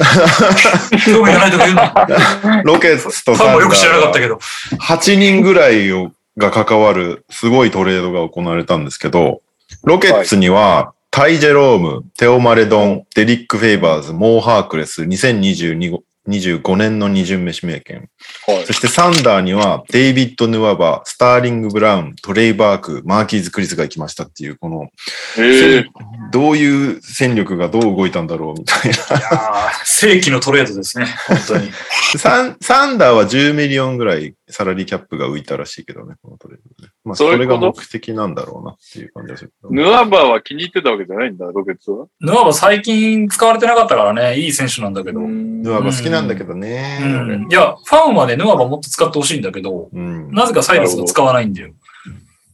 [1.05, 2.61] 興味がないとか言うな。
[2.65, 4.19] ロケツとファンもよく知らなかったど。
[4.19, 4.39] けど。
[4.79, 9.41] 8人ぐらいをが関わるすごいトレードが行われたんですけど、
[9.83, 15.97] ロケッツには、タイ・ジェローム、テオ・マレドン、デリック・フェイバーズ、モー・ハークレス、2022
[16.27, 18.09] 25年の二巡目指名権。
[18.45, 24.87] はいそしてサンダーには、デイビッド・ヌワバー、スターリング・ブラウン、トレイ・バーク、マーキーズ・クリスが行きましたっていう、この、
[25.37, 25.85] ええ
[26.31, 28.97] どういう戦力がどう動いたんだろうみたいな。
[29.31, 31.07] あー 世紀のトレードですね。
[31.27, 31.71] 本当に。
[32.17, 36.91] サンサンダーは10 million ぐらいサラリーキャップが浮いたらしいけどね、このトレードで。
[37.03, 39.73] まあ、そうれが目的なんだろうなっていう感じがするけど。
[39.73, 42.07] ヌアバーは気に入ってたわけじゃないんだ、ロケッツは？
[42.21, 45.19] ヌアバ最近使われてなかったからね、いい選手なんだけど。
[45.19, 45.61] うん。
[45.61, 46.99] ヌアバ好きなんだけどね。
[47.49, 50.31] いや、ファンはね、ヌアバもっと使ってほしいんだけど、うん。
[50.31, 51.73] なぜかサイラスが使わないんだよ。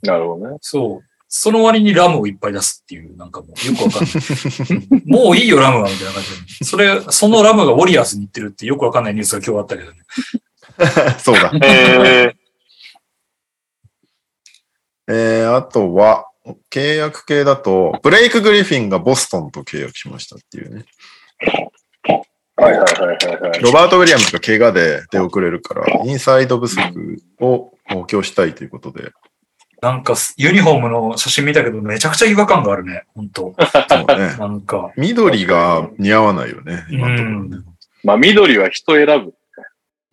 [0.02, 0.58] なるほどね。
[0.62, 1.08] そう。
[1.36, 5.02] その割にラムをいっぱい出すっていう、なんかもうよくわかんない。
[5.06, 6.66] もういいよ、ラムは、みたいな感じで。
[6.66, 9.98] それ、そのラムがウォリアーズに行ってるってよくわかんないニュースが今日あったけどね。
[11.20, 11.52] そうだ。
[11.62, 12.34] え
[15.08, 16.28] えー、あとは、
[16.72, 20.86] 契約系だと、ブレイク・グリフィンがボストンと契約しましたっていうね。
[22.56, 23.62] はいはいはいはいはい。
[23.62, 29.12] ロバート・ウィリアムズが怪我で出遅れるから、インサイド不足を補強したいということで。
[29.82, 33.04] なんか、ユニフォームの写真見たけど、めちゃくちゃ違和感があるね。
[33.16, 33.56] 本当
[33.90, 34.36] そうね。
[34.38, 34.92] なんか。
[34.96, 37.58] 緑が似合わないよね、今のところね。
[38.04, 39.34] まあ、緑は人選ぶ。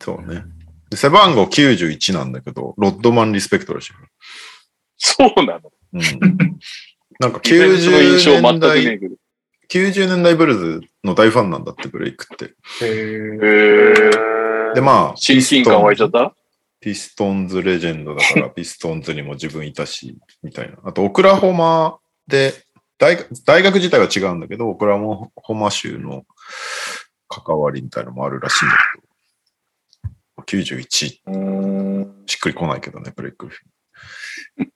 [0.00, 0.42] そうね。
[0.90, 3.98] で背番号91なんだけど、ロッドマンリスペクトらしいよ。
[4.96, 5.72] そうなの？
[5.92, 6.02] うん。
[7.20, 9.14] なんかディフェンスの印象90年代、けど。
[9.70, 12.54] 90年代ブルーズの大ファンなんだって、ブレイクって。
[12.84, 14.74] へえ。
[14.74, 16.34] で、まあ、親近感湧いちゃった？
[16.80, 20.78] ピストンズレジェンドだから、 ピストンズにも自分いたし、みたいな。
[20.82, 22.54] あと、オクラホマで、
[22.98, 26.24] 大学大学自体は違うんだけど、オクラホマ州の
[27.28, 29.06] 関わりみたいなのもあるらしいんだけど、
[30.50, 31.38] 91、うー
[32.00, 32.22] ん。
[32.26, 34.72] しっくりこないけどね、ブレイクグリフィン。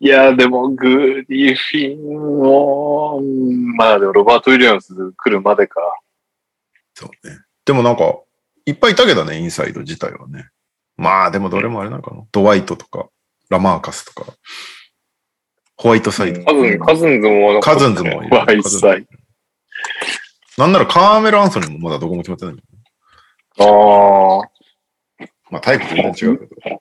[0.00, 5.80] いや、でも、グリフィンを、うんまあでも、ロバート・ウィリアムズ来るまでか。
[6.94, 7.38] そうね。
[7.64, 8.18] でもなんか、
[8.66, 10.48] いっぱいいたけどね、インサイド自体はね。
[10.96, 12.22] まあ、でもどれもあれなのかな。
[12.32, 13.08] ドワイトとか、
[13.50, 14.32] ラマーカスとか、
[15.76, 16.42] ホワイトサイド。
[16.44, 18.36] カズン、カズンズも、カズンズもいる。
[18.36, 19.06] ワイサイ。
[20.56, 22.54] なんならカーメル・アンソニーもまだどこも決まってない
[23.58, 24.53] ああ。
[25.50, 26.80] まあタイプ全然違うけど。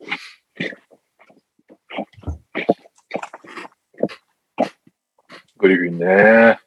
[5.58, 6.60] グリフィンね。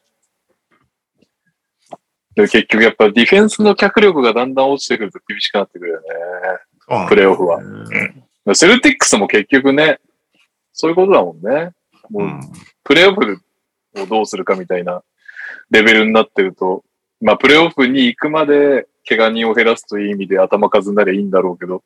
[2.34, 6.00] でも結局やっぱディフェンスの脚力がだんだん落ちてくると厳しくなってくるよ
[6.80, 8.54] そうなんだプレーオフはうんね。
[8.54, 9.98] セルティックスも結局ね、
[10.72, 11.72] そういうことだもんね。
[12.10, 12.40] もう、
[12.84, 13.42] プレーオフ
[13.96, 15.02] をどうするかみたいな
[15.70, 16.84] レベルになってると、
[17.20, 21.82] まあプレーオフに行くまで怪我人を減らすという意味で頭数になりゃいいんだろうけど、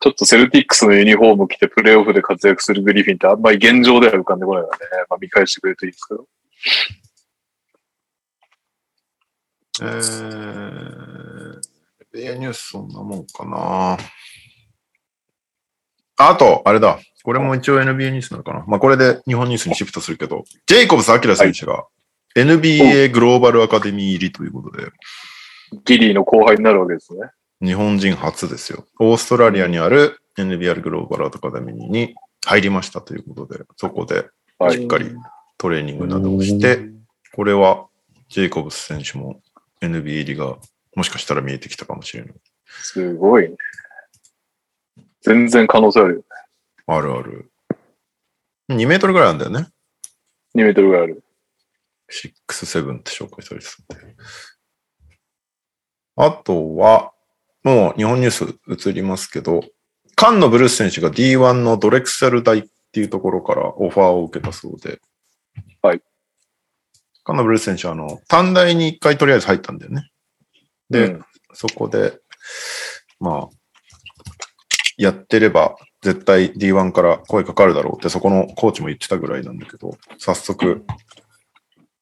[0.00, 5.06] ちょっとセルティックスのユニフォーム着てプレーオフで活躍するグリフィンってあんまり現状では浮かんでこないからね。
[5.08, 6.26] まあ見返してくれるといいですけど。
[9.80, 11.60] えー、
[12.12, 13.96] ベアニュースそんなもんかな。
[16.16, 16.98] あと、あれだ。
[17.22, 18.64] これも一応 NBA ニュースなのかな。
[18.66, 21.86] まあこれで日本ニュースにシフトするけど、ジェイコブス・アキラ選手が
[22.34, 24.88] NBA グローバルアカデミー入りということで、
[25.84, 27.30] ギリーの後輩になるわけですね。
[27.60, 28.86] 日本人初ですよ。
[28.98, 34.26] オーストラリアにある NBR グローバルアカデミーに入りましたということで、そこで
[34.58, 34.72] はい。
[34.74, 35.10] しっかり
[35.58, 36.88] トレーニングなどをして、
[37.34, 37.86] これは
[38.28, 39.40] ジェイコブス選手も
[39.80, 40.56] NBA 入りが
[40.94, 42.34] もしかしたら見えてきたかもしれない。
[42.66, 43.56] すごいね。
[45.22, 46.24] 全然可能性あるよ。
[46.86, 47.50] あるある。
[48.70, 49.68] 2メートルぐらいあるんだよね。
[50.54, 51.24] 2メートルぐらいある。
[52.10, 54.14] 6、7って紹介されてたんで。
[56.16, 57.12] あとは、
[57.62, 59.62] もう日本ニュース移りますけど、
[60.18, 65.00] 菅野ブルース選手が D1 のドレクセル大っていうところからオファーを受けたそうで。
[65.80, 66.02] はい。
[67.24, 70.10] 菅野ブルース選手はあの、短大に一回とりあえず入ったんだよね。
[70.90, 71.24] で、うん
[71.54, 72.18] そこで、
[73.20, 73.56] まあ、
[74.96, 80.84] やってれば絶対 D1 から声かかるだろうってそこのコーチも言ってたぐらいなんだけど、早速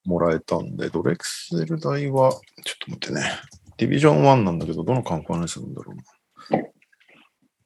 [0.05, 3.31] もらえたんで、ドレクセル大は、ちょっと待ってね。
[3.81, 6.03] ディビジョン1なんだけど、どのカンファレンスなんだろうな。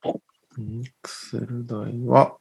[0.04, 0.12] ド
[0.58, 2.36] レクセル大は、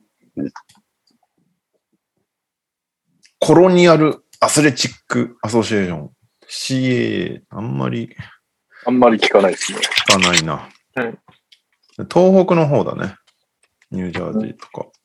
[3.40, 6.12] コロニアルアスレチックアソシエーション。
[6.48, 8.16] CA、あんまり
[8.86, 9.80] あんまり聞かないですね。
[10.08, 10.70] 聞かないな。
[10.94, 11.18] はい
[11.96, 13.16] 東北の方だね。
[13.92, 14.72] ニュージャージーとか。
[14.72, 15.02] こっ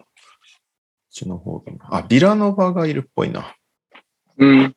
[1.11, 1.97] ちの方だな。
[1.97, 3.55] あ、ビラノバがいるっぽいな。
[4.39, 4.77] うん。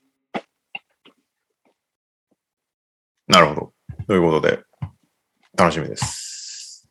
[3.27, 3.70] なるほど。
[4.11, 4.59] ということで、
[5.57, 6.85] 楽しみです。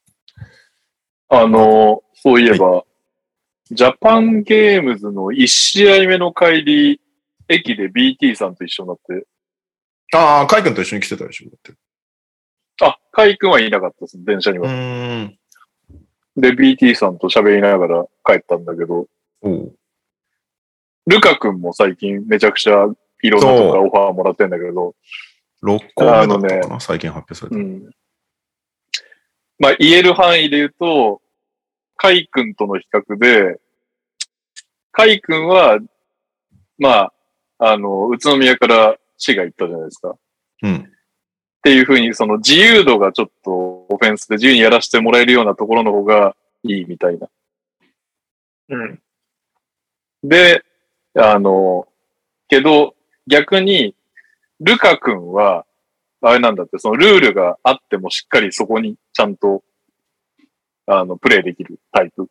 [1.28, 2.84] あの、そういえば、
[3.70, 7.00] ジャパンゲームズの1試合目の帰り、
[7.46, 9.26] 駅で BT さんと一緒になって、
[10.16, 11.50] ああ、カイ君と一緒に来てたでしょ。
[11.50, 11.74] だって
[12.80, 14.68] あ、カイ君はいなかったです、電車にうは。
[16.38, 19.08] で、BT さんと喋りながら帰ったんだけど、
[21.06, 22.86] ルカ君も最近めちゃくちゃ
[23.22, 24.94] いろんなとこからオファーもらってんだけど、
[25.62, 27.56] 6個目だったかな、ね最近発表された。
[27.56, 27.90] うん。
[29.58, 31.20] まあ、言える範囲で言うと、
[31.96, 33.60] カイ君との比較で、
[34.92, 35.78] カイ君は、
[36.78, 37.12] まあ、
[37.58, 40.10] あの、宇都宮から市が行ったじゃないですか。
[40.10, 40.18] っ
[40.62, 40.90] うん。
[41.62, 46.34] ていうふうに、その自由度がちょっとオフェンスで自由にやらせてもらえるようなところの方が
[46.64, 47.28] いいみたいな。
[48.70, 49.02] うん。
[50.22, 50.64] で、
[51.14, 51.86] あの、
[52.48, 52.94] けど、
[53.26, 53.94] 逆に、
[54.60, 55.64] ルカ君は、
[56.22, 59.62] あれなんだって、そのルールがあってもしっかりそこにちゃんと、
[60.86, 62.26] あの、プレイできるタイプ。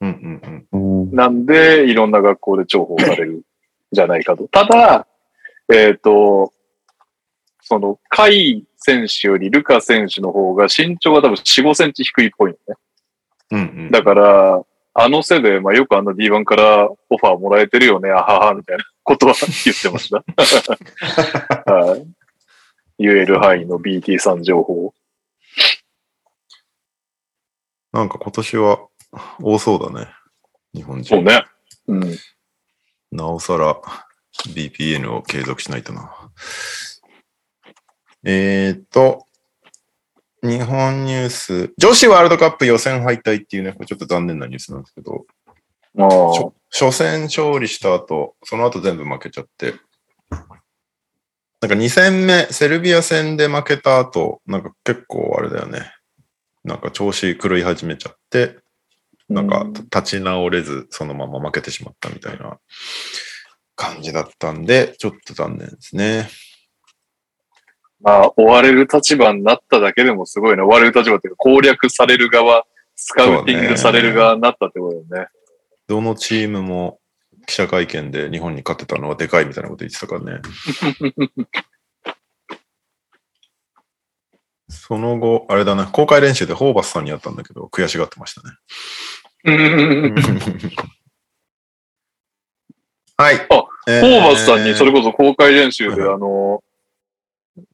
[0.00, 1.02] うんうんうん。
[1.02, 3.42] うんなんで、いろんな学校で重宝されるん
[3.92, 4.48] じゃないかと。
[4.52, 5.06] ただ、
[5.72, 6.52] えっ、と、
[7.62, 12.80] その、カイ選手よりルカ選手の方が身長が多分4、5センチ低いっぽいのね。
[13.50, 13.90] うんうん。
[13.90, 14.62] だから、
[14.94, 20.22] あの背で、まあよくあの D1 からオファーもらえてるよね、あはは、みたいなことは言ってました。
[21.72, 22.06] はい。
[22.98, 24.92] 言える範囲の BT さん情報。
[27.92, 28.86] なんか今年は
[29.42, 30.10] 多そうだね。
[30.74, 31.04] 日本人。
[31.08, 31.46] そうね。
[31.86, 32.18] うん。
[33.10, 33.80] なおさら
[34.48, 36.30] BPN を継続しないとな。
[38.24, 39.26] えーっと、
[40.42, 45.24] 日本ニュース、女子ワールドカップ予選敗退っていうね、これちょっと残念なニュースなんですけど。
[45.98, 49.74] 初初戦勝利した後、その後全部負けちゃって、
[50.30, 55.92] なんか2戦目、セルビア戦で負けた後、なんか結構あれだよね。
[56.62, 58.58] なんか調子狂い始めちゃって、
[59.28, 62.58] なんかうん立ち直れず、そのまま負けてしまったみたいな
[63.74, 66.28] 感じだったんで、ちょっと残念ですね。
[68.00, 70.64] まあ、追われる立場になっただけでもすごいな。
[70.64, 72.64] 追われる立場っていうか、攻略される側、
[72.94, 75.30] スカウティングされる側になったってことだよね。
[75.88, 77.00] どのチームも
[77.46, 80.42] 記者会見で日本に勝てたのはでかいみたいなこと言ってたからね。
[84.68, 88.54] その後、あれだな、公開練習でホーバスさんに会ったんだけど、悔しがってましたね。
[89.44, 90.14] うん。
[93.16, 93.36] はい。
[93.50, 96.62] あえホーバスさんにそれここそ公開練習で、はいあの、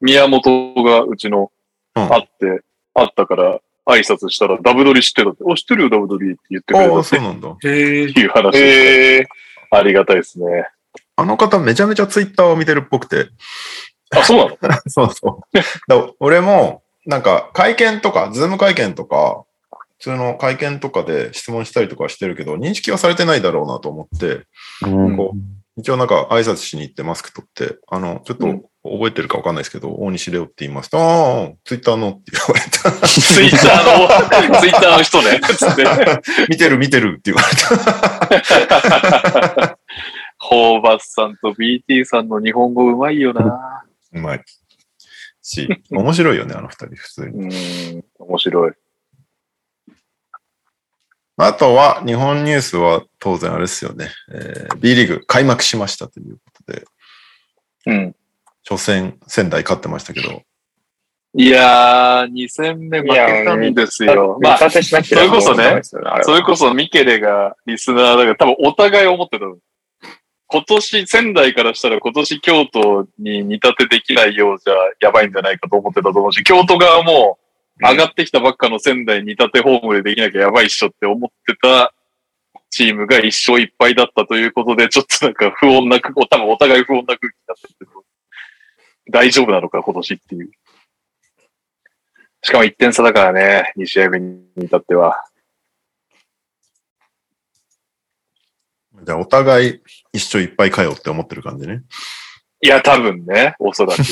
[0.01, 1.51] 宮本がうちの
[1.97, 2.63] うん会って、
[2.95, 7.49] 会ったから挨拶したらダブドリ知ってたって、お、知ってるよダブドリって言ってくれたああ、ってそうなんだ。
[7.63, 8.05] へえ。
[8.05, 9.27] いう話でええ
[9.71, 10.47] ありがたいですね。
[11.17, 13.29] あの方めちゃめちゃツイッターを見てるっぽくて。
[14.11, 14.81] あ、そうなの？
[14.89, 15.59] そうそう。
[15.89, 19.45] だ俺も、なんか会見とか、ズーム会見とか、
[19.99, 24.43] 普通の会見とかで質問したりとかしてるけど、認識はされてないだろうなと思って、
[24.83, 25.39] うんこう
[25.77, 32.91] 一応なんか挨拶しに行ってマスク取って、あの、ちょっとうん覚えてるかわかんないですけど、大西レオって言いますと、ああ、ツイッターのって言われた。
[33.09, 35.41] ツイッターの、 ツイッターの人ね。
[35.41, 35.85] つって。
[36.51, 37.47] 見てる見てるって言われ
[39.57, 39.79] た。
[40.39, 43.85] ホーバスさんと BT さんの日本語うまいよな。
[44.13, 44.45] うまい。
[45.41, 47.31] し、面白いよね、あの二人、普通に。
[47.31, 48.73] うん、面白い。
[51.37, 54.11] あとは、日本ニュースは当然あれですよね。
[54.31, 56.85] えー B リーグ開幕しましたということで、
[57.87, 58.17] うん。
[58.69, 60.43] 初戦、仙台勝ってましたけど、
[61.37, 64.39] いやー、2戦目負けたんですよ。
[64.41, 65.81] まあ、立てしなきゃそれこそね
[66.23, 69.57] それこそミケレがリスナーだから多分お互い思ってたの。
[70.47, 77.39] 今年、仙台からしたら今年京都に似立てできないようじゃやばいんじゃないかと思ってたと思うし、京都側も
[77.81, 81.93] 上がってきたばっかの仙台に似立てホームでできなきゃやばいっしょって思ってた
[82.71, 88.04] チームが一勝一敗だったということで、ちょっとなんか不穏な空気、多分お互い不穏な空気になってるけど、
[89.11, 90.51] 大丈夫なのか今年っていう。
[92.43, 95.25] しかも1点差だからね、2試合目に至っては。
[99.03, 99.81] じゃあお互い
[100.13, 101.83] 一緒いっぱいかよって思ってる感じね。
[102.63, 103.99] いや、多分ね、おそらく。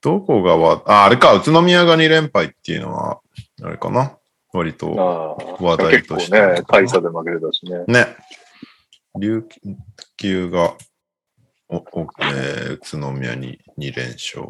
[0.00, 3.20] どこがわ、あ、あれか、宇都宮が2連敗っていうのは、
[3.62, 4.18] あれかな。
[4.52, 4.90] 割と。
[5.60, 7.84] 話題結構としてね、大差で負けてたしね。
[7.86, 8.16] ね。
[9.18, 9.46] 琉
[10.16, 10.76] 球が、
[11.72, 14.42] えー宇都宮に2連勝。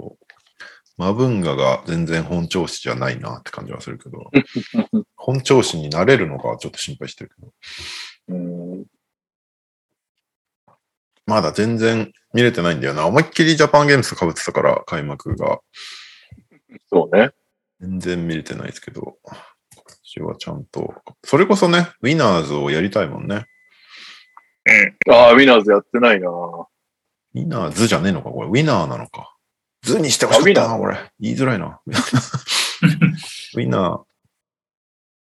[0.99, 4.31] マブンガが全然本調子じゃないなって感じはするけど、
[5.17, 7.53] 本調子になれるのかちょっと心配してるけど、
[8.29, 8.85] うん、
[11.27, 13.07] まだ全然見れてないんだよな。
[13.07, 15.61] 思いっきりジャパンゲームス被ってたから、開幕が。
[16.91, 17.31] そうね。
[17.81, 20.95] 全然見れてないですけど、今年はちゃんと、
[21.25, 23.47] それこそね、ウィナーズをやりたいもんね。
[25.11, 26.29] ああ、ウィナーズやってないな。
[27.35, 29.37] ウィナーズじゃねえのかこれ、ウィナーなのか。
[29.83, 30.97] ズにしてほしかったな、これ。
[31.19, 31.81] 言いづらいな。
[31.87, 34.03] ウィナー。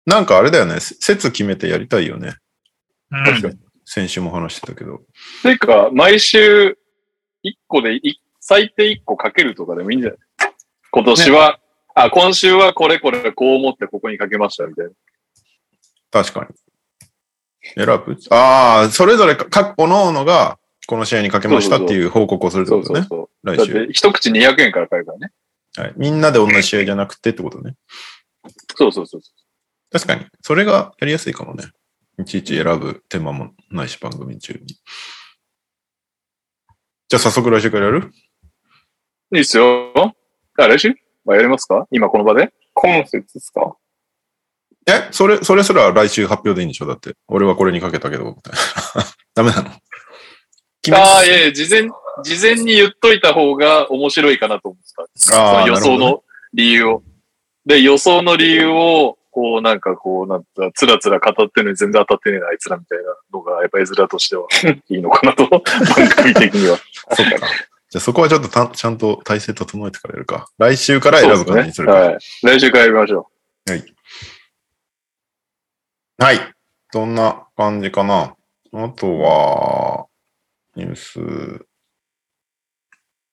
[0.04, 2.34] なんかあれだよね、せ説決めてやりたいよね。
[3.10, 5.00] うん先週も話してたけど。
[5.42, 6.78] てか、毎週
[7.44, 10.18] 1個でい、最低1個かけるとかでもいいんじゃない？
[10.92, 11.58] 今年は、
[11.94, 14.92] あ、今週はこれこれこう思ってここにかけましたみたいな。
[16.10, 16.54] 確かに。
[17.74, 18.16] 選ぶ？
[18.30, 20.58] ああ、それぞれか、各おのおのが、
[20.92, 23.00] この試合にかけましたっていう報告をするってそうことね。
[23.08, 23.46] そうそう。
[23.46, 23.86] だっ来週。
[23.86, 25.32] て一口200円から買えるからね。
[25.74, 25.94] はい。
[25.96, 27.76] みんなで同じ試合じゃなくてってことね。
[28.76, 29.30] そうそうそうそ
[29.90, 30.26] 確かに。
[30.42, 31.64] それがやりやすいかもね。
[32.18, 34.66] いちいち選ぶ手間もないし、番組中に。
[34.66, 38.12] じゃあ早速来週からやる？
[39.30, 39.36] う。
[39.36, 39.94] いいっすよ。
[40.58, 40.94] あ、来週？
[41.24, 41.86] まあ、やりますか？
[41.90, 42.52] 今この場で？
[42.74, 43.76] 今節ですか？
[44.86, 45.08] え？
[45.10, 46.86] それ、それすら来週発表でいいんでしょ？
[46.86, 47.14] だって。
[47.28, 49.04] 俺はこれにかけたけど、みたいな。
[49.34, 49.70] ダメなの？
[50.82, 51.88] 決めああ、いやいや、事前、
[52.24, 54.92] 事前に言っといた方が面白いかなと思って
[55.26, 55.36] た。
[55.36, 57.02] あーその予想の理由を。
[57.64, 64.46] で、予想の理由を、こう、なんかこう、なんか、つらつら語ってるのに全然当たってねえな、あいつらみたいなのが、やっぱ絵面としては
[64.90, 66.78] いいのかなと、番組的には。
[67.12, 67.46] そっか。
[67.92, 70.48] じゃあそこはちょっとたちゃんと体制整えてからやるか。
[70.58, 71.92] 来週から選ぶ感じにするか。
[71.92, 72.18] はい。
[72.42, 73.28] 来週からやりましょ
[76.18, 76.38] はい。
[76.92, 78.34] どんな感じかな。
[78.74, 80.06] あとは、
[80.76, 81.66] ニュース、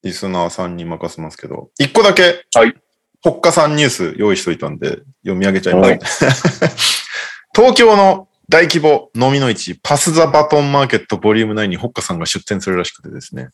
[0.03, 2.73] リスナーさんに任せますけど、一個だけ、はい。
[3.21, 6.33] ほっかさんニュース用意しといたんで、読み上げちゃいます、はい。
[7.55, 13.49] 東京の大規模飲みの市、パスザバトンマーケットボリューム9にほっかさんが出店するらしくてですね、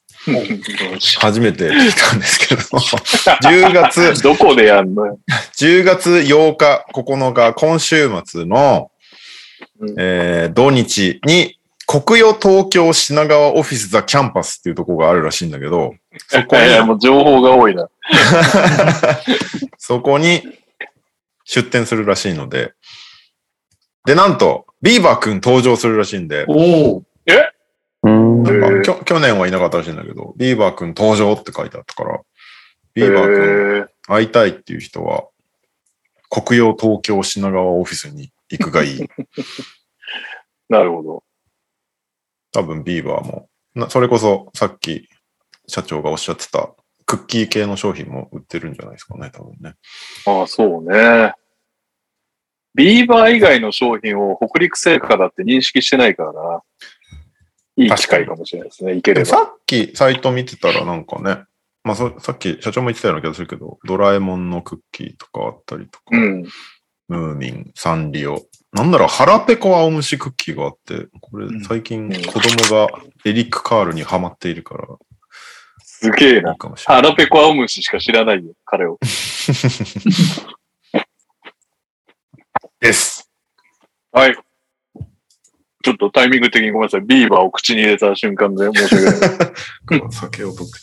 [0.94, 0.98] う。
[1.20, 2.62] 初めて聞いたんですけど、
[3.44, 5.20] 10月、どこでやんのよ。
[5.58, 8.90] 10月8日、9日、今週末の、
[9.80, 9.96] うん。
[9.98, 11.55] えー土日に、
[11.88, 15.96] コクヨ東京品川オフィス THE CAMPUS っていうところがあるらしいんだけど、
[16.28, 17.90] そこ いやいや、もに、う情報が多いな。
[19.78, 20.44] そこに
[21.44, 22.74] 出店するらしいので、
[24.06, 26.54] で、なんと、ビーバーくん登場するらしいんで、お
[26.98, 26.98] お。
[28.04, 32.22] うんえーきょ去年はいなかったらしいんだけど、ビーバーくん登場って書いてあったから、
[32.94, 35.26] ビーバー君へー会いたいっていう人は、
[36.30, 39.10] 国用東京品川オフィスに行くがいい。
[40.70, 41.24] なるほど。
[42.56, 45.10] 多分ビーバーも、なそれこそさっき
[45.68, 46.74] 社長がおっしゃってた
[47.06, 49.74] クッキー系の商品も売ってるんじゃないですかね、多分ね。
[50.26, 51.34] ああ、そうね。
[52.74, 56.62] ビーバー以外の商品を北陸製菓だって認識してないからな。
[57.76, 58.96] いい機会かもしれないですね。
[58.96, 59.26] いければ。
[59.26, 61.44] さっきサイト見てたらなんかね、
[61.84, 66.44] まあそさっき社長も言ってたような気がするけど、ドラえもんのクッキーとかあったりとか、うん。
[67.10, 68.42] ムーミン、サンリオ。
[68.76, 72.90] なんなら腹ペコ青虫クッキーがあって、これうん最近子供が
[73.24, 74.86] エリック・カールにハマっているから
[75.80, 76.52] すげえな。
[76.52, 77.04] いいかもしれない。
[77.04, 79.00] 腹ペコ青虫しか知らないよ、彼を。
[82.82, 83.32] です。
[84.12, 84.36] はい。
[85.84, 87.02] ちょっとタイミング的にごめんなさい。
[87.02, 90.12] ビーバーを口に入れた瞬間で申し訳ない。
[90.12, 90.80] 酒を取って。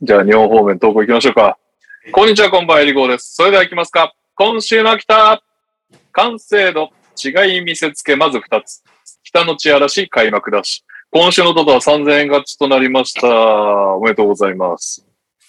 [0.00, 1.58] じゃあ、日本方面投稿行きましょうか。
[2.12, 3.34] こんにちは、こんばんは、エリゴーです。
[3.34, 4.14] それでは行きますか。
[4.36, 5.42] 今週の北、
[6.16, 6.90] 完成度、
[7.22, 8.82] 違い見せつけ、まず二つ。
[9.22, 10.82] 北の地嵐、開幕だし。
[11.10, 13.28] 今週のトトは3000円勝ちとなりました。
[13.28, 15.06] おめでとうございます。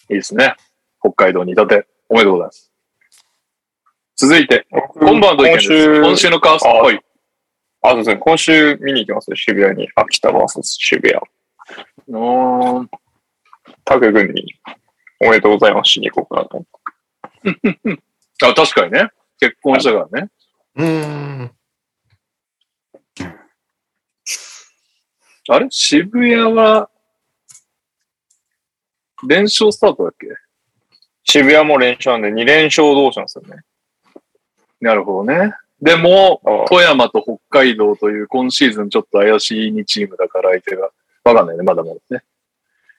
[0.10, 0.56] いいですね。
[1.00, 2.74] 北海道に立て、おめでとうございます。
[4.18, 4.68] 続いて、
[5.00, 5.68] 今晩の意見です。
[5.68, 7.00] 今週、今週のカースト、あはい。
[7.84, 8.18] あ、そうですね。
[8.18, 9.88] 今週見に行きますよ、渋谷に。
[9.96, 11.22] 秋田 VS 渋谷。
[12.10, 12.88] おー
[13.86, 14.54] タグ軍に
[15.22, 18.04] おめでとうございますしに行こうかなと思って。
[18.46, 19.10] あ、確かにね。
[19.40, 20.30] 結婚したからね。
[20.78, 21.52] うーん。
[25.50, 25.68] あれ？
[25.70, 26.90] 渋谷は、
[29.28, 30.28] 連勝スタートだっけ？
[31.24, 33.64] 渋谷も連勝なんで2連勝同士なんですよね。
[34.80, 35.54] なるほどね。
[35.82, 40.92] でも、あ富山と北海道という今シーズンちょっと怪しい2チームだから相手が。
[41.24, 42.24] わかんないね、まだまだね。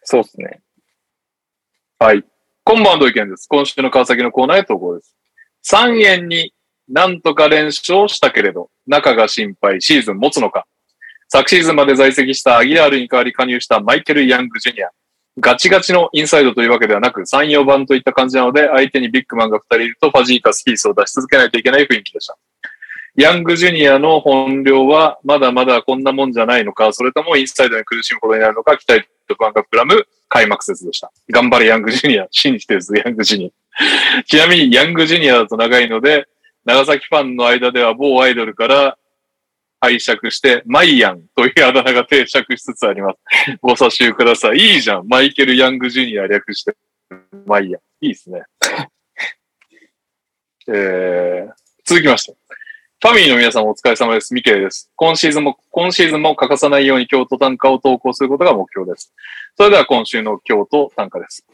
[0.02, 0.60] そうですね。
[1.98, 2.24] はい。
[2.64, 3.46] 今晩の意見です。
[3.48, 5.16] 今週の川崎のコーナーへ投稿です。
[5.64, 6.52] 3円に
[6.88, 10.66] なんとか連勝したけれど、中が心配、シーズン持つのか。
[11.28, 14.88] 昨シーズンまで在籍したアギラールに代わり加入したマイケル・ヤング・ジュニア。
[15.40, 22.36] ガチガチのインサイドというわけではなく、3、4番といった感じなので、相手にビッグマンが2人いるとファジーカス・ヒースを出し続けないといけない雰囲気でした。
[23.14, 31.12] ヤングジュニアの本領はまだまだこんなもんじゃないのか、それともインサイドに苦しむことになるのか、期待と不安が膨らむ開幕節でした。
[31.30, 32.26] 頑張れヤングジュニア。
[32.30, 33.52] 信じてるぞ、ヤングジュニ
[34.18, 34.22] ア。
[34.24, 36.26] ちなみにヤングジュニアだと長いので、
[36.68, 38.98] 長崎ファンの間では某アイドルから
[39.80, 43.18] 拝借して、マイヤンというあだ名が定着しつつあります。
[43.62, 44.58] ご査集ください。
[44.58, 45.08] いいじゃん。
[45.08, 46.76] マイケル・ヤング・ジュニア略して、
[47.46, 47.80] マイヤン。
[48.04, 48.42] いいですね。
[50.68, 51.52] えー、
[51.86, 52.36] 続きまして。
[53.00, 54.34] ファミリーの皆さんお疲れ様です。
[54.34, 54.90] ミケイです。
[54.94, 59.14] 今シーズンも、今シーズンも欠かさないように京都短歌を投稿することが目標です。
[59.56, 61.46] それでは今週の京都短歌です。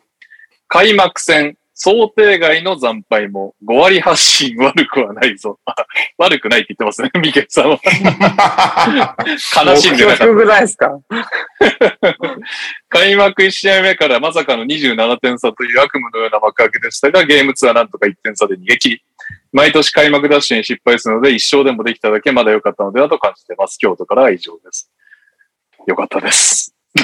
[0.66, 5.58] 開幕戦、想定外の惨敗も5割発進悪くはないぞ。
[5.64, 5.74] あ
[6.18, 7.78] 悪くないって言ってますね、 ミケイさんは。
[9.66, 10.26] 悲しんでなかった。
[10.26, 10.90] くないですか？
[12.88, 19.02] 開幕1試合目からまさかの27点差という悪夢のような幕開けでしたが、ゲーム2はなんとか1点差で逃げ切り、
[19.52, 23.78] 毎年開幕ダッシュに失敗するので、1勝でもできただけまだ良かったのではと感じてます。
[23.78, 24.92] 京都からは以上です。
[25.88, 26.72] 良かったです。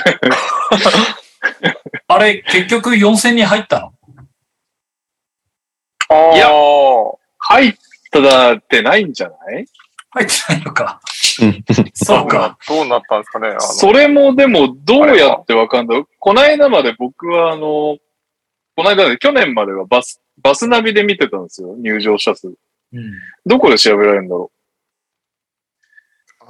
[2.07, 3.93] あれ、結局4戦に入ったの？
[6.35, 6.49] いや
[7.39, 7.75] 入っ
[8.11, 9.67] たってないんじゃない？
[10.13, 11.01] 入ってないのか。
[11.41, 11.65] うん
[11.95, 12.59] そうか。
[12.69, 13.55] どうなったんですかね？
[13.61, 17.97] それもでもどうやってわかんないこの間まで僕はあの、
[18.77, 21.77] この間で去年まではバス、バスナビで見てたんですよ。
[21.79, 22.49] 入場者数。
[22.49, 22.53] う
[23.01, 23.13] ん。
[23.47, 24.51] どこで調べられるんだろ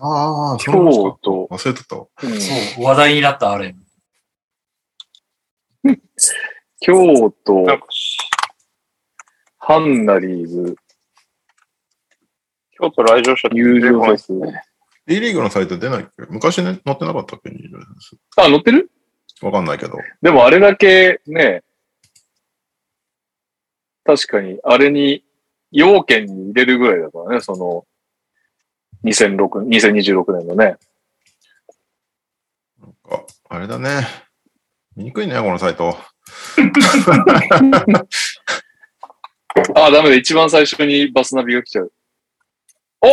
[0.02, 0.58] ああ、う。
[0.58, 1.48] そうなんですか京都。
[1.50, 2.06] 忘れてたわ。
[2.22, 3.74] うんそう、話題になったあれ。
[6.80, 7.86] 京都なん、か
[9.70, 10.74] ハンナリーズ、
[12.72, 14.32] 京都来場者って入場者出てこない数。
[15.06, 16.10] B リーグのサイト出ないっけ？
[16.28, 17.52] 昔ね、載ってなかったっけ？
[18.36, 18.90] あ、載ってる？
[19.40, 19.96] わかんないけど。
[20.22, 21.62] でもあれだけね、
[24.02, 25.22] 確かに、あれに、
[25.70, 27.86] 要件に入れるぐらいだからね、その、
[29.04, 30.78] 2006、2026年のね。
[33.08, 34.04] ああれだね。
[34.96, 35.96] 見にくいね、このサイト。
[39.74, 41.92] あ、ダメだ、一番最初にバスナビが来ちゃう。
[43.02, 43.08] お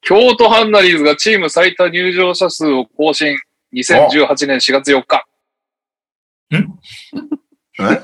[0.00, 3.36] 京都ハンナリーズがチーム最多入場者数を更新。
[3.74, 5.24] 2018年4月4日。
[6.52, 6.58] え？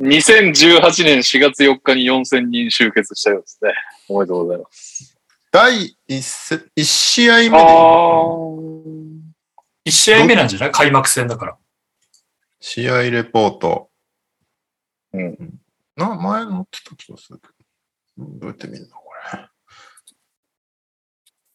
[0.00, 3.72] 2018年4月4日に4000人集結したようですね。
[4.08, 5.16] おめでとうございます。
[5.50, 7.64] 第一せ一試合目でああ。
[9.86, 10.70] 1試合目なんじゃない？
[10.72, 11.56] 開幕戦だから。
[12.60, 13.88] 試合レポート。
[15.12, 15.60] うん
[15.96, 17.54] な、前載ってた気がするけど。
[18.18, 19.02] どうやって見るのこ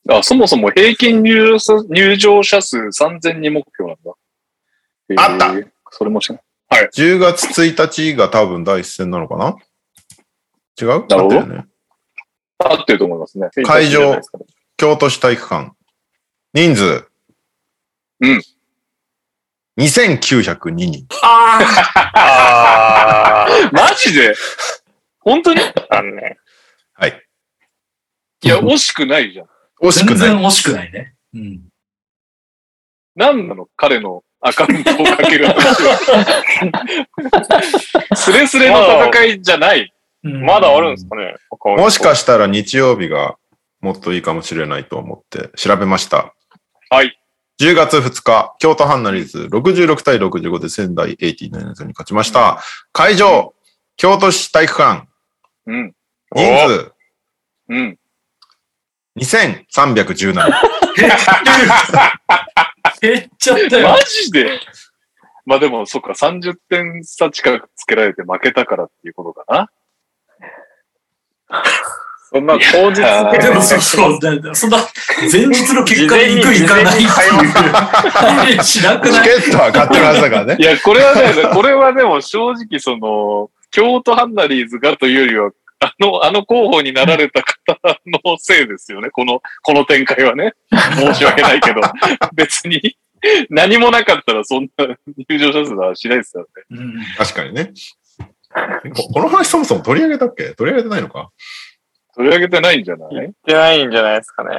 [0.08, 0.16] れ。
[0.18, 4.14] あ、そもそも平均入場者入場者数3000人目標なんだ。
[5.18, 6.42] あったえーそれもしない。
[6.94, 9.56] 10月1日が多分第一戦なのかな？
[10.82, 11.08] 違う？
[11.08, 11.66] なるほど合ってるよね。
[12.58, 13.50] 合ってると思いますね。
[13.64, 14.20] 会場
[14.76, 15.72] 京都市体育館。
[16.54, 17.08] 人数。
[18.22, 18.42] うん。
[19.78, 21.08] 2902人。
[21.24, 21.60] あ
[22.16, 24.36] あマジで？
[25.20, 25.62] 本当に？
[25.62, 26.38] ー、残念。
[26.94, 27.24] はい。
[28.44, 29.48] いや、惜しくないじゃん。
[29.82, 30.18] 惜しくない。
[30.18, 31.16] 全然惜しくないね。
[31.34, 31.62] うん。
[33.16, 37.08] 何なの彼のアカウントをかける話は。
[38.16, 39.92] スレスレの戦いじゃない。
[40.22, 41.36] まだあるんですかね？
[41.78, 43.38] もしかししたら日曜日が
[43.82, 46.34] もっといいかもしれないと思って調べました。
[46.90, 47.18] はい。
[47.64, 52.62] 10月2日、京都ハンナリーズ66対65で仙台89に勝ちました。
[52.92, 53.56] 会場、
[53.96, 55.08] 京都市体育館、
[55.68, 55.96] うん。
[56.36, 56.92] 人数
[57.70, 57.98] うん。
[59.18, 60.34] 2317。
[63.02, 63.98] 減っちゃったよマ。
[64.04, 64.60] ジで？
[65.46, 69.70] まあでも、そっか、30点差近くつけられて負けたからっていうことかな。
[72.34, 74.78] そんな当日でもそうそうそんな
[75.32, 78.64] 前日の結果に行く行かないっていう。
[78.64, 80.64] しなくチないケットは買ってるはずだからねい。
[80.64, 81.22] や、これはね、
[81.54, 89.12] これはでも正直その、京都ハンナリーズがというよりは、あの、あの候補になられた方のせいですよね。
[89.12, 90.54] この、この展開はね。
[90.96, 91.82] 申し訳ないけど、
[92.34, 92.98] 別に
[93.50, 94.88] 何もなかったらそんな
[95.30, 96.48] 入場者数はしないですよね。
[96.72, 97.72] うん確かにね。
[98.96, 100.54] ここの話そもそも取り上げたっけ？
[100.56, 101.30] 取り上げてないのか？
[102.16, 103.10] 取り上げてないんじゃない？
[103.14, 104.50] 言ってないんじゃないですかね。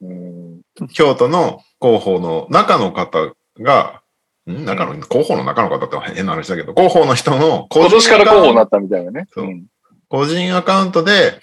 [0.00, 0.88] うん。
[0.92, 4.02] 京都の広報の中の方が、
[4.50, 4.64] ん？
[4.64, 9.26] 中の、広報の中の方って変な話だけど、広報の人の個今年から候補になっったみたいなね。
[9.32, 9.66] そうん
[10.08, 11.40] 個人アカウントで、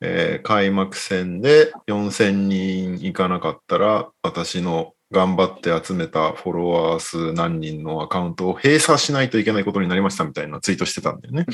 [0.00, 11.46] えー開幕戦で4000人いかなかったら、私の頑張って集めたフォロワー数何人のアカウントを閉鎖しないといけないことになりましたみたいなツイートしてたんだよね。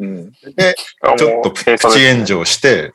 [0.00, 0.32] うん。
[0.32, 2.92] ちょっとププチ炎上して、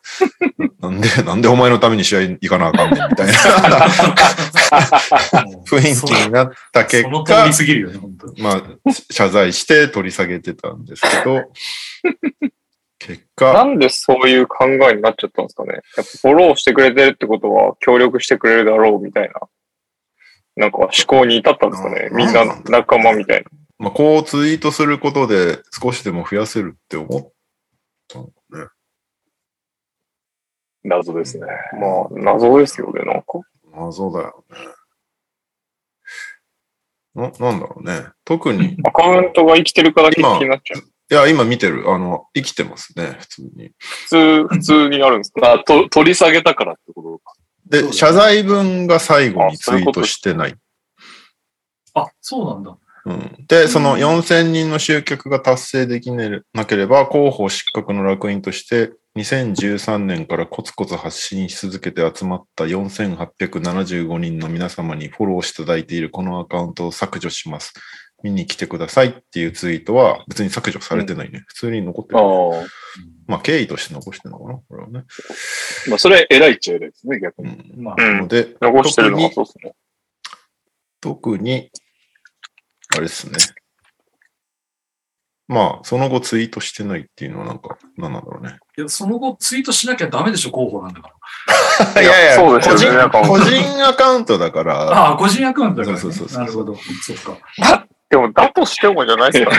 [0.82, 3.34] なんで、なんでお前のために試合行かなあかんねんみたいな
[5.66, 8.00] 雰囲気になった結その通果り、過ぎるよね。
[8.38, 11.44] まあ、謝罪して取り下げてたんですけど、
[13.00, 15.72] 結な果、んでそういう考えになっちゃったんですかね。
[15.74, 19.34] やっぱフォローしてくれてるってことは協力してくれるだろうみたいな。
[20.60, 22.10] なんか思考に至ったんですかね。
[22.12, 23.50] うんみんな仲間みたいな。
[23.78, 27.32] まあ、こうツイートすることで少しでも増やせるって思っ
[28.10, 28.68] たのね。
[30.84, 31.46] 謎ですね。
[31.80, 33.40] まあ、謎ですよね、なんか。
[33.74, 34.58] 謎だよね。
[37.16, 38.08] な、なんだろうね。
[38.26, 40.84] 特に、いアカウントが生きてるかだけ気になっちゃう。
[41.10, 41.90] や、今見てる。
[41.90, 43.72] あの、生きてますね、普通に。
[43.78, 47.34] 普通、普通にあるんですかまあ、と取り下げたからってことか。
[47.70, 50.56] で、謝罪文が最後にツイートしてない。
[51.94, 52.78] あ、そうなんだ。
[53.06, 67.74] うん、で、その4000人の集客が達成できなければ、広報失格の楽印として、2013年からコツコツ発信し続けて集まった4875人の皆様にフォローしていただいているこのアカウントを削除します。
[68.24, 71.44] 見に来てくださいっていうツイートは別に削除されてないね。
[71.48, 72.26] 普通に残ってある。
[72.26, 72.68] あ。
[73.28, 75.04] まあ、経緯として残してるのかなこれはね。
[75.88, 77.50] まあ、それ偉いっちゃ偉いですね、逆に。
[77.50, 77.84] うん。
[77.84, 79.74] まあ、うんので、残してるのがそうですね。
[81.02, 81.70] 特に、
[82.94, 83.38] あれですね。
[85.48, 88.58] まあ、その後ツイートしてないっていうのはなんか、何なんだろうね。
[88.78, 91.12] いやその後ツイートしなきゃダメでしょ、候補なんだか
[91.96, 92.02] ら。
[92.04, 96.02] いやいや、そうですよね個人アカウントだから、ああ、個人アカウントだから、ね。
[96.02, 96.76] そうそうそうそうなるほど。
[96.76, 97.38] そっか。
[98.10, 99.52] でも、だとしてもじゃないですか。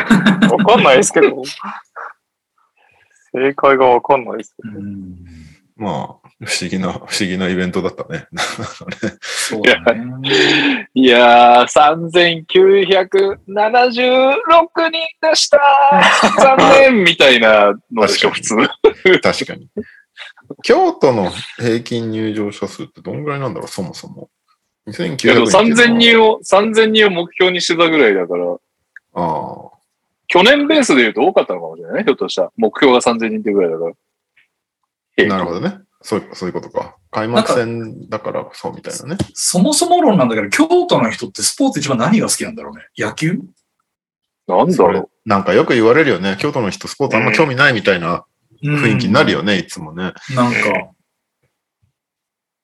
[0.56, 1.43] わかんないですけど。
[3.32, 4.56] 正解がわかんないです。
[4.62, 5.14] うん。
[5.77, 8.27] まあ、不思議な、不思議なイベントだったね。
[9.20, 10.89] そうだね。
[10.93, 12.47] いやー、3976
[14.90, 15.59] 人でした
[16.39, 16.56] 残
[16.93, 18.56] 念みたいなのでしょ、普通。
[19.22, 19.68] 確かに。
[20.62, 24.28] 京都の平均入場者数ってどんぐらいなんだろう、そもそも。
[24.89, 26.39] 2900いやでも人って3000いうのは。
[26.40, 28.57] 人を、3000人を目標にしてたぐらいだから、
[29.15, 29.70] あ
[30.28, 32.52] 去年ベースで言うと多かったのかもしれないね、ひょっとしたら。
[32.57, 33.93] 目標が3000人ってぐらいだから。
[35.24, 35.78] あ、なるほどね。
[36.02, 36.97] そうそういうことか。
[37.11, 39.19] 開幕戦だからそうみたいなね。
[39.35, 42.85] そもそも論なんだけど、京都の人ってスポーツ一番何が好きなんだろうね。
[42.97, 43.40] 野球？
[44.47, 46.36] なんだろなんかよく言われるよね。
[46.40, 48.24] 京都の人スポーツあんま興味ないみたいな
[48.62, 50.12] 雰囲気になるよね、いつもね。
[50.35, 50.90] なんか、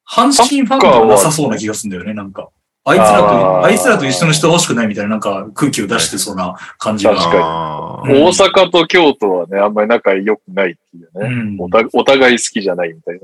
[0.09, 2.49] 阪神ファンがなさそうな気がするんだよね、なんか。
[2.85, 7.17] あいつらと、あいつらと一緒にしてほしくないみたいななんか空気を出してそうな感じが。
[7.17, 11.29] 確かにあうん大阪と京都はね、あんまり仲良くないっていうね。
[11.29, 13.21] うんおたお互い好きじゃないみたい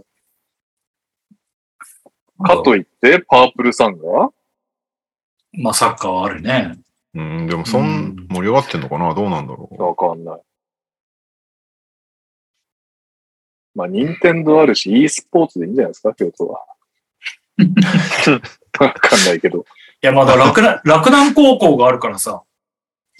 [2.39, 2.47] な。
[2.57, 4.31] かといって、パープルさんが？
[5.53, 6.79] まあサッカーはあるね。
[7.15, 9.15] うん、でもそうんん盛り上がってんのかな？
[9.15, 9.83] どうなんだろう。
[9.83, 10.41] わかんない。
[13.75, 16.65] まあ、任天堂あるし、e スポーツでいいんじゃないですか、京都は。
[18.81, 19.59] わかんないけど。
[19.59, 19.63] い
[20.03, 22.43] や、まだ洛南、洛南高校があるからさ。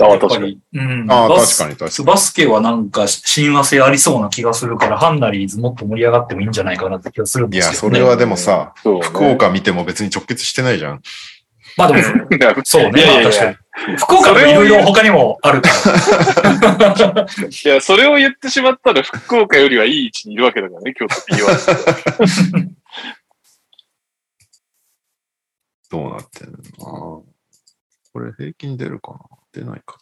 [0.01, 0.47] ああ、確かに。
[0.49, 0.61] り。
[0.75, 1.11] うん。
[1.11, 7.57] ああ、バス確かに確かバスケはなんか親和性ありそうな気がするから、ハンナリーズもっと盛り上がってもいいんじゃないかなって気がするんに。
[7.57, 7.99] いや、ですけど、ね。
[7.99, 9.01] それはでもさ、ね。
[9.03, 11.03] 福岡見ても別に直結してないじゃん。
[11.77, 12.03] まあでも、
[12.65, 13.01] そうね。
[13.01, 13.57] いやいやいやまあ確かに。
[13.97, 17.27] 福岡もいろいろ他にもあるから。
[17.65, 22.69] いや、それを言ってしまったら、福岡よりはいい位置にいるわけだからね、京都 B1。
[25.93, 27.23] どうなってんの？
[28.15, 29.19] これ平均出るかな？
[29.53, 29.99] 出ないかな？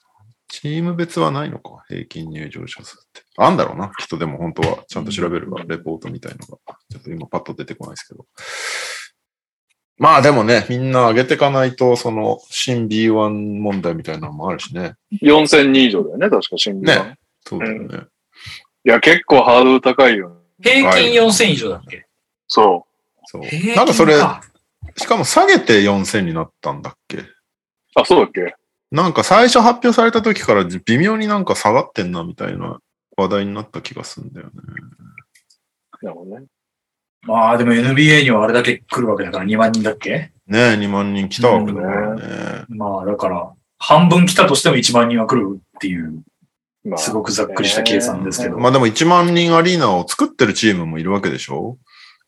[0.49, 1.85] チーム別はないのか？
[1.89, 3.23] 平均入場者数って。
[3.37, 3.91] あんだろうな。
[3.99, 6.59] きっとでも本当はちゃんと調べれば、レポートみたいのが。
[6.89, 8.25] ちょっと今パッと出てこないですけど。
[9.99, 14.95] まあでもね、みんな上げていかないと、その新 B1 問題みたいなのもあるしね。
[15.23, 17.05] 4000人以上だよね、確か、新聞は。
[17.05, 17.99] ねそうだよね。
[18.85, 20.37] いや、結構ハードル高いよね。
[20.63, 22.07] 平均4000以上だっけ？
[22.49, 22.87] そ
[23.27, 23.43] そう。
[23.43, 24.43] 平均なんかそれ、か
[24.97, 27.19] しかも下げて4000になったんだっけ？
[27.19, 27.27] う。
[27.97, 28.55] あ、そうだっけ？
[28.91, 32.81] なんか最初発表された時から微妙になんか下がってんなみたいな
[33.17, 34.53] 話題になった気がするんだよね。
[36.03, 36.47] なるほどね。
[37.23, 40.33] まあでも NBA にはあれだけ来るわけだから2万人だっけ？
[40.47, 42.65] ねえ、2万人来たわけだからね。
[42.69, 46.23] まあだから、半分来たとしても1万人は来るっていう、
[46.85, 48.59] まあすごくざっくりした計算ですけど。
[48.59, 51.79] まあでも1万人アリーナを作ってるチームもいるわけでしょ？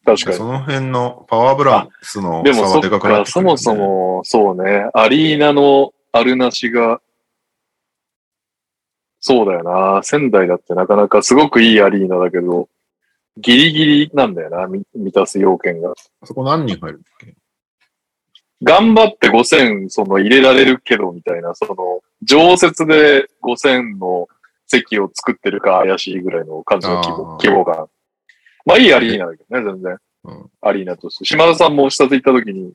[0.04, 2.44] 確かその辺のパワーブランスのに。
[2.44, 3.56] でもそっ差はでかくなっか、てくる、ね。
[3.56, 7.00] そもそも、そうね、アリーナのあるなしが、
[9.20, 10.02] そうだよな。
[10.02, 12.68] 仙台だってなかなかすごくいいアリーナだけど、
[13.36, 15.92] ギリギリなんだよな、み満たす要件が。
[15.92, 17.34] あそこ何人入るんだっけ？
[18.64, 24.28] 頑張って5000その入れられるけどみたいな、その常設で5000の
[24.66, 27.88] 席を作ってるか怪しいぐらいの感じの規模規模感。
[28.64, 29.92] まあいいアリーナだけどね、全然。
[30.24, 31.24] うんアリーナとして。
[31.24, 32.72] 島田さんも視察行った時に、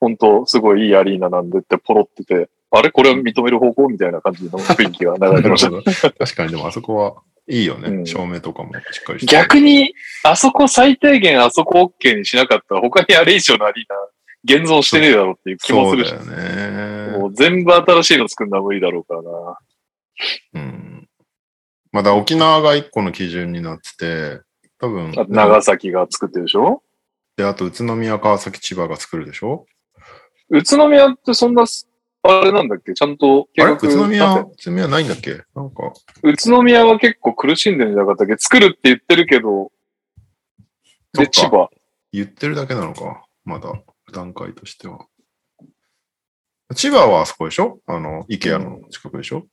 [0.00, 2.90] 本当すごいいいアリーナなんでってポロってて、あれ？
[2.90, 5.70] これを認める方向みたいな感じの雰囲気が流れてました。
[6.12, 7.88] 確かにでもあそこはいいよね。
[7.88, 9.32] うん照明とかもしっかりして。
[9.32, 9.94] 逆に、
[10.24, 17.18] あそこ最低限あそこ OK にしなかったら、他にあれ以上のアリーナ現像してねえだろうっていう気もするしそうだよ、ね。
[17.18, 19.58] もう全部新しいの作るのは無理だろうからな。
[20.54, 21.08] うん。
[21.92, 24.40] まだ沖縄が一個の基準になってて、
[24.80, 26.82] 多分、長崎が作ってるでしょ？
[27.36, 29.66] で、あと宇都宮、川崎、千葉が作るでしょ？
[30.48, 31.64] 宇都宮ってそんな、
[32.22, 32.92] あれなんだっけ？
[32.94, 33.76] ちゃんと計画あれ？
[33.76, 35.42] 宇都宮、宇都宮ないんだっけ？
[35.54, 35.92] なんか、
[36.22, 38.36] 宇都宮は結構苦しんでるんじゃなかったっけ？
[38.38, 39.70] 作るって言ってるけど、
[41.12, 41.68] で、千葉。
[42.12, 43.24] 言ってるだけなのか。
[43.44, 43.72] まだ、
[44.12, 45.06] 段階としては。
[46.74, 47.80] 千葉はあそこでしょ？
[47.86, 49.46] あの、イケアの近くでしょ、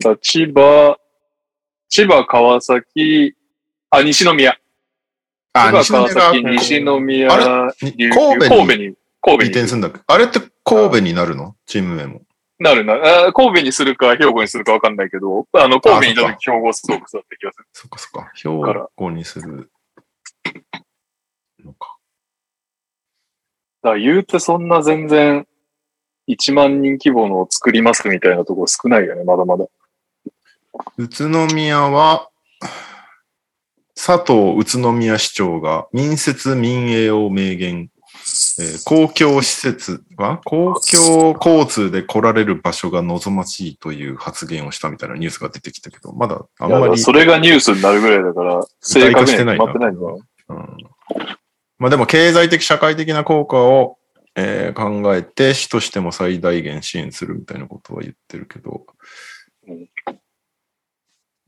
[0.00, 0.96] だ千葉、
[1.88, 3.34] 千葉、川崎、
[3.98, 4.56] あ、西宮。
[5.52, 8.48] あ、千葉、川崎、が西宮、あに琉球神戸に？
[8.48, 10.00] 神戸に、神戸に移転するんだっけ？
[10.06, 11.56] あれって神戸になるの？
[11.66, 12.22] チーム名も。
[12.58, 12.94] なるな。
[13.28, 17.66] あ神戸にするか、兵庫にするかわかんないけど、あの、神戸にいた時、兵庫ストークスだった気がする。
[17.72, 18.30] そっかそっか。
[18.34, 18.48] 兵
[18.96, 19.70] 庫にする
[21.64, 21.96] のか。
[23.82, 25.46] だ言うてそんな全然、
[26.28, 29.66] 1万人規模のを作りますみたいなところ少ないよね、まだまだ。
[30.96, 32.30] 宇都宮は、
[34.06, 37.90] 佐藤宇都宮市長が民設民営を明言。
[38.58, 49.90] えー公共施設は公共交通で来られる場所が望ましいという発言をしたみたいなニュースが出てきたけど、まだあんまりそれがニュースになるぐらいだから、正確には決まってない。
[49.90, 50.26] うん
[51.78, 53.98] まあでも経済的、社会的な効果を、
[54.34, 58.76] えー考えて、市としても最大限支援するみたいなことは言ってるけど、うん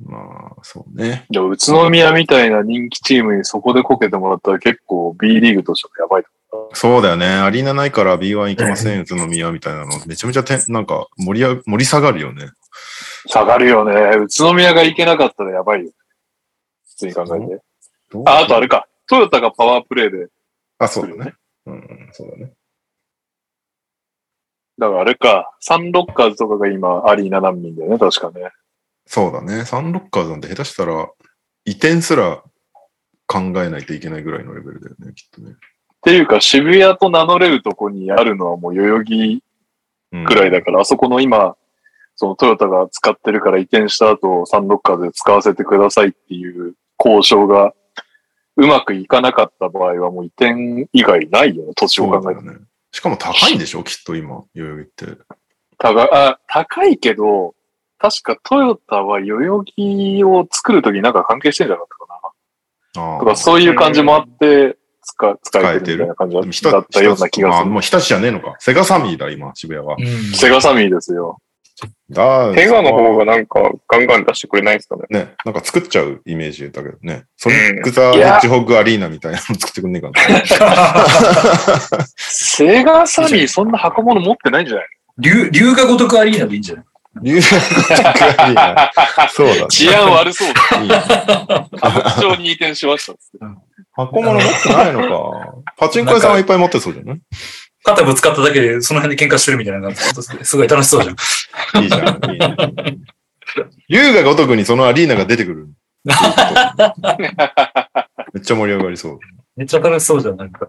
[0.04, 1.26] まあ、そうね。
[1.30, 6.28] でも宇都宮みたいな人気チームにそこでこけてもらったら結構 B リーグとしてもやばいと
[6.72, 7.26] そうだよね。
[7.26, 9.86] アリーナないから B1 行けません、宇都宮みたいなの。
[10.06, 12.50] めちゃめちゃてなんか盛り上盛り下がるよね。
[13.26, 13.92] 下がるよね。
[14.18, 15.90] 宇都宮が行けなかったらやばいよ。
[16.90, 17.62] 普通に考えて。
[18.24, 18.86] あ、あとあれか。
[19.08, 20.28] トヨタがパワープレイで
[20.78, 21.34] あ、そうだね。
[21.66, 22.52] うんうん、そうだね。
[24.78, 28.50] だからあれか、サンロッカーズとかが今アリーナ難民だよね、確かね。
[29.10, 29.64] そうだね。
[29.64, 31.08] サンロッカーズなんて下手したら
[31.64, 32.42] 移転すら
[33.26, 35.52] 考えないといけないぐらいのレベルだよね、きっとね。
[35.52, 35.54] っ
[36.02, 39.42] ていうか、渋谷と名乗れるとこにあるのはもう代々木
[40.12, 41.56] うんくらいだから、あそこの今、
[42.16, 47.72] そのトヨタが使ってるから移転した後、サンロッカーで使わせてくださいっていう交渉が
[48.56, 52.42] うまくいかなかった場合はもう移転以外ないよね、土地を考えて。
[52.42, 52.56] ね。
[52.92, 53.82] しかも高いんでしょ？
[53.84, 55.06] きっと今、代々木って。
[55.78, 57.54] 高いあ高いけど、
[57.98, 62.20] 確かトヨタは代々木を作るときになんか関係してんじゃなかったか
[63.02, 63.16] な。
[63.16, 67.62] あとかそういう感じもあって、使使えてるみたいな感じだったような気がする。
[67.62, 68.54] あもう日立じゃねえのか。
[68.58, 69.96] セガサミーだ、今、渋谷は。
[69.98, 71.38] うんセガサミーですよ。
[72.10, 75.02] だテガの方がなんかガンガン出してくれないんですかね。
[75.10, 77.24] ね、なんか作っちゃうイメージだけどね。
[77.36, 80.16] ソニック・ザ・ヘッジホッグ・アリーナみたいなの作ってくんねえかな。
[82.16, 84.86] セガサミーそんな箱物持ってないんじゃない
[85.18, 86.84] 龍、龍が如くアリーナでいいんじゃない？
[87.22, 88.90] ニューヨーク・アリーナ。
[89.30, 89.66] そうだね。
[89.68, 90.82] 治安悪そうだ。
[90.82, 90.96] いいね
[91.72, 93.38] 歌舞伎町に移転しましたっつって。
[93.92, 95.54] 箱物持ってないのか。
[95.76, 97.20] パチンコ屋さんはいっぱい持ってそうじゃない
[97.84, 101.12] 肩ぶつかっただけでその辺で喧嘩してるみたいな感じですごい楽しそうじゃ
[101.80, 101.82] ん。
[101.82, 102.30] いいじゃん。
[102.30, 102.56] いいね。
[103.88, 105.68] 龍が如くにそのアリーナが出てくる。
[108.32, 109.18] めっちゃ盛り上がりそう。
[109.56, 110.68] めっちゃ楽しそうじゃん、なんか。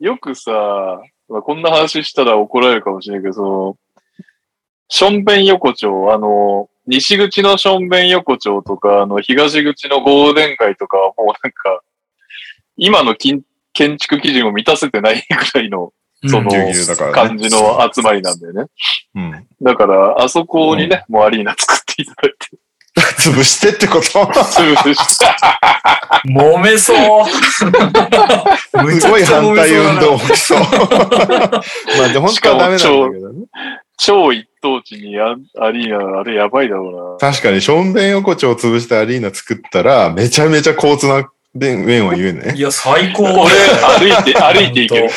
[0.00, 0.52] よくさ、
[1.28, 3.76] まあ、こんな話したら怒られるかもしれないけど、その、
[4.88, 11.82] ションベン横丁、あの、西口のションベン横丁とか、あの、東口のゴールデン街とかはもうなんか、
[12.76, 13.42] 今の建
[13.72, 15.92] 建築基準を満たせてないぐらいの、
[16.26, 16.50] その
[17.12, 18.64] 感じの集まりなんだよね。
[19.14, 19.46] うん。
[19.60, 22.56] だから、あそこにね、もうアリーナ作っていただいて、
[23.30, 24.00] 潰してってこと？
[24.00, 25.36] 潰した。
[26.24, 27.26] 揉めそう。
[27.28, 27.64] す
[29.08, 30.60] ごい反対運動起きそう。
[31.98, 33.46] まあ、で、本当はダメなんだけどね。
[33.98, 37.30] 超一等地にアアリーナ、あれやばいだろうな。
[37.30, 42.54] 確かに、ションベン横丁を潰してアリーナ作ったら、めちゃめちゃ交通な面は言うね。
[42.56, 43.22] いや、最高。
[43.22, 45.10] 俺、歩いて、歩いていける。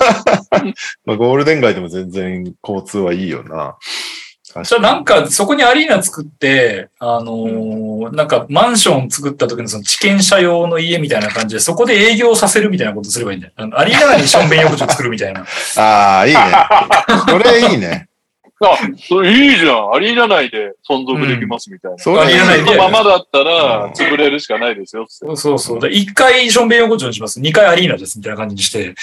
[1.04, 3.76] まあ、ゴールデン街でも全然交通はいいよな。
[4.62, 13.52] じゃあなんか、そこにアリーナ作って、あのーなんかマンション作った時のその地権者用の家みたいな感じで、そこで営業させるみたいなことすればいいんだよ。
[13.56, 15.44] あのアリーナ内にションベン横丁作るみたいな。
[15.76, 16.40] ああ、いいね。
[17.28, 18.08] それいいね。
[18.58, 18.76] あ、
[19.06, 19.92] それいいじゃん。
[19.92, 21.98] アリーナ内で存続できますみたいな。
[21.98, 25.36] それアリーナ内でままだったうんら、潰れるしかないですよ、つって。
[25.36, 25.80] そうそう。
[25.80, 27.38] で1回ションベン横丁にします。
[27.38, 28.80] 2回アリーナですみたいな感じにして。
[28.82, 28.94] いや、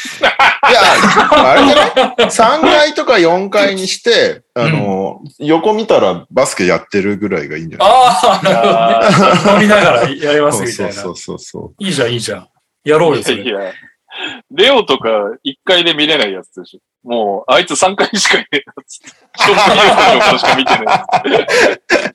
[1.31, 7.89] あれじゃない ?3 階とか4階にして、あの、横見たらバスケやってるぐらいがいいんじゃない？
[7.89, 9.53] ああ、なるほどね。
[9.55, 11.35] 飲みながらやりますみたいなそうそう。
[11.35, 11.83] そうそう。
[11.83, 12.47] いいじゃん、いいじゃん。
[12.85, 13.35] やろうよ、それ。
[13.43, 13.71] いやいや、
[14.51, 15.09] レオとか
[15.45, 17.07] 1階で見れないやつでしょ。
[17.07, 19.09] もう、あいつ3階しかいな、つって。
[19.09, 22.13] ショッピングのことしか見てない。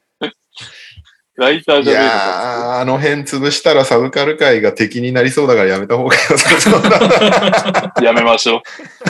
[1.36, 2.16] ライターいじゃねえのやか。
[2.16, 7.94] ー、あの辺潰したらサブカル界が敵になりそうだからやめた方が良さそうだ。
[8.02, 8.62] やめましょ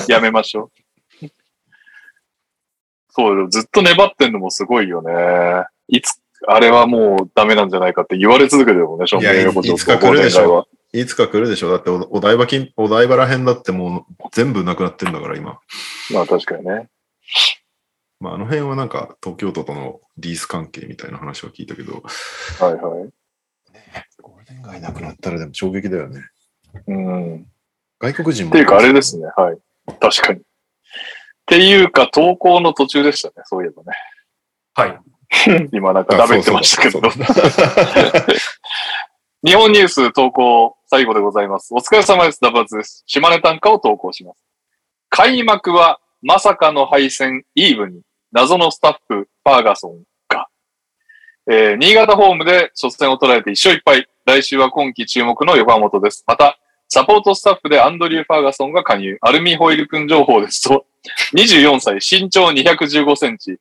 [0.08, 0.12] う。
[0.12, 0.70] やめましょ
[1.22, 1.26] う。
[3.08, 3.48] そうよ。
[3.48, 5.12] ずっと粘ってんのもすごいよね。
[5.88, 10.68] いつ、あれはもうダメなんじゃないかって言われ続けてるもんね、ションベン横丁いやいつか来るでしょ。
[10.92, 15.58] いつか来るでしょだっておお台場近、お台場ら辺だってもう全部なくなってんだから今。
[16.12, 16.88] まあ確かにね。
[18.20, 22.02] まああの辺はなんか東京都とのリース関係みたいな話は聞いたけど、
[22.60, 23.10] はいはい。
[24.22, 26.22] ゴールデン街なくなったらでも衝撃だよね。
[26.86, 27.36] うん。
[27.36, 27.44] っ
[28.00, 28.52] 外国人も。
[28.52, 29.26] ていうかあれですね。
[29.36, 29.58] はい。
[30.00, 30.40] 確かに。
[30.40, 30.42] っ
[31.46, 33.34] ていうか投稿の途中でしたね。
[33.44, 33.92] そういえばね。
[34.74, 34.98] はい。
[35.72, 37.00] 今なんかあ食べてましたけど。
[39.46, 41.72] 日本ニュース投稿最後でございます。
[41.72, 42.40] お疲れ様です。
[42.40, 43.04] ダバズです。
[43.06, 44.44] 島根短歌を投稿します。
[45.10, 48.02] 開幕はまさかの敗戦イーブに
[48.32, 50.48] 謎のスタッフファーガソンが、
[51.48, 54.08] えー新潟ホームで初戦を捉えて一勝一敗。
[54.26, 56.24] 来週は今季注目の横浜本です。
[56.26, 56.58] また、
[56.88, 59.18] サポートスタッフでアンドリュー・ファーガソンが加入。
[59.20, 60.84] アルミホイル君情報ですと、
[61.36, 63.60] 24歳、身長215センチ、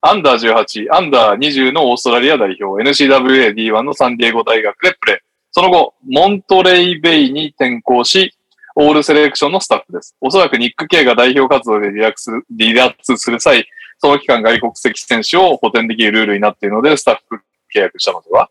[0.00, 5.16] アンダー18、アンダー20のオーストラリア代表、NCWA D1 のサンディエゴ大学でプレー。
[5.50, 8.34] その後、モントレイベイに転校し、
[8.76, 10.14] オールセレクションのスタッフです。
[10.20, 13.66] おそらくニック・ケイが代表活動で離脱する離脱する際、
[13.98, 17.40] その期間外国籍選手を補填できるルールになっているので、スタッフ
[17.74, 18.50] 契約したのでは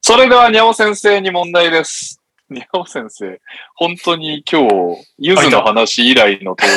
[0.00, 2.21] それでは、にゃお先生に問題です。
[2.52, 3.40] にゃお先生、
[3.74, 6.68] 本当に今日、ゆずの話以来の登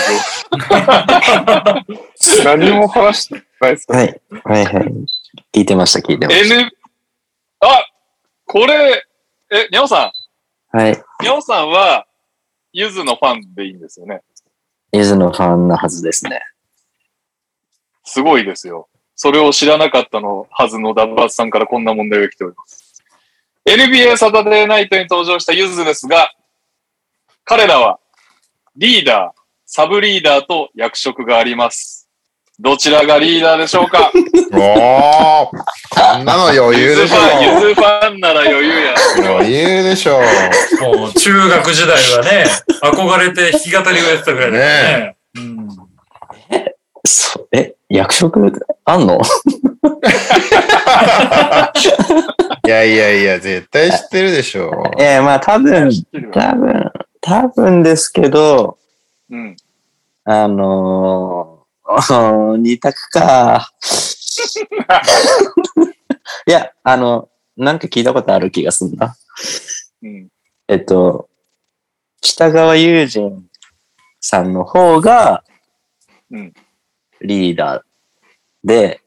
[1.72, 1.84] 場。
[2.44, 3.98] 何も話してないですか？
[3.98, 4.22] はい。
[4.44, 4.84] はいはい。
[5.54, 6.72] 聞いてました、聞いてまし N、
[7.60, 7.86] あ
[8.46, 9.06] これ、
[9.52, 10.12] え、にゃおさ
[10.72, 10.78] た。
[10.78, 10.92] はい。
[10.92, 12.08] ん、にゃおさんは、
[12.74, 14.22] ゆずのファンでいいんですよね。
[14.92, 16.42] ゆずのファンなはずですね。
[18.04, 18.88] すごいですよ。
[19.16, 22.85] それを知らなかったのはずのダブバスさんからこんな問題が来ております。
[23.68, 26.30] NBA サタデーナイトに登場したゆずですが、
[27.44, 28.00] 彼らは、
[28.78, 32.08] リーダー、サブリーダーと役職があります。
[32.60, 34.12] どちらがリーダーでしょうか？
[34.54, 38.96] おーこんなの余裕でしょゆずファン、ゆずファンなら余裕や。
[39.32, 40.20] 余裕でしょ
[40.82, 42.46] もう中学時代はね、
[42.82, 45.16] 憧れて弾き語りをやってたぐらいだよね。
[45.36, 45.85] うんそ
[47.58, 48.52] え、役職
[48.84, 49.22] あんの？
[52.66, 55.90] いやいやいや、絶対知ってるでしょええまあ多分、
[56.34, 56.92] 多分、
[57.22, 58.78] 多分ですけど、
[59.30, 59.56] うん。
[60.26, 63.72] あのー、 二択か。
[66.48, 69.16] いや、あの、なんか聞いたことある気がするな。
[70.04, 70.28] うん。
[70.68, 71.30] えっと、
[72.22, 73.46] 北川友人
[74.20, 75.44] さんの方が
[76.32, 76.54] うん、
[77.22, 77.82] リーダー
[78.64, 79.02] で、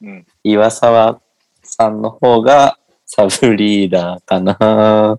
[0.00, 0.26] うん。
[0.42, 1.20] 岩沢
[1.62, 5.18] さんの方がサブリーダーかな。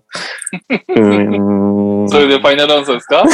[0.70, 2.08] うーん。
[2.08, 3.24] それでファイナルアンサーですか？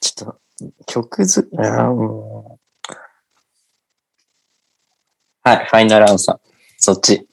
[0.00, 0.40] ちょっと、
[0.86, 2.94] 曲ず、あーもう
[5.48, 6.38] はい、ファイナルアンサー。
[6.78, 7.28] そっち。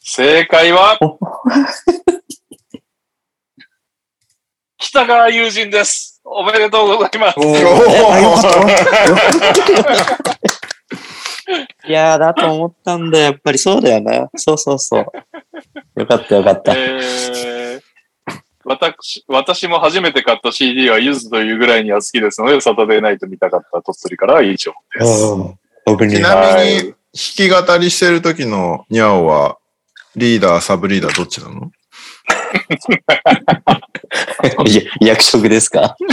[0.00, 0.98] 正解は、
[4.78, 6.11] 北川友人です。
[6.24, 7.38] おめでとうございます。
[11.86, 13.24] いやー、だと思ったんだよ。
[13.24, 14.28] やっぱりそうだよね。
[14.36, 15.06] そうそうそう。
[16.00, 16.72] よかったよかった。
[16.74, 17.80] えー、
[18.64, 25.34] 私、私も初めて買った CD はゆずというぐらいには好きですので、サタデーナイト見たかった鳥取からは以上です。
[25.84, 29.58] 僕ちなみに、弾き語りしてる時のニャオは、
[30.14, 31.70] リーダー、サブリーダーどっちなの？
[35.00, 35.96] 役職ですか？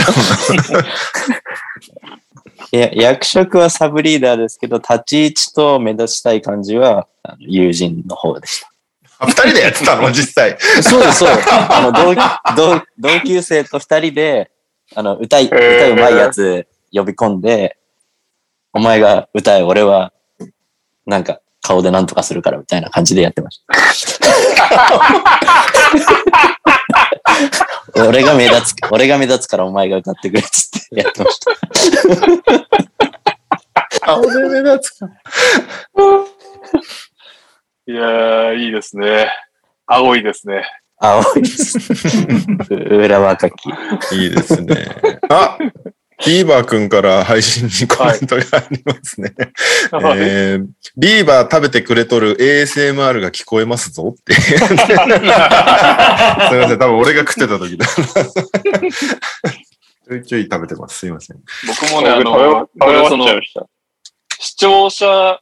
[2.72, 8.70] いや、役職はサブリーダーですけど、立ち位置と目立ちたい感じはあの友人の方でした。
[9.18, 10.10] あ二人でやってたの？
[10.12, 10.56] 実際。
[10.82, 11.48] そうです、そうです。
[11.50, 12.14] あの同
[12.56, 14.50] 同同級生と二人で、
[14.94, 17.76] あの、歌い、歌うまいやつ呼び込んで、
[18.72, 20.12] お前が歌え、俺は、
[21.06, 23.74] なんか、顔でなんとかするからみたいな感じでやってました。
[28.08, 31.50] 俺が目立つ、俺が目立つからお前が歌ってくれっつってやってました。
[34.00, 35.08] 顔で目立つか。
[37.86, 39.30] いやー、いいですね。
[39.86, 40.64] 青いですね。
[40.98, 41.78] 青いです。
[42.72, 43.70] 裏若き。
[44.12, 44.86] いいですね。
[45.28, 45.58] あ
[46.26, 49.34] ビーバー君から配信にコメントがありますね。
[50.16, 54.34] えー、ビーバー食べてくれとる ASMR が聞こえますぞって。
[54.40, 54.66] すいま
[56.68, 57.86] せん、多分俺が食ってた時だ。
[57.86, 60.98] ちょいちょい食べてます。
[60.98, 61.36] すいません。
[61.66, 63.26] 僕もね、あの、これその、
[64.38, 65.40] 視聴者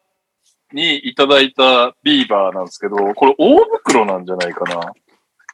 [0.73, 4.93] にいただいたビーバーなんですけど、これ大袋なんじゃないかな。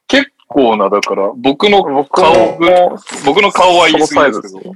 [0.07, 2.95] 結構な、だから、僕の顔分、
[3.25, 4.75] 僕の顔は言い過ぎですけど。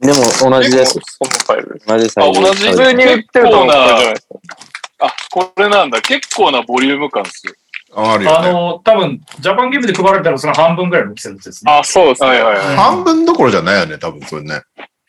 [0.00, 0.98] でも同じです。
[1.20, 2.20] 同じサイズ。
[2.20, 3.72] あ同じ普通に売ってると思。
[3.72, 6.00] あ、これなんだ。
[6.00, 7.54] 結構なボリューム感ですよ。
[7.94, 8.48] ああるよね。
[8.48, 11.72] あの、多分、ジャパンゲームで配られたらその半分ぐらいの大きさですね。
[11.72, 12.28] あ、そうですね。
[12.28, 14.62] はいはいはい半分どころじゃないよね、多分それね。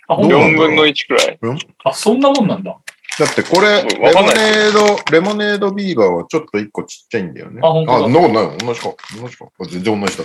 [0.08, 1.40] あ、ほんとどう4分の1くらい。
[1.86, 2.76] あ、そんなもんなんだ。
[3.20, 7.60] だってこれ、うんレモネード、レモネードビーバーはちょっと一個ちっちゃいんだよね。
[7.64, 8.58] あ本当だあ、そんなことないよ。
[8.58, 8.94] 同じか。
[9.22, 9.46] 同じか。
[9.60, 10.24] あ全然同じだ。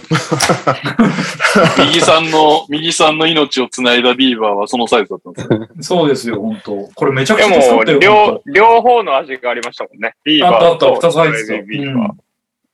[1.84, 5.98] 右さんの、 右さんの命をつないだビーバーはそのサイズだったんですよ。
[5.98, 7.98] そうですよ、本当これめちゃくでちゃ助かもったよ。
[7.98, 10.14] 両、両方の味がありましたもんね。
[10.24, 11.96] ビーバーあったあとった二つ入ってたビーバー。
[11.96, 12.14] なるほ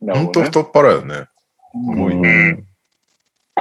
[0.05, 0.15] どね。
[0.15, 1.15] ほんと太っ腹よね。
[1.15, 1.27] す
[1.97, 2.29] ごいね。
[2.29, 2.67] うん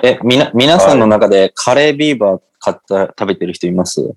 [0.03, 4.13] え、みな、皆さんの中でカレービーバー買った、食べてる人います？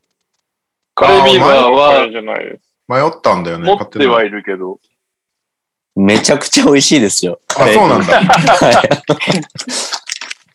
[0.95, 2.63] カレービーバーはじゃないです。
[2.89, 3.67] 迷ったんだよね。
[3.67, 4.79] 持ってはいいるけど、
[5.97, 7.41] めちゃくちゃ美味しいですよ。
[7.57, 8.21] あ、そうなんだ。
[8.21, 8.89] はい。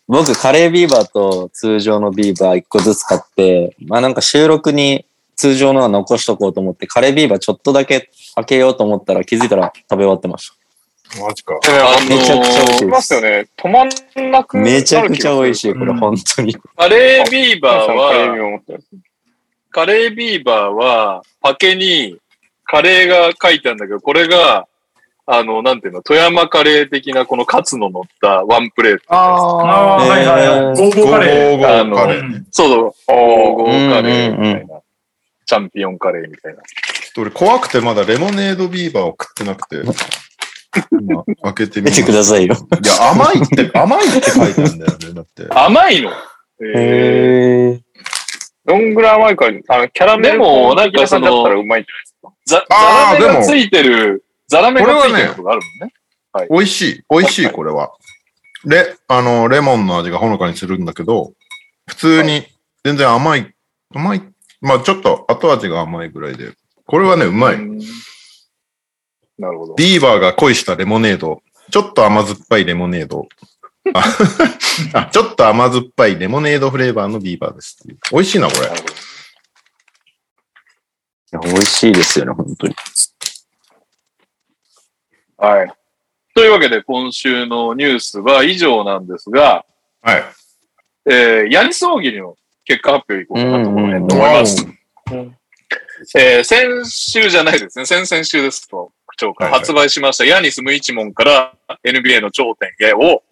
[0.07, 5.05] 僕、カレービーバーと通常のビーバー一個ずつ買って、まあなんか収録に
[5.35, 10.51] 通常のは残しとこうと思って、カレービーバーちょっとだけ開けようと思ったら気づいたら食べ終わってまし
[11.21, 11.59] マジか。
[11.63, 13.47] あのめちゃくちゃ美味しいいますよね。
[13.57, 16.55] 止まんなくめちゃくちゃ美味しい、これ、うん本当に。
[16.75, 18.59] カレービーバーは、
[19.71, 22.17] カレービーバーは、パケに
[22.65, 24.65] カレーが書いてあるんだけど、これが、
[25.31, 29.03] あの、なんていうの、富山カレー的なこのカツの乗ったワンプレート。
[29.09, 30.75] ああー、はいはいはい。
[30.75, 31.57] ゴーゴーカレー。
[31.57, 32.19] ゴーゴーカレー。
[32.19, 34.81] うんそう、ゴーゴーカレーみたうんうんいな。
[35.45, 36.61] チャンピオンカレーみたいな。
[36.61, 39.77] ちょっと俺怖くてまだレモネードビーバーを食ってなくて。
[40.99, 42.55] 今、開けてみ見てくださいよ。
[42.55, 45.13] いや、甘いって、甘いって書いてあるんだよね。
[45.13, 45.47] だって。
[45.51, 46.11] 甘いの？
[46.61, 47.88] えーへー。
[48.69, 52.33] どんぐらい甘いか、あの、キャラメルでもなんかそのだったらうまいんじゃないですか？
[52.45, 55.93] ザあがついてる、ザラメがついてるのがあるもんね。
[56.51, 57.03] 美味しい。
[57.09, 57.91] 美味しい、これは。
[58.65, 61.33] レ、あの、レモンの味がほのかにするんだけど、
[61.87, 62.45] 普通に
[62.83, 63.53] 全然甘い、
[63.95, 64.21] 甘い、
[64.61, 66.53] まあちょっと後味が甘いぐらいで。
[66.85, 67.55] これはね、うまい。
[67.55, 67.79] うん
[69.39, 69.75] なるほど。
[69.75, 71.41] ビーバーが恋したレモネード。
[71.71, 73.29] ちょっと甘酸っぱいレモネード。
[73.93, 74.03] あ
[74.93, 77.77] あちょっと甘酸っぱいレモネードフレーバーのビーバーです。
[78.11, 78.69] 美味しいな、これ。
[81.41, 82.75] 美味しいですよね、本当に。
[85.37, 85.73] はい。
[86.35, 89.65] というわけで、今週のニュースは以上なんですが、
[90.01, 90.23] はい。
[91.09, 92.35] えー、ヤニス大喜利の
[92.65, 94.67] 結果発表いこうかなと思います。
[96.15, 97.85] えー、先週じゃないですね。
[97.85, 101.53] 先々週ですと、長発売しましたヤニス無一問から
[101.83, 103.23] NBA の頂点へを、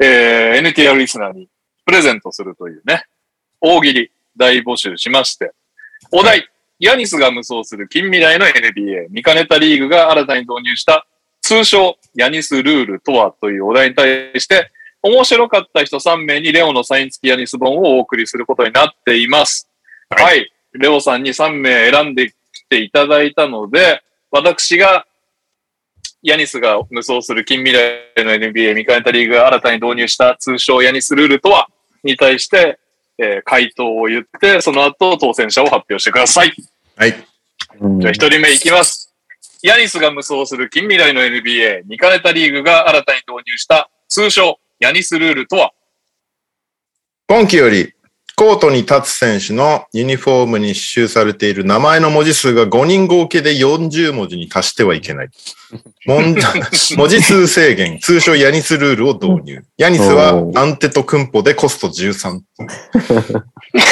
[0.00, 1.48] えー、NTR リスナーに
[1.84, 3.04] プレゼントするというね、
[3.60, 5.52] 大喜利大募集しまして、
[6.12, 6.48] お題、
[6.78, 11.06] ヤニスが無双する近未来の NBA、見かねたリーグが新たに導入した
[11.40, 14.70] 通称ヤニスルールとはというお題に対して、
[15.02, 19.68] 面白かった人3名にレオのサイン付きヤニス本をお送りすることになっています。
[20.10, 20.52] はいはい。
[20.72, 22.34] レオさんに3名選んでき
[22.68, 25.06] ていただいたので、私が、
[26.28, 31.68] ヤニスが無双する近未来の NBA 見かねたリーグが新たに導入した通称ヤニスルールとは？
[32.04, 32.78] に対して、
[33.16, 36.52] えー回答を言って、その後当選者を発表してください。
[36.96, 37.14] はい。
[37.80, 39.14] うんじゃあ一人目いきます。
[39.62, 45.72] ヤニスが無双する近未来の NBA、見かねたリーグが新たに導入した通称ヤニスルールとは？
[47.26, 47.94] 今季より、
[48.38, 55.28] コートに立つ選手のユニフォームに刺繍されている名前の文字数が5人合計で40文字に達してはいけない。
[56.06, 56.36] 文
[56.96, 59.64] 文字数制限、通称ヤニスルールを導入。
[59.76, 62.40] ヤニスはアンテとクンポでコスト13。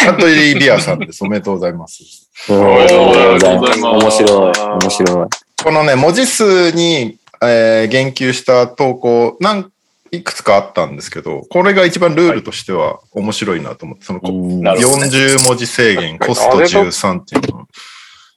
[0.04, 1.24] カトリー・リアさんです。
[1.24, 2.04] おめでとうございます。
[2.48, 4.52] おめでとうございます面白い。
[4.80, 5.26] 面白い。
[5.64, 9.72] このね、文字数に、えー言及した投稿、なん
[10.16, 17.66] いくつかあったんですけど、これが一番ルールとしては面白いなと思って、そのこうんなるほどね40文字制限、コスト13っていうのは。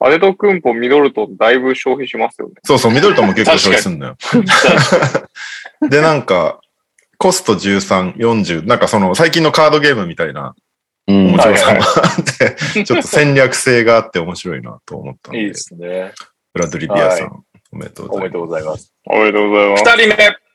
[0.02, 2.54] あれとクンポ、ミドルとだいぶ消費しますよね。
[2.64, 4.18] そうそう、ミドルトンも結構消費すんのよ。
[5.90, 6.62] で、なんか、
[7.18, 10.56] コスト13、40、なんかその最近のカードゲームみたいな
[11.10, 11.84] うん面白さもあ
[12.22, 16.14] って、ちょっと戦略性があって面白いなと思ったのでいいで、すね。
[16.54, 17.44] ブラッドリー・ビアさん、
[17.74, 18.30] おめでとうございます。
[18.30, 18.94] おめでとうございます。
[19.06, 19.84] おめでとうございます。
[19.84, 20.49] 二人目。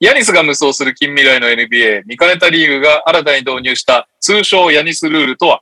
[0.00, 5.60] ヤニスが無双する近未来の NBA、見かねたリーグが新たに導入した通称ヤニスルールとは？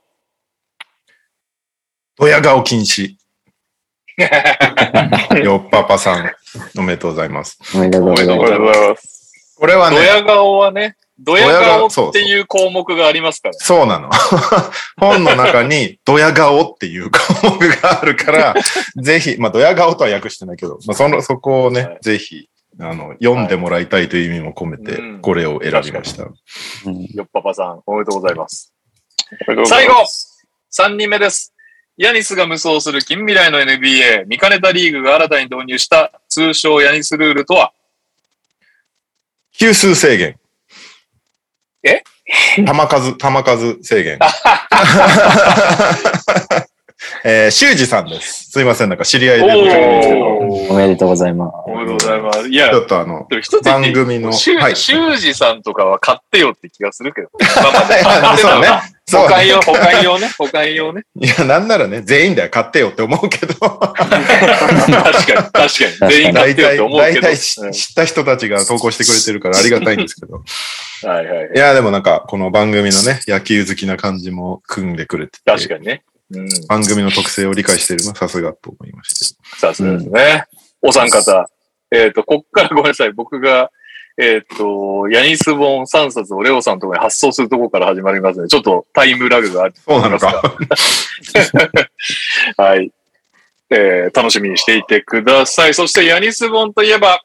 [2.17, 3.15] ドヤ顔禁止。
[5.43, 6.31] よっぱぱさん、
[6.77, 7.57] おめでとうございます。
[7.73, 9.55] おめでとうございます。
[9.57, 13.53] これはね、ドヤ顔はね、ドヤ顔っていう項目がありますから。
[13.55, 14.11] そうなの。
[14.97, 17.19] 本の中に、ドヤ顔っていう項
[17.59, 18.55] 目があるから、
[18.97, 22.47] ぜひ、まあ、ドヤ顔とは訳してないけど、まあ、その、そこをね、はいぜひ、
[22.79, 26.25] あの、読んでもらいたいという意味も込めてうん、これを選びました。
[26.35, 26.83] す。
[26.85, 28.73] うんよっぱぱさん、おめでとうございます。
[29.65, 30.45] 最後ます。
[30.69, 31.53] 三人目です。
[31.97, 37.73] ヤニスが無双する近未来の NBA、見かねたリーグが新たに導入した通称ヤニスルールとは？
[39.53, 40.37] 球数制限。
[41.81, 42.03] え？
[42.57, 44.19] 球数、球数制限。
[47.23, 48.51] えー、修二さんです。
[48.51, 51.53] すいません、なんか知り合いで申し訳ないんですけど、おおめでとうございます。
[51.65, 52.49] おめでとうございます。
[52.49, 53.27] いやち、ょっとあの、
[53.63, 57.29] 番組のシュはいシュージさんとかは買ってよって気がするけど。
[57.61, 60.27] まあまあそうねらそう保管用、保管用ね。
[60.37, 61.03] 保管用ね。
[61.15, 65.63] いや、なんならね、全員だよ、買ってよって思うけど、確かに、確か
[66.07, 66.11] に。
[66.11, 67.21] 全員買大体、ってよって思うけど。
[67.21, 70.37] 大体知知った人たちが投稿してくれてるからありがたいんですけど。
[70.37, 70.43] うん
[71.03, 71.51] はいはい。
[71.55, 76.03] いや、でもなんか、この番組のね、野球好きな感じも組んでくれてて、確かにね。
[76.31, 76.49] うん。
[76.67, 79.39] 番組の特性を理解しているのはさすがと思いまして。
[79.59, 80.45] さすがですね。
[80.81, 81.49] お三方。
[81.91, 83.13] えっ、と、こっからごめんなさい。
[83.13, 83.71] 僕が、
[84.17, 90.41] えっ、と、ヤニス本3冊をレオさんとかに発送するところから始まりますので、ちょっとタイムラグがありそうなのか。
[92.57, 92.91] はい。
[93.69, 95.73] えー楽しみにしていてください。
[95.73, 97.21] そして、ヤニスボンといえば、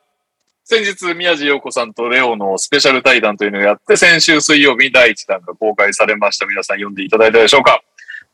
[0.65, 6.47] 先日、宮地陽子さんとレオのスペシャル対談というのをやって、先週水曜日に第一弾が公開されました。
[6.47, 7.83] 皆さん読んでいただいたでしょうか？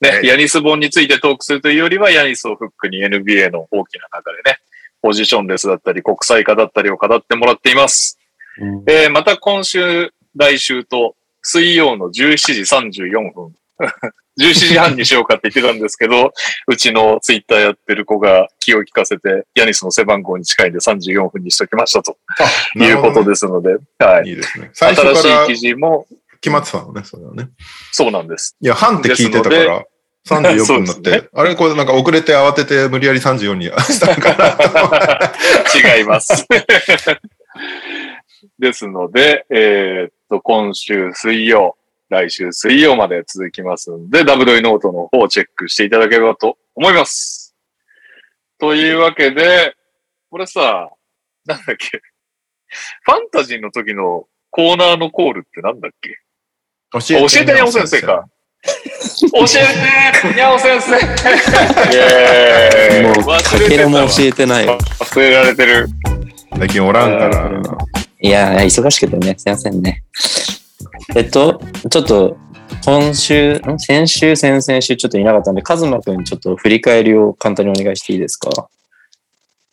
[0.01, 4.59] ね、はいヤニスボンについてトークするというよりは、ヤニスをフックに NBA の大きな中でね、
[5.03, 8.19] ポジションレスだったり、国際化だったりを語ってもらっています。
[8.61, 12.37] うんえーまた今週、来週と、水曜の17
[12.93, 13.55] 時34分。
[14.39, 16.33] 17時半にしようかって言ってたんですけど、
[16.69, 22.17] うちのツイッターやってる子が気を利かせて、ヤニスの背番号に近いんで34分にしときましたと
[22.77, 24.29] いうことですので、はい。
[24.29, 24.71] いいですね。
[24.73, 26.07] 新しい記事も、
[26.41, 27.51] 決まってたのね、それはね。
[27.93, 28.57] そうなんです。
[28.61, 29.85] いや、半って聞いてたから、
[30.27, 36.47] 34分になって、あれこれなんか遅れて慌てて無理やり34にしたのかな違います。
[38.59, 41.77] ですので、えーっと、今週水曜、
[42.09, 47.55] 来週水曜まで続きますんで、ダブドイノートの方をチェックしていただければと思います。
[48.59, 49.75] というわけで、
[50.31, 50.91] これさ、
[51.47, 52.01] なんだっけ、
[53.05, 56.19] ファンタジーの時のコーナーのコールってなんだっけ？
[56.93, 58.25] 教教えてにゃお先生か。
[59.33, 64.79] 教えてにゃお先生イェーイもう、かけるも教えてないわ。
[64.79, 65.89] 忘れられてる。
[66.59, 67.51] 最近おらんから。
[68.21, 70.03] いや、忙しくてね、すいませんね。
[71.15, 71.61] えっと、
[71.91, 72.37] ちょっと、
[72.85, 78.51] 今週、ん先週、先々週ちょっといなかったんで、カズマくんちょっと振り返りを簡単にお願いしていいですか？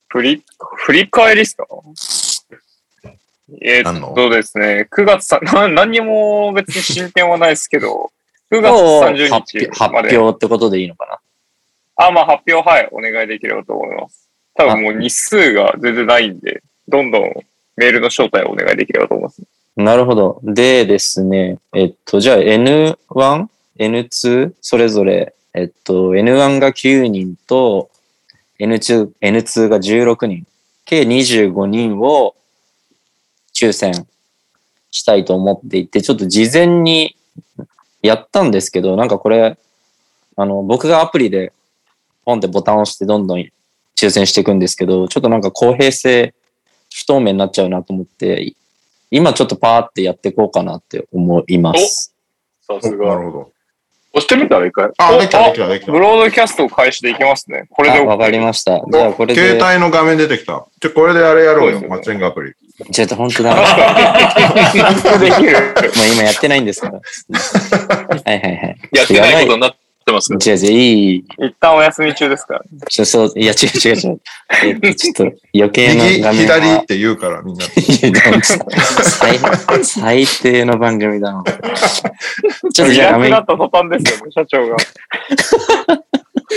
[0.09, 0.43] 振り、
[0.77, 1.65] 振り返りですか？
[3.61, 8.11] えーっとですね、9月さ、 な何にも別に進展はないですけど、
[8.51, 10.17] 9月おー30発日表発まで。
[10.17, 11.19] 表ってことでいいのかな？
[12.07, 14.27] あ、まあ発表、はい、お願いできればと思います。
[14.55, 17.33] 多分もう日数が全然ないんで、どんどん
[17.75, 19.41] メールの招待をお願いできればと思います。
[19.75, 20.39] なるほど。
[20.43, 22.95] でですね、えっと、じゃあ N1、
[23.77, 27.89] N2、それぞれ、えっと、N1 が9人と、
[28.59, 30.47] N2、N2 が16人、
[30.85, 32.35] 計25人を
[33.55, 34.07] 抽選
[34.91, 37.15] したいと思っていて、ちょっと事前に
[38.01, 39.57] やったんですけど、なんかこれ、
[40.35, 41.53] あの、僕がアプリで
[42.25, 43.39] ポンってボタンを押してどんどん
[43.95, 46.33] 抽選していくんですけど、ちょっとなんか公平性
[46.93, 48.53] 不透明になっちゃうなと思って、
[49.09, 52.13] 今ちょっとパーってやっていこうかなって思います。
[52.67, 53.17] さすなるが。
[53.17, 53.54] ほど。
[54.15, 54.89] 押してみたらいいかい？
[54.97, 55.99] あ、おできた、できた、できたブ。
[55.99, 57.65] ロードキャストを開始でいきますね。
[57.69, 58.81] これであ、わかりました。
[58.89, 60.65] じゃあこれ携で、帯の画面出てきた。
[60.79, 61.71] ちょ、これであれやろうよ。
[61.73, 62.53] そうですよマッチングアプリ。
[62.91, 63.55] ちょっと本当だ。
[63.55, 65.57] もできる。
[65.57, 66.99] う今やってないんですから。
[66.99, 68.77] はいはいはい。
[68.93, 69.77] やってないことになって
[70.11, 71.25] ます違う違う、いい。
[71.39, 72.61] 一旦お休み中ですから。
[72.89, 74.21] ちょそう、いや違う違う違う。
[74.63, 75.23] えっとちょっと
[75.53, 76.59] 余計な右、画面は。
[76.61, 77.65] 左って言うから、みんな。
[79.03, 79.39] 最
[79.83, 81.43] 最低の番組だな。
[82.73, 84.75] ちょっといじゃあ画面った途端ですよ、社長が。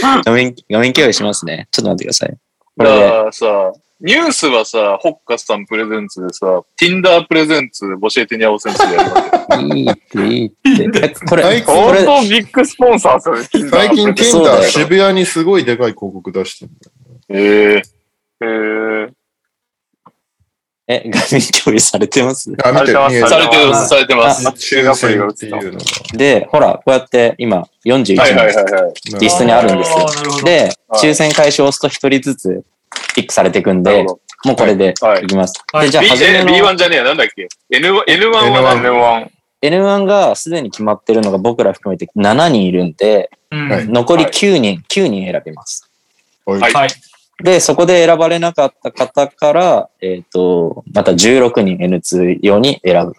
[0.24, 1.68] 画面、画面共有しますね。
[1.70, 2.36] ちょっと待ってください。
[2.76, 9.74] こだれで、からさ、ニュースはさ、ホッカスさんプレゼンツでさ、Tinder プレゼンツ教えてにゃお先生でやりますよ。
[9.74, 9.90] いい。
[9.90, 10.46] っていい。
[10.46, 10.50] っ
[10.92, 11.00] て。
[11.06, 13.56] えこれ、最近これ、本当ビッグスポンサーです。
[13.56, 13.70] よね。
[13.70, 16.70] 最近そうだ Tinder よ渋谷にすごいでかい広告出してる。
[17.30, 17.82] ええ
[18.40, 19.10] えー、
[20.86, 22.52] え、画面共有されてます？
[22.64, 23.28] あ、見て、されてます。
[23.28, 24.44] されてます、されてます。
[24.44, 25.78] マッチングアプリが映っていうのが。
[26.16, 28.94] で、ほら、こうやって今41はいはい人はいはい。
[29.20, 29.98] リストにあるんですよ。
[29.98, 30.44] あーなるほど。
[30.44, 31.02] で、はい。
[31.04, 32.64] 抽選開始を押すと1人ずつ
[33.18, 34.04] ピックされていくんで、
[34.44, 35.54] もうこれではいいきます。
[35.72, 39.30] はいで、じゃあ、初めの B1 じゃねえや、なんだっけ ?N1、N1 は何 N1。
[39.60, 45.90] N1 がすでに決まってるのが僕ら含めて7人いるんで、うんはい残り9人、9人選べます。
[46.46, 46.88] はいはいはい。
[47.42, 53.12] で、そこで選ばれなかった方から、えっ、と、また16人 N2 用に選ぶ。
[53.12, 53.14] っ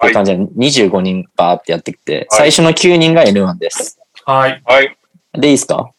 [0.00, 3.98] ていう感じで25人バーってやってきて、最初の9人が N1 です。
[4.24, 4.62] はい。
[4.64, 4.96] はい。
[5.34, 5.90] で、いいですか？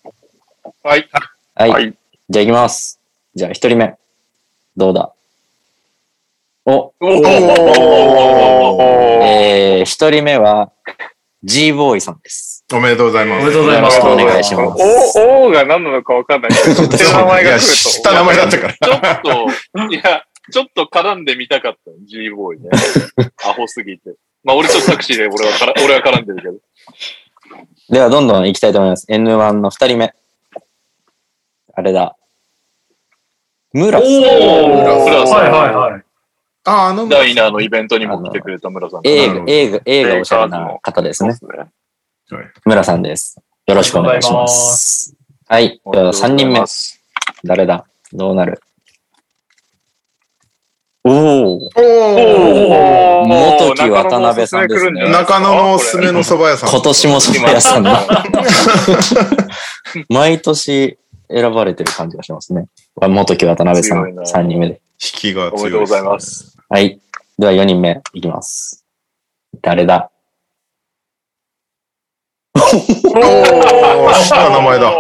[0.84, 1.08] はい。
[1.56, 1.70] はい。
[1.70, 1.94] はい。
[2.32, 3.02] じゃあ行きます。
[3.36, 3.98] じゃあ1人目。
[4.78, 5.12] どうだ？
[6.64, 8.84] お、おおー
[9.22, 10.72] えー、1人目は
[11.44, 12.64] G ボーイさんです。
[12.72, 13.42] おめでとうございます。
[13.42, 15.20] おめでとうございますよろしくお願いします。
[15.20, 17.66] お、おが何なのか分かんないけど、 手の名前が来ると。
[17.66, 18.74] 知った名前だったから。
[18.74, 19.22] ちょっ
[19.90, 22.70] と、いや、ちょっと絡んでみたかった G ボーイね。
[23.44, 24.12] アホすぎて。
[24.46, 26.54] まあ、俺ちょっとタクシーで俺はから俺は絡んでるけど。
[27.90, 29.06] では、どんどん行きたいと思います。
[29.10, 30.14] N1 の2人目。
[31.74, 32.16] あれだ。
[33.74, 34.12] 村おさん。
[34.12, 36.04] ー村さんはいはいはい。
[36.66, 39.02] あ、あの、ダイナーのイベントにも来てくれた村さん。
[39.04, 41.34] 映画、映画、映画おしゃれな方ですね。
[41.34, 41.52] すね。
[42.66, 43.42] 村さんです。
[43.66, 45.16] よろしくお願いします。
[45.48, 45.82] はい。
[45.92, 46.64] では、3人目。
[47.44, 47.86] 誰だ？
[48.14, 48.62] どうなる？
[51.04, 51.70] おお
[53.24, 56.70] お元木渡辺さんですね中野のおすすめの蕎麦屋さん。
[56.70, 58.24] 今年も蕎麦屋さんだ。
[60.10, 61.00] 毎年
[61.34, 62.68] 選ばれてる感じがしますね。
[62.96, 64.82] 元木渡辺さん、強いな3人目で。
[65.02, 65.62] 引きが強いね。
[65.62, 66.58] おめでとうございます。
[66.70, 67.00] はい。
[67.40, 68.86] では4人目いきます。
[69.62, 70.12] 誰だ？
[72.56, 74.94] おー、知った名前だ。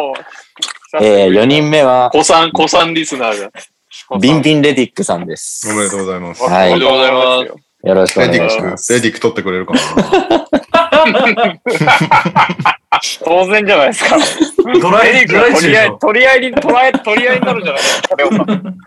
[1.01, 3.51] えー、4人目は、子さん、子さんリスナーが。
[4.19, 5.69] ビンビンレディックさんです。
[5.71, 6.43] おめでとうございます。
[6.43, 7.70] はいおめでとうございます。
[7.83, 8.93] よろしくおレディック願いしま、す。
[8.93, 9.79] レディック取ってくれるかな
[13.23, 14.17] 当然じゃないですか。
[14.79, 15.99] ドライ、ドラが取り合い。
[15.99, 18.77] 取り合いに、取り合い、取り合いになるじゃないですか、レオさん。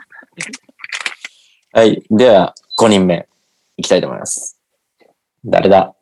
[1.73, 2.03] はい。
[2.11, 3.27] では、5人目、
[3.77, 4.61] いきたいと思います。
[5.45, 5.93] 誰だ？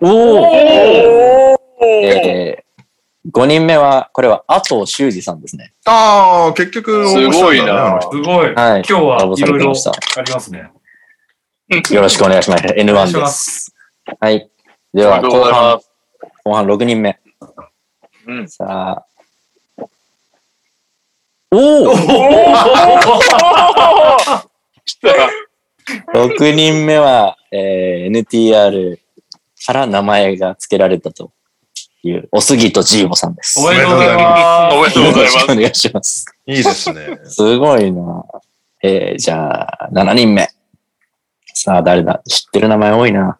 [0.00, 0.42] おお
[1.52, 1.56] お
[3.30, 5.72] 5人目は、これは阿藤修二さんですね。
[5.84, 8.54] ああ、結局、すごいなすごい。
[8.54, 8.82] はい。
[8.88, 9.72] 今日はいろいろ。
[9.72, 10.70] ありますね。
[11.90, 12.64] よろしくお願いします。
[12.64, 13.20] お願い N1 しで。
[13.20, 13.74] ます
[14.18, 14.50] はい。
[14.92, 15.80] では、後半。
[16.44, 17.20] 後半6人目。
[18.26, 19.06] うんさあ。
[21.52, 21.94] おお
[24.84, 25.08] 来た。
[26.14, 28.98] !6 人目は、えー NTR
[29.64, 31.32] から名前が付けられたと
[32.02, 33.60] いう、おすぎとジーボさんです。
[33.60, 35.36] おめでとうございまおめでとうございます。
[35.36, 36.26] よろしくお願いします。
[36.46, 37.20] いいですね。
[37.24, 38.24] すごいな。
[38.82, 40.48] えー、じゃあ、7人目。
[41.54, 42.22] さあ、誰だ？
[42.26, 43.38] 知ってる名前多いな。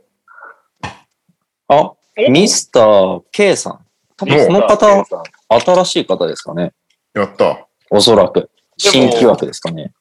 [1.68, 1.92] あ、
[2.30, 3.80] ミスター K さん。
[4.16, 5.04] 多分この方、
[5.48, 6.72] 新しい方ですかね。
[7.14, 7.66] やった。
[7.90, 8.50] おそらく。
[8.76, 9.92] 新規枠ですかね。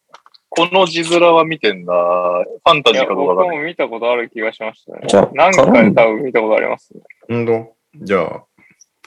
[0.50, 1.94] この字面は見てんだ。
[1.94, 3.58] ファンタジーかどう僕かだね。
[3.58, 5.02] も見たことある気がしましたね。
[5.08, 6.94] じゃあ何回多分見たことあります？
[6.94, 7.00] ね。
[7.30, 8.44] うんどじゃあ、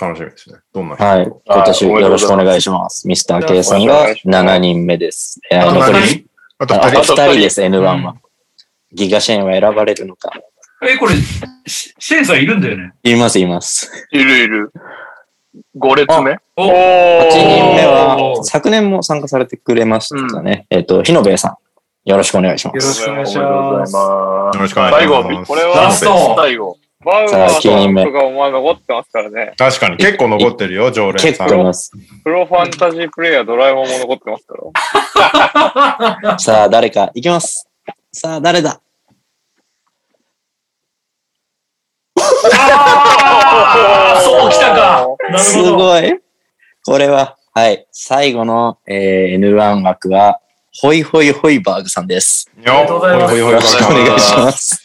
[0.01, 0.59] 楽しみですね。
[0.73, 1.27] どんな人はい。
[1.47, 3.07] 今年よろしくお願いします。
[3.07, 5.41] ミスター K さんが7人目です。
[5.51, 6.25] えーあと残り二人？
[6.59, 7.13] あとあと二人。
[7.15, 8.15] 2人です、N1 はうん。
[8.93, 10.31] ギガシェーンは選ばれるのか。
[10.83, 11.15] え、これ、
[11.67, 12.93] シシェーンさんいるんだよね？
[13.05, 14.09] います、います。
[14.13, 14.73] いるいる。
[15.79, 16.39] 5列目？
[16.57, 20.67] おお8人目は、昨年も参加されてくれましたね。
[20.71, 21.57] えっと、日野部さん。
[22.09, 22.95] よろしくお願いしまよろす。
[22.95, 23.95] しくお願いします。
[23.97, 25.49] よろしくお願いし最後ます。
[25.49, 26.77] これはラスト最後。
[27.05, 29.53] バウアーとかお前残ってますからね。
[29.59, 31.49] 確かに結構残ってるよ、常連結さん。
[31.49, 31.93] 構います。
[32.25, 34.55] プロファンタジープレイヤードラえもんも残ってますか
[36.23, 36.39] ら。
[36.39, 37.69] さあ、誰か、いきます。
[38.13, 38.81] さあ、誰だ？
[42.53, 45.07] あーそうきたか。
[45.39, 45.63] す。
[45.63, 46.19] ごい。
[46.85, 47.87] これは、はい。
[47.93, 50.41] 最後の、えー N1 枠は、
[50.81, 52.51] ホイホイホイバーグさんです。
[52.63, 54.37] よありがとうございますほほよろしくお願いしす。
[54.37, 54.84] ます。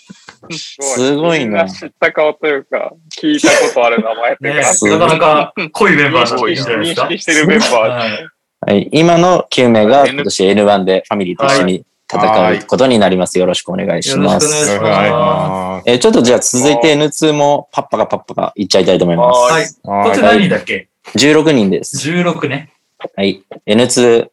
[0.52, 7.08] すごいな知った顔というか、聞いたことある名前っていうね、か、すごいなかなか濃いメンバーだったんじゃない認ですか。
[7.10, 7.70] 識してるメンバー。
[7.72, 8.30] はい
[8.62, 8.90] はい。
[8.92, 13.40] 今の9名が今年 N1 でファミリーと一緒に戦うことになります。
[13.40, 15.08] よろしくお願いしまよろしくお願いす。
[15.08, 19.38] しますえーちょっとじゃあ続いて N2 もパッパがパッパがいっちゃいたいと思います。
[19.52, 19.66] はい。
[20.06, 21.98] こっち何人だっけ？16人です。
[22.10, 22.74] ?16 ね。
[23.16, 23.44] はい。
[23.66, 24.28] N2、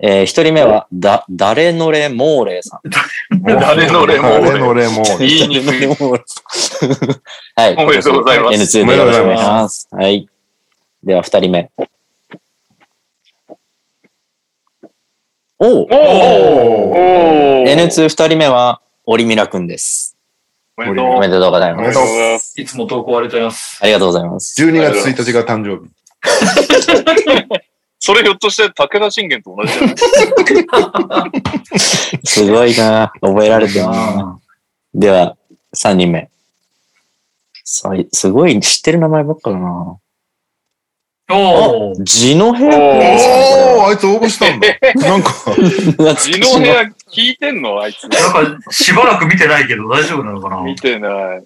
[0.00, 2.80] えー、1人目は、だ、誰のれモーレーさん。
[3.56, 5.26] 誰のレモーレ誰のレモーレ。
[5.26, 5.86] 言いにくい。
[7.56, 7.76] はい。
[7.76, 9.88] おめでとうございます N2 でよろしくお願いします。
[9.90, 10.28] はい。
[11.04, 11.70] では、二人目。
[15.60, 20.16] おうおおおー !N2 二人目は、オリミラくんです。
[20.76, 21.50] おめでとう。
[21.50, 22.60] ございます。
[22.60, 23.78] いつも投稿ありがとうございます。
[23.82, 24.62] ありがとうございます。
[24.62, 25.90] 12月1日が誕生日。
[28.00, 28.04] う。
[28.04, 29.92] それひょっとして武田信玄と同じじゃな
[31.26, 31.30] い？
[32.26, 34.38] すごいな覚えられてるな
[34.94, 35.36] では、
[35.74, 36.30] 三人目。
[37.64, 39.96] さすごい知ってる名前ばっかだな
[41.30, 42.02] おー。
[42.04, 44.68] ジノヘアくんですおー、あいつ応募したんだ。
[45.06, 45.30] なんか、
[46.16, 47.78] 地の部屋聞いてんの？
[47.78, 48.08] あいつ。
[48.08, 50.62] なんか、しばらく見てないけど大丈夫なのかな？
[50.62, 51.42] 見てない。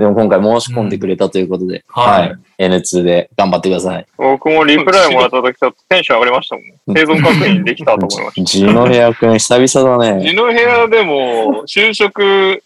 [0.00, 2.38] でも今回申し込んでくれたということで、はいはい。
[2.58, 4.06] N2 で頑張ってください。
[4.16, 6.64] 僕もリプライもらった時ちょっとテンション上がりましたもん。
[6.86, 10.26] 生存確認できたと思いましジノヘアくん久々だね。
[10.26, 12.62] 地の部屋でも、就職、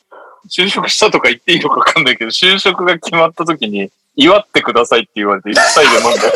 [0.48, 6.20] 就職したとか言っていいのかわかんないけど、就職が決まった時に、祝ってくださいって言われて、一切で飲んで。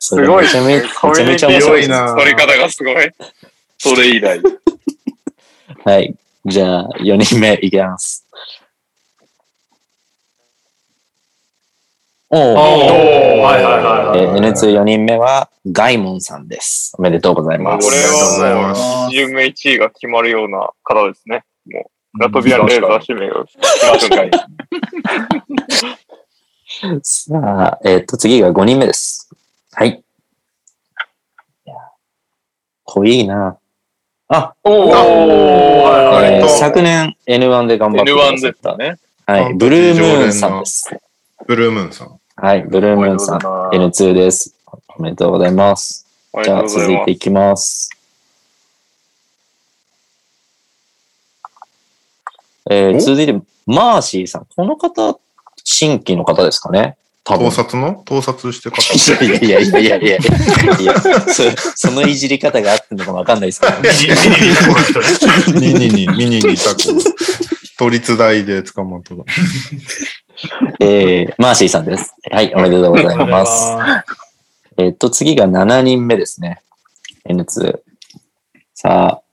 [0.00, 0.42] すごい。
[0.42, 0.82] めちゃめ
[1.24, 1.86] めちゃ面白い。
[1.86, 2.96] な取り方がすごい。
[3.78, 4.40] それ以来。
[5.84, 6.12] はい。
[6.48, 8.26] じゃあ、4人目いきます。
[12.30, 12.40] おー。
[12.40, 13.40] おー。
[13.40, 14.18] はいはいはいはい。
[14.20, 16.94] えー N24 人目は、ガイモンさんです。
[16.98, 17.86] おめでとうございます。
[17.86, 21.44] これありがとうございまはすもう、1名1位が決まるような方ですね。
[21.66, 24.30] もう、ラトビアレーザー指名が決まる。
[27.02, 29.30] さあ、えっ、と、次が5人目です。
[29.72, 29.88] はい。
[31.66, 31.74] いや
[32.84, 33.58] 濃いな。
[34.28, 34.92] あ、おおー。
[34.92, 38.72] はい昨年 N1 で頑張ってくだ N1 でた。
[38.72, 38.96] すね。
[39.26, 39.54] はい。
[39.54, 40.90] ブルームーンさんです。
[41.46, 42.20] ブルームーンさん。
[42.36, 42.62] はい。
[42.62, 43.38] ブルームーンさん。
[43.38, 44.54] N2 です。
[44.96, 46.06] おめでとうございます。
[46.44, 46.68] じゃあ。
[46.68, 47.90] 続いていきます。
[52.70, 53.00] えーお？
[53.00, 53.32] 続いて、
[53.66, 54.46] マーシーさん。
[54.54, 55.18] この方、
[55.64, 56.98] 新規の方ですかね
[57.36, 57.50] 盗。
[57.50, 58.02] 撮の？
[58.04, 58.80] 盗撮して方。
[58.94, 60.20] いやいやいやいやいやい
[60.66, 61.42] やいやそ、
[61.74, 63.90] そのいじり方があってんのかわかんないですけど、ね。
[65.60, 66.78] ミニに、ミニにタコ。
[67.78, 69.14] 都立大で捕まった。
[70.80, 72.14] えー、マーシーさんです。
[72.30, 73.76] はい、おめでとうございます。
[74.76, 76.60] えっと、次が7人目ですね。
[77.28, 77.80] N2。
[78.74, 79.28] さあ、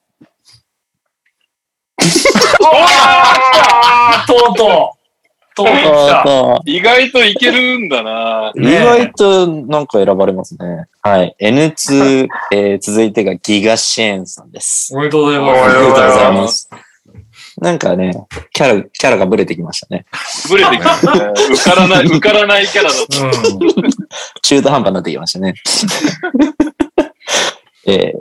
[4.28, 4.95] とうと
[5.56, 6.22] とう来た。
[6.56, 8.52] あ意外といけるんだな。
[8.56, 10.86] 意外となんか選ばれますね。
[11.02, 11.36] はい。
[11.42, 14.94] N2、えー続いてがギガシェーンさんです。
[14.96, 15.56] おめでとうございあます。
[15.56, 16.70] りがとうございます。
[17.62, 18.12] なんかね、
[18.52, 20.06] キャラ、キャラがブレてきましたね。
[20.50, 21.32] ブレてきたね。
[21.54, 23.24] 受からない、 受からないキャラだった。
[23.26, 23.32] うん。
[24.42, 25.54] 中途半端になってきましたね。
[27.88, 28.16] えー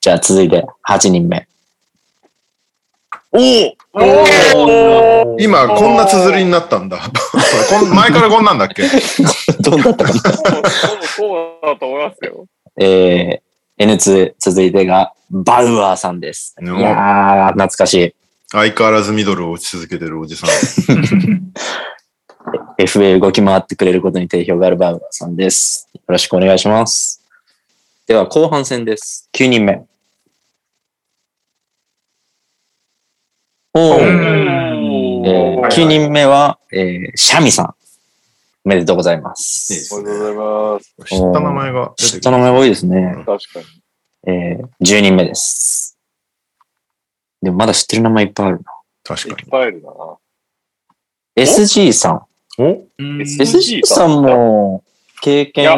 [0.00, 1.48] じゃあ続いて8人目。
[3.36, 6.98] おお今、こんな綴りになったんだ。
[7.70, 8.82] こん前からこんなんだっけ？
[9.60, 12.46] どうだったかなそうだと思いますよ。
[12.78, 16.54] えー、N2 続いてがバウアーさんです。
[16.60, 18.14] いうんやー、懐かしい。
[18.52, 20.50] 相変わらずミドルを打ち続けてるおじさん。
[22.78, 25.88] FA 動き回ってくれることに定評があるバウアーさんです。
[25.94, 27.22] よろしくお願いします。
[28.06, 29.28] では、後半戦です。
[29.32, 29.82] 9人目。
[33.78, 37.66] おーえー、9人目は、えー、シャミさん。
[38.64, 39.36] おめでとうございま。
[39.36, 40.94] すすおめでとうございます。
[41.04, 42.16] 知った名前が出知。
[42.16, 43.22] った名前多いですね。
[43.26, 44.32] 確かに。
[44.32, 45.98] えー、10人目です。
[47.42, 48.64] でもまだ知ってる名前いっぱいあるな。
[49.04, 49.90] 確かいっぱいいるな。
[51.36, 52.22] SG さん。
[52.62, 52.64] に。
[52.64, 52.86] お？
[52.98, 54.84] うん SG さんも
[55.20, 55.70] 経験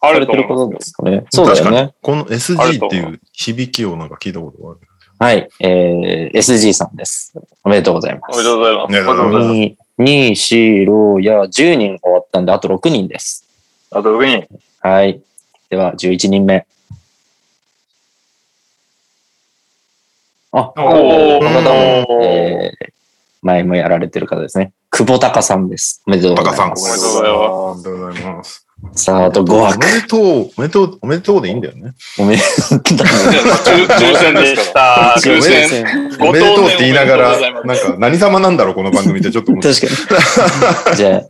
[0.00, 1.24] あされてることですかね。
[1.30, 1.94] そうだよね。
[2.02, 4.80] この SG っていう響きをなんか聞いたことがある。
[5.22, 5.48] はい。
[5.60, 7.32] えー、SG さんです。
[7.62, 8.34] おめでとうございます。
[8.34, 8.92] おめでとうございます。
[8.92, 10.02] ねおめでとうございます。
[10.02, 13.46] 2、2、4、6や10人終わったんで、あと6人です。
[13.92, 14.48] あと上に。
[14.80, 15.22] はい。
[15.70, 16.66] では、11人目。
[20.50, 22.92] あ、おこのー方も、えー、
[23.42, 24.72] 前もやられてる方ですね。
[24.90, 26.02] 久保隆さんです。
[26.04, 26.68] おめでとうござい。
[26.68, 26.84] ます。
[26.84, 28.66] おめでとうございますおめでとうございます。
[28.94, 29.78] さあ、あと5お枠。
[29.86, 31.92] めでとう、おめでとう、おめでとうでいいんだよね。
[32.18, 32.78] おめでとう。
[32.78, 32.96] 抽
[33.86, 35.14] 抽選でした。
[35.18, 35.68] 抽選。
[35.68, 35.86] 選。
[36.20, 39.72] おめでとうって言いながら、なんか何様なんだろう、この番組ってちょっと思って。
[39.72, 39.92] 確か
[40.90, 40.96] に。
[40.96, 41.22] じゃあ、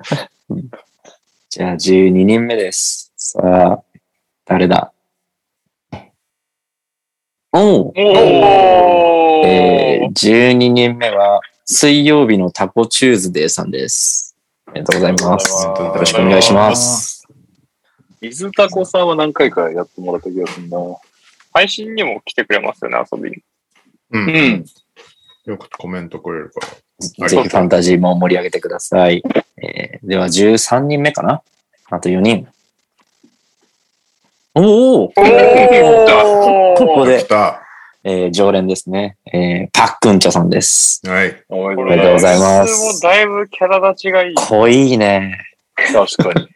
[1.50, 3.12] じゃあ12人目です。
[3.16, 3.82] さあ、
[4.46, 4.92] 誰だ？
[7.52, 14.34] おうおーえー、12人目は、水曜日のタコチューズデーさんです。
[14.66, 15.66] ありがとうございます。
[15.66, 17.21] よよろしくお願いします。
[18.22, 20.78] 水タコさんは何回かやってもらった気がするな。
[21.52, 23.36] 配信にも来てくれますよね、遊びに。
[24.12, 24.18] う。
[24.18, 24.64] うんん。
[25.44, 26.68] よくコメントくれるから。
[27.28, 29.24] ぜひファンタジーも盛り上げてください。
[29.56, 31.42] えー、では13人目かな？
[31.90, 32.46] あと4人。
[34.54, 35.14] おおこ
[36.94, 37.26] こで。
[38.04, 39.16] えー常連ですね。
[39.32, 41.00] えーパックンチョさんです。
[41.08, 41.44] はい。
[41.48, 43.02] おめでとうございま普通もす。
[43.02, 44.34] だいぶキャラ立ちがいい。
[44.36, 45.38] 濃いね。
[45.92, 46.48] 確かに。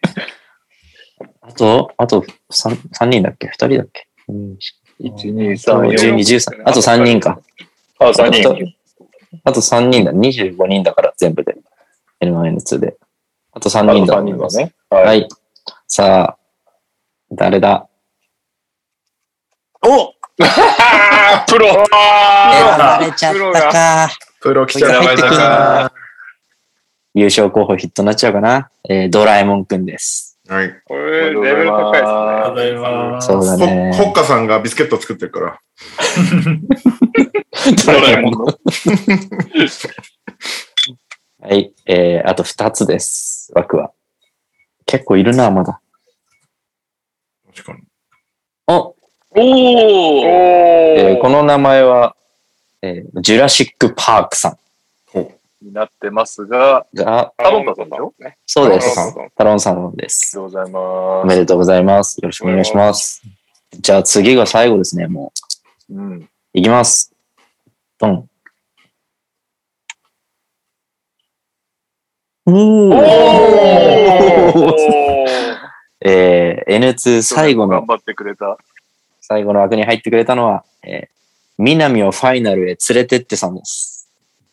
[1.48, 4.06] あと、あと 3, 三人だっけ ?2 人だっけ？
[4.28, 4.58] うん
[5.00, 6.62] 1、2、3、12、13。
[6.64, 7.38] あと3人か。
[7.98, 8.74] あ、3人。
[9.44, 10.12] あと3人だ。
[10.12, 11.56] 25人だから全部で。
[12.22, 12.96] N1、N2 で。
[13.52, 14.56] あと3あと人だと3思います。
[14.58, 14.74] 人だね。
[14.90, 15.20] ははい。
[15.20, 15.28] い。
[15.86, 16.38] さあ、
[17.30, 17.86] 誰だ？
[19.82, 20.12] お
[21.46, 24.08] プロ選ばれちゃっプロがたか。
[24.40, 25.92] プロ来ちゃったか
[27.14, 28.70] 優勝候補ヒットになっちゃうかな。
[28.88, 30.25] えードラえもんくんです。
[30.48, 30.80] はい。
[30.84, 32.08] これ、レベル高いですね。
[32.08, 33.26] ありがとうございます。
[33.26, 33.92] そうだほね。
[33.94, 35.58] ほっかさんがビスケット作ってるから。
[37.84, 38.44] ドラえもんの。
[41.42, 41.72] はい。
[41.86, 43.50] えー、あと2つです。
[43.54, 43.92] 枠は。
[44.86, 45.80] 結構いるな、まだ。
[47.54, 47.82] 確かに。
[48.68, 52.14] お、おーえーこの名前は、
[52.82, 54.56] えージュラシック・パークさ
[55.66, 58.14] になってますが、んが、タロンタさんでしょ？
[58.20, 58.38] ね。
[58.46, 58.94] そうです
[59.36, 59.72] タロンタさ。
[59.74, 60.38] んです。
[60.38, 61.26] ありがとうございおます。
[61.28, 62.16] めでとうございます。
[62.18, 63.22] よろしくお願いします。
[63.80, 65.32] じゃあ次が最後ですね、も
[65.90, 66.12] うん。
[66.20, 66.28] う。
[66.54, 67.12] いきます。
[67.98, 68.28] ドン。
[72.48, 72.52] お
[72.90, 72.94] お
[76.00, 78.56] えー、N2 最後の頑、張ってくれた。
[79.20, 81.08] 最後の枠に入ってくれたのは、えー、
[81.58, 83.95] 南をファイナルへ連れてってさんです。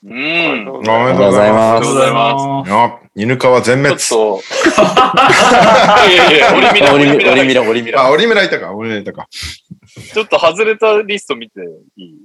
[0.05, 0.67] うん。
[0.69, 2.71] おめでとうありがとうございますありがとうございます。
[2.73, 3.97] あ、犬川全滅。
[4.01, 4.43] ちょっと。
[6.11, 7.61] いやいや、オリミラ、オリミラ、オリミオリミラ。
[7.63, 8.01] ラ、オリミラ。
[8.01, 9.27] あ、オリミラいたか、オリミラいたか。
[9.31, 11.59] ちょっと外れたリスト見て
[11.95, 12.15] いい？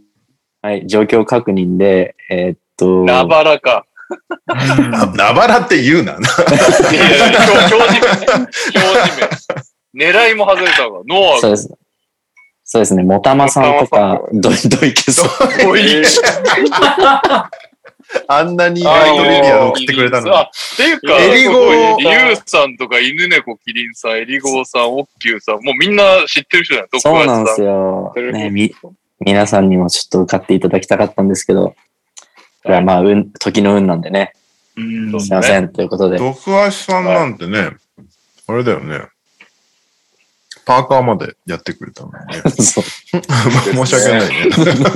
[0.62, 3.84] はい、状況確認で、えーっと、ラバラか。
[4.48, 6.14] なナバラって言うな。
[6.14, 6.16] い
[6.94, 8.48] やいや、表表示名ね。
[8.74, 9.28] 表示
[9.92, 10.08] 名。
[10.10, 11.02] 狙いも外れたわ。
[11.06, 11.68] ノアそうです。
[12.64, 15.28] そうですね、もたまさんとか、ど、どいけそう。
[18.26, 26.88] あんなにアイドルエリアで送ってくれたのっていうか、エリゴーリュウさんとか犬猫キリンさん、エリゴーさん、オッキューさん、もうみんな知ってる人だよ。
[26.98, 28.12] そうなんですよ。
[28.16, 28.32] よ。
[28.32, 28.74] ね、み、
[29.20, 31.74] 皆さんにもちょっと受かっていただきたかったんですけど、
[32.62, 34.32] これはまあ、運、時の運なんでね。
[34.76, 35.72] うんすいません。
[35.72, 36.18] ということで。
[36.18, 37.70] 毒足さんなんてね、
[38.46, 39.08] あれだよね。
[40.68, 42.50] パーカーまでやってくれたのにね。
[42.50, 42.84] そう
[43.72, 44.50] 申し訳ないね。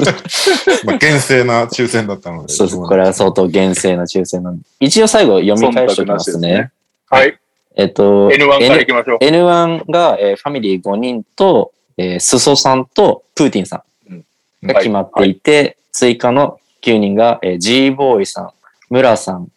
[0.84, 2.52] まあ、厳正な抽選だったので。
[2.52, 2.86] そうそう。
[2.86, 4.64] これは相当厳正な抽選なんで。
[4.80, 6.70] 一応最後読み返しておきますね。
[7.08, 7.38] はい。
[7.74, 9.18] えっと、N1 から行きましょう。
[9.24, 18.50] N1 が、えーファミリー5人と、えー、スソさんとプーティンさんが決まっていて、追加の9人が、えー、G ボーイさん、
[18.90, 19.48] 村さん、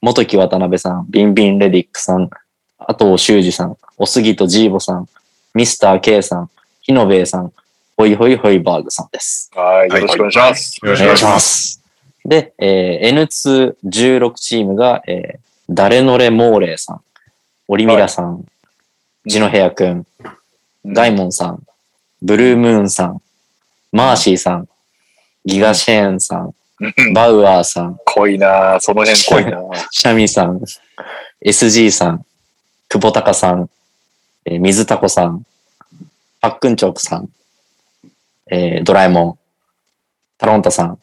[0.00, 2.28] 元木渡辺さん、ビンビンレディックさん、
[2.76, 5.06] あと修二さん、おすぎとジーボさん、
[5.54, 7.52] ミスター K さん、ヒノベイさん、
[7.96, 9.50] ホイホイホイバーグさんです。
[9.54, 9.88] はい。
[9.88, 10.78] よろしくお願いします。
[10.82, 11.72] よろしくお願いします。
[11.72, 11.82] す。
[12.24, 15.38] で、えー N216 チームが、えー、
[15.68, 17.00] ダレノレモーレーさん、
[17.68, 18.44] オリミラさん、
[19.26, 20.06] ジノヘアくん、
[20.84, 21.62] ガイモンさん、
[22.22, 23.22] ブルームーンさん、
[23.92, 24.68] マーシーさん、
[25.44, 26.54] ギガシェーンさん
[27.12, 30.62] バウアーさん、濃いなその辺濃いなシャミさん、
[31.44, 32.24] SG さん、
[32.88, 33.68] 久保高さん、
[34.50, 35.44] えー水タコさん、
[36.40, 37.28] パックンチョークさん、
[38.50, 39.38] えードラえもん、
[40.38, 40.98] タロンタさん、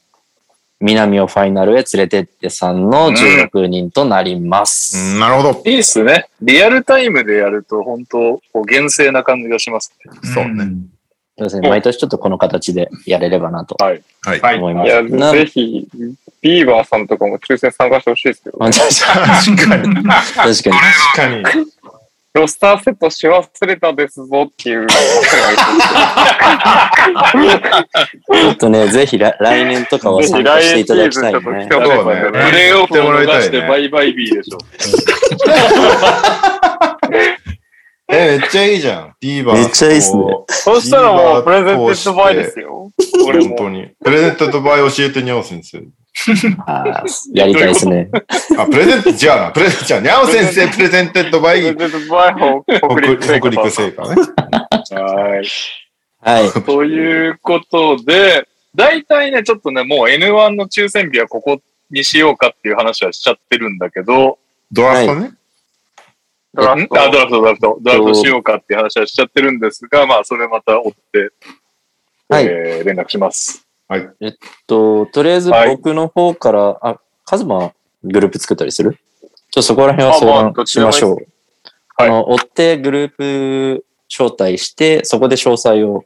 [0.82, 5.14] 南をファイナルへ連れてってさんの16人となります。
[5.14, 5.64] うんなるほど。
[5.66, 6.28] いいっすね。
[6.42, 8.18] リアルタイムでやると、本当
[8.52, 10.12] こう、厳正な感じがしますね。
[10.34, 10.90] そうねん
[11.38, 11.70] そうですね。
[11.70, 14.04] 毎年ちょっとこの形でやれればなとはい。
[14.24, 14.42] はい。
[14.42, 14.88] はい思います。
[14.88, 15.88] いや、なぜひ、
[16.42, 19.96] ビーバーさんとかも抽選参加してほしいですけど、あ確かに。
[19.96, 20.44] 確かに。
[20.44, 20.64] 確
[21.16, 21.68] かに。
[22.38, 24.88] ロスターセットし忘れたですぞっていう。
[24.88, 31.40] ちょっとね、ぜひ来来年とかは参加していただきたいね。
[31.42, 34.58] プレイオフを逃してバイバイビーでしょ。
[38.10, 39.16] え、めっちゃいいじゃん。
[39.20, 42.90] ビーバーめっちゃいいっすねそしたらもうプレゼンテッドバイですよ。
[43.28, 43.48] 俺も。
[43.50, 43.90] 本当に。
[44.04, 45.84] プレゼントと場合教えてにゃお先生。
[47.34, 48.10] やりたいですね。
[48.58, 54.22] あ、プレゼント、じゃあな、プレゼント、じゃあ、にゃお先生プレゼンテッドバイプレゼンテッドバイを北北陸製北陸菓ね。
[54.92, 55.48] はい。
[56.20, 56.52] はい。
[56.64, 64.40] ということで、大体ね、ちょっとね、もう N1 の抽選日はここにしようかっていう話はしちゃってるんだけど、
[64.72, 65.32] ドラフトね。
[66.54, 71.30] ドラフトドラフト、ドラフト、ドラフトしようかっていう話はしちゃってるんですが、まあ、それまた追って、
[72.30, 73.67] はいえー連絡します。
[74.68, 78.94] と、とりあえずはい僕の方から、あ、カズマグループ作ったりする？
[78.94, 81.16] ちょっとそこら辺は相あまあ談しましょう。
[81.16, 81.28] はい
[82.00, 86.06] あの、追ってグループ招待して、そこで詳細を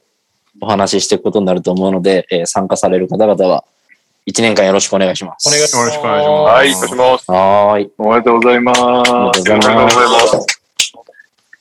[0.61, 3.65] お話ししていくことになると思うので、えー参加される方々は、
[4.25, 5.49] 1年間よろしくお願いします。
[5.49, 5.79] お願いします。
[5.79, 7.31] よろしくお願いしますはい、いします。
[7.31, 7.91] はーい。
[7.97, 8.81] おめでとうございます。
[8.81, 10.47] おめでとうございますおめでとうございます。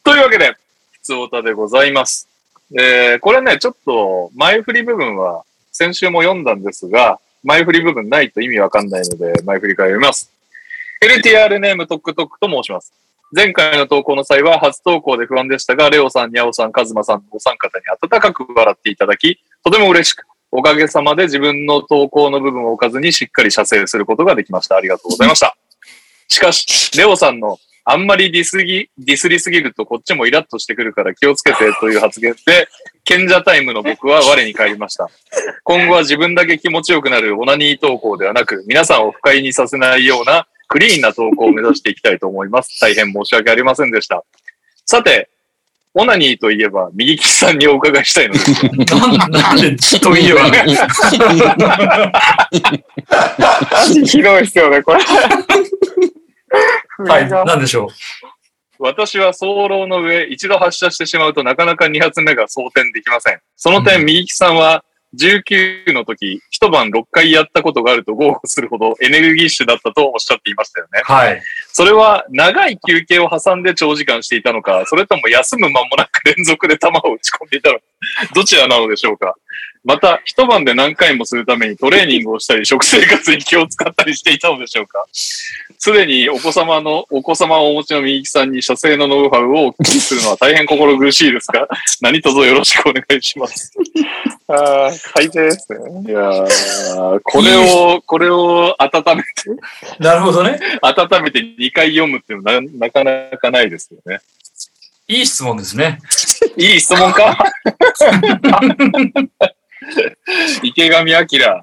[0.05, 0.55] というわけで、
[0.93, 2.29] 普通歌でございます。
[2.79, 5.43] えー、これね、ちょっと前振り部分は
[5.81, 10.31] 先週も読んだんですが、前振り部分ないと意味わかんないので、前振りから読みます。
[11.03, 12.93] LTR ネームトックトックと申します。
[13.33, 24.77] 前回の投稿の際は初投稿で不安でしたが、レオさん、ニャオさん、カズマさんのお三方に温かく笑っていただき、とても嬉しく、おかげさまで自分の投稿の部分を置かずにしっかり射精することができました。
[24.77, 25.57] ありがとうございました。
[26.29, 32.69] しかし、レオさんのあんまりディスぎ、ディスりすぎるとこっちもイラッとしてくるから気をつけてという発言で、
[33.05, 35.09] 賢者タイムの僕は我に返りました。
[35.65, 42.79] 今後は自分だけ気持ちよくなるオナニー投稿ではなく、皆さんを不快にさせないようなクリーンな投稿を目指していきたいと思います。
[42.81, 44.25] 大変申し訳ありませんでした。
[44.87, 45.29] さて、
[45.93, 48.69] オナニーといえば、右利きさんにお伺いしたいのですが、
[49.29, 50.65] なんで、といえばね。
[53.73, 55.01] マ ジひどいっすよね、これ。
[57.09, 57.89] はい、なんでしょう？
[58.81, 63.41] 私は早漏の上、一度発射してしまうとなかなか2発目が装填できません。
[63.55, 64.85] その点、右利きさんは
[65.19, 71.03] 19の時、一晩6回やったことがあると豪語するほどエネルギッシュだったとおっしゃっていましたよね。
[71.05, 71.43] はい。
[71.73, 77.85] それは長い休憩を挟んで長時間していたのか、それとも休む間もなく連続で弾を打ち込んでいたのか、
[78.35, 79.35] どちらなのでしょうか？
[79.83, 85.05] また、一晩で何回もするためにトレーニングをしたり、食生活に気を使ったりしていたのでしょうか？
[85.13, 91.67] すでにお子様の、お子様をお持ちの右利きさんに射精のノウハウをお聞きするのは大変心苦しいですが、
[92.03, 93.73] 何卒よろしくお願いします。
[94.49, 95.79] ああ、改善ですね。
[96.09, 99.29] いやー、これを、これを温めて、
[99.99, 100.61] なるほどね。
[100.83, 104.21] 温めて2回読むっていうのはななかなかないですよね。
[105.09, 105.99] いい質問ですね。
[106.59, 107.39] いい質問か？
[110.63, 111.63] 池上彰。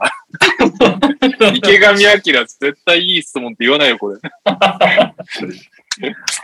[1.54, 4.20] 池上彰、絶対いい質問って言わないよ、これ。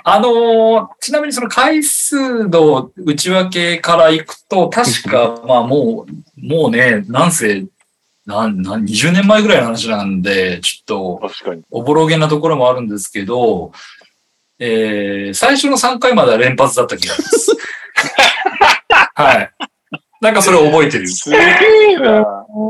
[0.03, 7.65] あのーちなみにその回数の内訳からいくと、確か、まあもう、もうね、なんせ
[8.25, 11.29] なん、なん、20年前ぐらいの話なんで、ちょっと。
[11.69, 13.73] おぼろげなところもあるんですけど、
[14.59, 17.51] えー、最初の3回までは連発だった気がします。
[19.15, 19.51] はい。
[20.23, 21.07] なんかそれを覚えてる。
[21.07, 22.25] すげえな。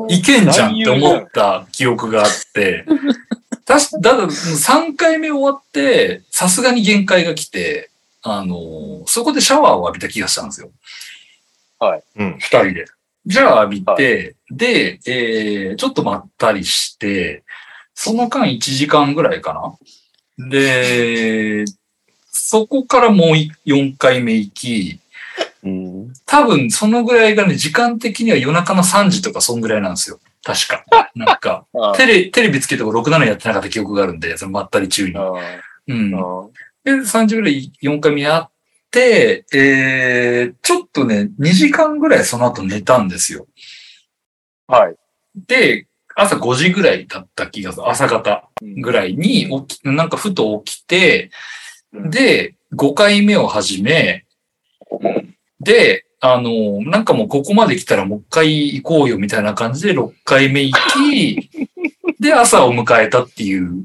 [0.10, 2.84] いけんじゃんって思った記憶があって、
[3.66, 7.92] たし、だから3回目終わって、さすがに限界が来て、
[8.24, 10.72] あのーそこでシャワーを浴びた気がしたんですよ。
[12.16, 12.38] うん。
[12.40, 12.86] 二人で。
[13.26, 17.44] じゃあ浴びて、で、えー、ちょっとまったりして、
[17.94, 19.78] その間1時間ぐらいか
[20.40, 20.50] な。
[20.50, 21.66] で、
[22.32, 25.03] そこからもう4回目行き、うん。
[26.26, 30.20] 多分そのぐらいがね、時間的には夜中の3時とかそんぐらいなんですよ。
[30.44, 30.86] 確か。
[31.16, 35.16] なんか、あテレ、テレビつけても6、7やってなかった記憶があるんで、そのまったり中に。
[35.16, 35.32] あ
[35.88, 36.14] うん。
[36.16, 36.50] あ
[36.84, 38.52] で、3時ぐらい4回目やっ
[38.92, 43.48] て、えー、ちょっとね、2時間ぐらいその後寝たんですよ。
[44.68, 44.96] はい。
[45.48, 47.90] で、朝5時ぐらいだった気がする。
[47.90, 48.50] 朝方
[48.82, 51.32] ぐらいに起き、なんかふと起きて、
[51.94, 54.26] で、5回目を始め、
[55.64, 61.50] で、あの、なんかもうここまで来たらもう一回行こうよみたいな感じで6回目行き、
[62.20, 63.84] で、朝を迎えたっていう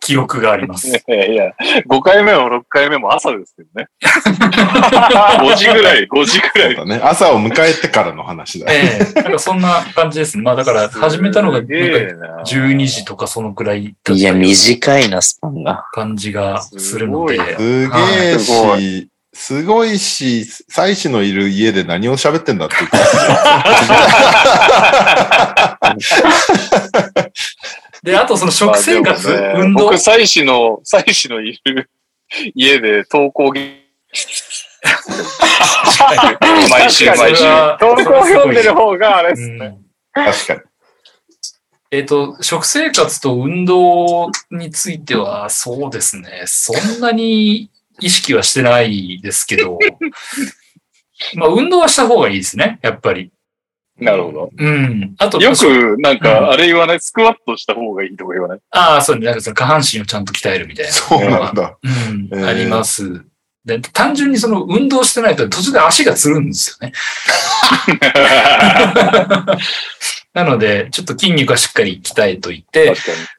[0.00, 0.88] 記憶があります。
[1.08, 1.52] いやいや、
[1.88, 3.88] 5回目も6回目も朝ですけどね。
[4.02, 6.76] 5時ぐらい、5時ぐらい。
[6.76, 7.00] だね。
[7.02, 8.66] 朝を迎えてからの話だ。
[8.70, 10.42] ええなんかそんな感じですね。
[10.42, 15.86] まあだから始めたのがなんすげえかな12時とかそのくらいだったいや、短いな、スパンが。
[15.92, 17.38] 感じがするので。
[17.56, 22.82] すごいすげえすごし、すごいし、妻子のいる家で何を喋ってんだっていう。
[28.02, 29.98] で、あとその食生活、ね運動僕、。
[29.98, 31.88] 妻子の、妻子のいる
[32.54, 33.80] 家で投稿ぎ
[36.68, 37.44] 毎週毎週
[37.78, 39.66] 投稿を読んでる方があれですね。
[39.66, 39.82] うん
[40.14, 40.60] 確かに。
[41.90, 46.42] えっ、と、食生活と運動については、そうですね。
[46.46, 47.70] そんなに
[48.02, 49.78] 意識はしてないですけど、
[51.34, 52.78] まあ、運動はした方がいいですね。
[52.82, 53.30] やっぱり。
[53.98, 54.50] なるほど。
[54.56, 55.14] うん。
[55.18, 58.58] あと、よく、なんか、あれ言わない、スクワットした方がいいとか言わない？
[58.70, 59.26] ああ、そうね。
[59.26, 60.92] なんかその下半身をちゃんと鍛えるみたいな。
[60.92, 61.76] そうなんだ。
[61.82, 63.24] うん、えーあります。
[63.64, 66.92] で、単純にその運動してないと途中で足がつるんですよね。
[70.34, 72.94] なので、ちょっと筋肉はしっかり鍛えといて、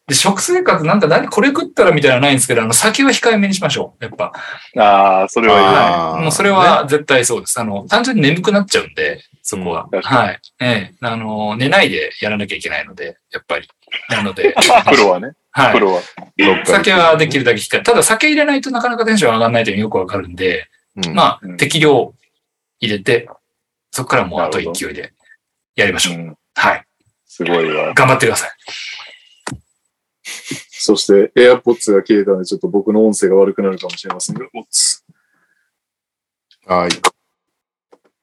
[0.07, 4.03] で、食生活なんか何、これ食ったらみたいなのはないんですけど、あの、酒は控えめにしましょう。
[4.03, 4.31] やっぱ。
[4.75, 4.81] に。
[4.81, 6.23] ああ、それはいい。
[6.23, 7.59] もうそれは絶対そうです。
[7.59, 9.87] あの、単純に眠くなっちゃうんで、そこは。
[10.03, 10.39] はい。
[10.61, 13.67] ええあの、寝ないでやらなきゃいけないので、やっぱり。
[14.09, 14.53] なので、
[14.89, 15.31] プロはね。
[15.51, 15.73] はい。
[15.73, 16.01] プロは。
[16.65, 17.81] 酒はできるだけ控え。
[17.81, 20.67] ただ酒入れないとなかなかテンション上がらないというのよくわかるんで、
[21.03, 22.13] うんまあうん、適量
[22.79, 23.27] 入れて、
[23.91, 25.13] そこからもうあと勢いで
[25.75, 26.13] やりましょう。
[26.15, 26.85] うんはい。
[27.25, 27.93] すごいわ。
[27.93, 28.49] 頑張ってください。
[30.69, 34.45] そして、AirPods が切れたので、ちょっと僕の音声が悪くなるかもしれませんが、
[36.65, 36.91] はい。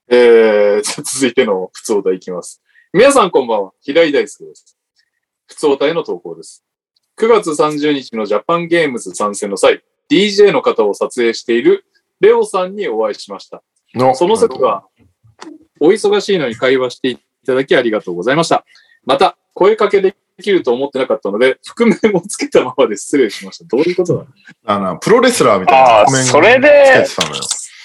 [0.09, 2.63] えー、じゃあ続いての普通お題いきます。
[2.93, 3.73] 皆さんこんばんは。
[3.81, 4.77] 平井大輔です。
[5.47, 6.65] 普通お題の投稿です。
[7.19, 11.85] 9月30日のジャパンゲームズ参戦の際、DJ の方を撮影している
[12.21, 13.63] レオさんにお会いしました。
[13.95, 14.87] のその説は、
[15.81, 18.65] お忙しいのに会話していただきありがとうございました。
[19.05, 23.65] また、声かけできると思ってなかったので、覆面をつけたままで失礼しました。
[23.65, 24.27] どういうことだ？
[24.65, 27.43] あの、プロレスラーみたいな覆面それでつけてたのよ。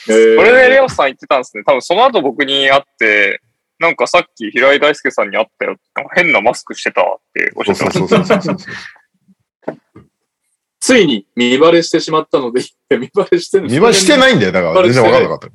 [0.08, 1.64] えーこれでレオさん言ってたんですね。
[1.66, 3.42] 多分その後僕に会って、
[3.80, 5.78] なんかさっき平井大輔さんに会ったよ。
[6.14, 8.56] 変なマスクしてたわっておっしゃってました。
[10.80, 12.62] ついに見バレしてしまったので、
[12.92, 14.52] 見バレしてる見栄えしていないんだよ。
[14.52, 15.48] だから全然わかんなかった。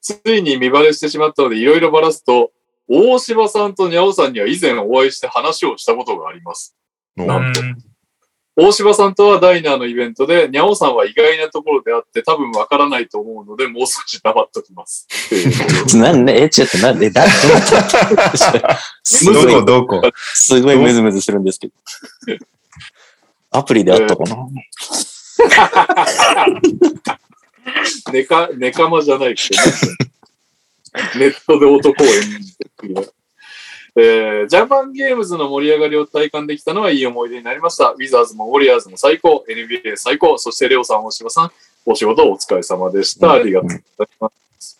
[0.00, 2.52] ついに見バレしてしまったので、いろいろバラすと、
[2.88, 6.76] 大柴さんとにゃおさんには以前お会いして話をしたことがあります。
[7.16, 7.52] のうん。
[8.58, 15.06] 大柴さんとはダイナーのイベントで、にゃおさんは意外なところであって多分わからないと思うので、もう少し黙っときます。
[15.98, 17.30] なんで、え、ちょっとなんで、だ、ど
[19.42, 21.74] こい、どこすごいムズムズするんですけど。
[23.50, 24.36] アプリであったかな、
[28.12, 29.62] ネカ、ネカマじゃないけど、
[31.18, 33.12] ネットで男を演じてくる。
[33.98, 37.92] えージャパンゲームズの盛り上がりを体感できたのはいい思い出になりました。
[37.92, 41.52] ウィザーズもウォリアーズも最高、NBA 最高、そしてレオさん、大柴さん、
[41.86, 43.32] お仕事お疲れ様でした。
[43.32, 44.30] ありがとうございま
[44.60, 44.78] す。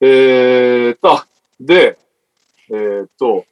[0.00, 1.26] えーと、あ
[1.58, 1.96] で、
[2.68, 3.46] えーと、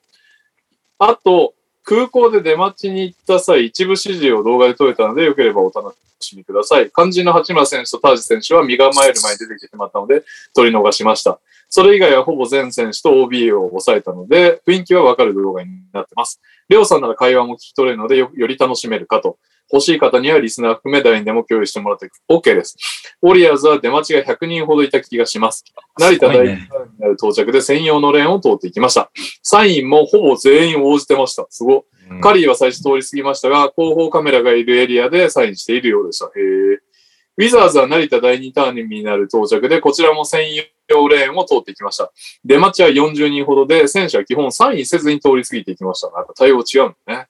[0.99, 6.91] あと、空港で出待ちに行った際、一部指示を動画で撮れたので、よければお楽しみください。
[6.95, 10.23] 肝心の八村選手とタージ選手は身構える前に出てきてしまったので、
[10.55, 11.41] 取り逃しました。
[11.69, 16.41] それ以外はほぼ全選手と OB を抑えたので、雰囲気はわかる動画になってます。
[16.69, 19.39] レオさんなら会話も聞き取れるのでよ、より楽しめるかと。
[19.73, 22.77] 欲しい方にはリスナー含め誰にでも共有してもらって OK です。
[23.23, 25.65] ウォリアーズは出待ちが100人ほどいた気がします。
[25.99, 29.11] 成田第一ターミナル到着で専用のレーンを通っていきました。
[29.43, 31.47] サインもほぼ全員応じてました。
[31.49, 31.87] すご。
[32.21, 36.27] カリーは最初通り過ぎましたが、後方カメラがいるエリアでサインしているようでした。
[36.27, 36.93] へー
[37.39, 40.55] ウィザーズは成田第2ターミナル到着で、こちらも専
[40.89, 42.13] 用レーンを通ってきました。
[42.45, 46.11] 出待ちは40人ほどで、選手は基本サインせずに通り過ぎていきました。
[46.11, 47.27] なんか対応違うんだね。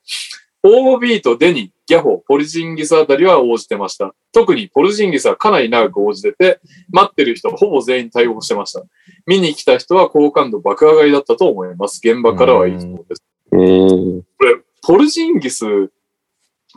[0.64, 4.14] OB とデニ、ギャホ、ポルジンギスあたりは応じてました。
[4.32, 6.60] 特にポルジンギスはかなり長く応じてて、
[6.90, 8.82] 待ってる人はほぼ全員対応してました。
[9.26, 12.00] 見に来た人は好感度爆上がりだったと思います。
[12.02, 13.24] 現場からは以上です。
[13.52, 15.64] えー、これ、ポルジンギス、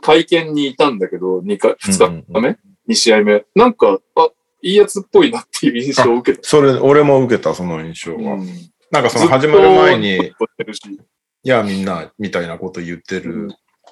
[0.02, 3.44] 会見にいたんだけど、2回、2日目、?2 試合目。
[3.54, 4.28] なんか、あ、
[4.62, 6.46] いいやつっぽいなっていう印象を受けた。
[6.46, 8.34] それ、俺も受けた、その印象は。
[8.34, 8.48] うん
[8.90, 13.50] なんかその始まる前に、いや、みんな、みたいなこと言ってる、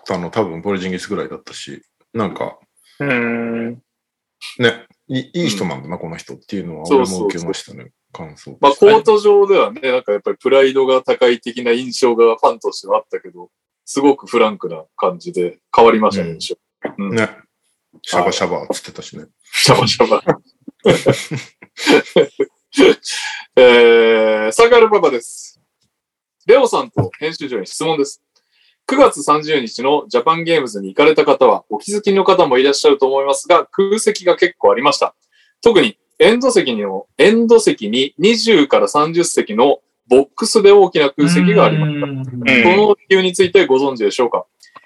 [0.09, 1.83] あの、多分ポルジンギスぐらいだったし、
[2.13, 2.59] なんか、
[3.01, 3.83] うーん。
[4.59, 8.57] ね、いいいい人なんだな、この人っていうのは、俺そうそうそうも受けましたね、感想。
[8.61, 13.51] まあ、コート上ではね、なんかやっぱりプライドが高い的な印象がファンとしてはあったけど、
[13.85, 16.57] すごくフランクな感じで変わりましたね、うん印象。
[16.99, 17.17] うん。
[17.17, 17.29] ね。
[18.03, 19.27] シャバシャバっつってたしね。
[19.43, 20.23] シャバシャバ。
[23.57, 25.61] えー、サガルパパです。
[26.47, 28.23] レオさんと編集長に質問です。
[28.87, 35.15] 9月30日のジャパンゲームズに行かれた方は、お気づきの方もいらっしゃると思いますが、空席が結構ありました。
[35.63, 42.07] 特に、エンド席にも、エンド席に20から30席のボックスで大きな空席がありました。
[42.07, 44.45] うんこの理由についてご存知でしょうか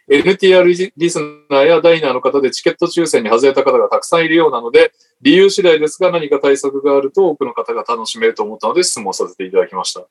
[0.08, 10.06] ?NTR リスナーやダイナーの方でチケット抽選に外れた方がたくさんいるようなので、理由次第ですが何か対策があると多くの方が楽しめると思ったので質問させていただきました。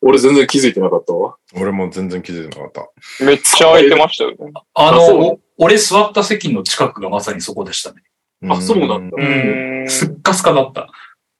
[0.00, 1.36] 俺全然気づいてなかったわ。
[1.54, 2.86] 俺も全然気づいてなかっ
[3.18, 3.24] た。
[3.24, 4.52] めっちゃ空いてましたよね。
[4.74, 8.02] あの、お俺座った席の近くがまさにそこでしたね。
[8.48, 9.20] あ、そうなんだう。
[9.20, 9.88] ーん。
[9.88, 10.88] すっかすかだった。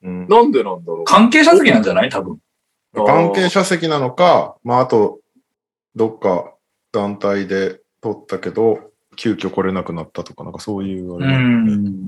[0.02, 1.04] うんなんでなんだろう。
[1.04, 2.10] 関係者席なんじゃない？
[2.10, 2.38] 多分。
[2.94, 5.18] 関係者席なのか、まあ、あと、
[5.94, 6.54] どっか
[6.92, 8.78] 団体で取ったけど、
[9.16, 12.06] 急遽来れなくなったとか、なんかそういうあうれなんだよねん。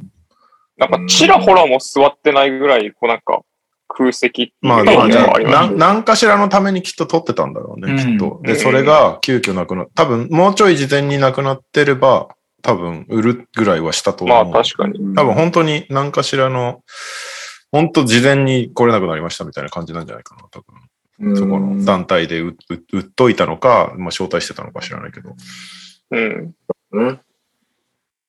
[0.78, 3.40] なんか、ちらほらも座ってないぐらい、こうなんか、
[3.88, 8.40] 空席っていうまあ、まあ、なん何かしらのためにきっと取ってたんだろうね、うんきっと。
[8.44, 12.28] で、うんそれが急遽なくな多分、もうちょい事前になくなってれば、
[12.62, 14.44] 多分、売るぐらいはしたと思う。
[14.50, 15.14] まあ確かに。
[15.14, 16.82] 多分、本当に何かしらの、
[17.70, 20.74] 本当事前に来れなくなりましたみたいな感じなんじゃないかな、多分。
[21.20, 22.54] うんそこの団体で売っ
[23.04, 25.34] といたのか、まあ、招待してたのか知らないけど。
[26.12, 26.54] うん。
[26.92, 27.20] ね。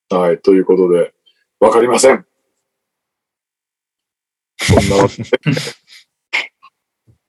[0.09, 1.14] はい、ということで、
[1.59, 2.25] わかりません。
[4.58, 5.30] そんなわけで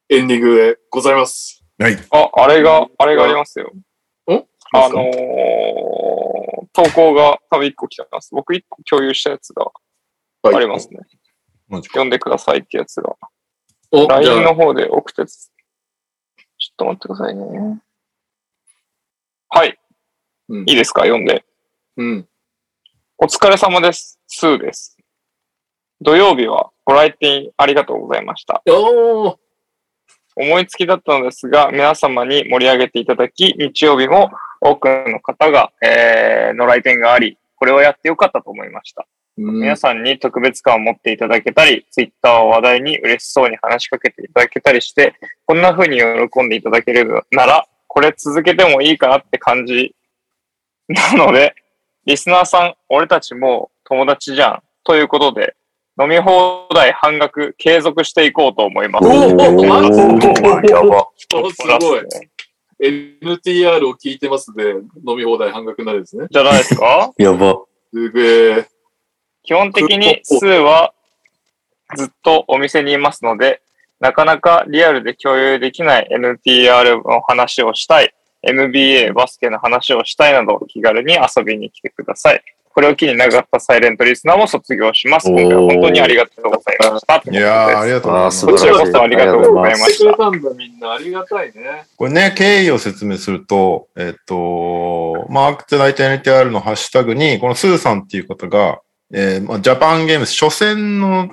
[0.16, 1.62] エンディングでございます。
[1.78, 1.98] はい。
[2.10, 3.70] あ、あれが、あれがありますよ。
[4.78, 5.10] んあのー、
[6.72, 8.30] 投稿が多分1個来てます。
[8.32, 9.64] 僕1個共有したやつが
[10.42, 11.00] はいありますね。
[11.70, 13.16] 読んでくださいってやつが。
[13.92, 15.50] LINE の方で送ったやつ。
[16.58, 17.80] ちょっと待ってくださいね。
[19.48, 19.78] はい。
[20.48, 21.02] うんいいですか？
[21.02, 21.44] 読んで。
[21.96, 22.28] うん。
[23.18, 24.20] お疲れ様です。
[24.26, 24.96] スーです。
[26.00, 28.62] 土曜日はご来店ありがとうございました。
[28.66, 29.36] おー
[30.36, 39.06] 思いつきだったのですが、皆様に盛り上げていただき、日曜日も多くの方が、えー、の来店があり、これをやってよかったと思いました。
[39.38, 45.14] うん皆さんに特別感を持っていただけたり、ツイッターを話題に嬉しそうに話しかけていただけたりして、
[45.46, 49.94] こんな風に喜んでいただけるなら、これ続けてもいいかなって感じ
[50.88, 51.54] なので、
[52.04, 54.62] リスナーさん、俺たちもう友達じゃん。
[54.84, 55.54] ということで、
[56.00, 59.06] 飲み放題半額継続していこうと思います。
[60.86, 61.42] お。
[61.42, 62.00] おすごい。
[62.80, 64.70] NTR を聞いてますで、
[65.06, 66.26] 飲み放題半額になるんですね。
[66.30, 67.12] じゃないですか？
[67.18, 67.60] やば。
[67.92, 68.66] すげえ。
[69.42, 70.92] 基本的にスーは
[71.96, 73.60] ずっとお店にいますので、
[73.98, 78.14] なかなかリアルで共有できない NTR の話をしたい、
[78.46, 82.42] NBA バスケの話をしたいなど気軽に遊びに来てください。
[82.72, 85.28] これを機に長かったサイレントリスナーも卒業します。
[85.28, 87.22] 今回は本当にありがとうございました。
[87.28, 88.46] いやー、ありがとうございます。
[88.46, 90.04] こちらこそありがとうございました。
[90.04, 90.92] くれたんだ、みんな。
[90.92, 91.84] ありがたいね。
[91.96, 98.80] これね、経緯を説明すると、えっと、マークテナイト NTR のハッシュタグに、このスーさんっていう方が、
[99.12, 101.30] えーまあ、ジャパンゲームズ初戦の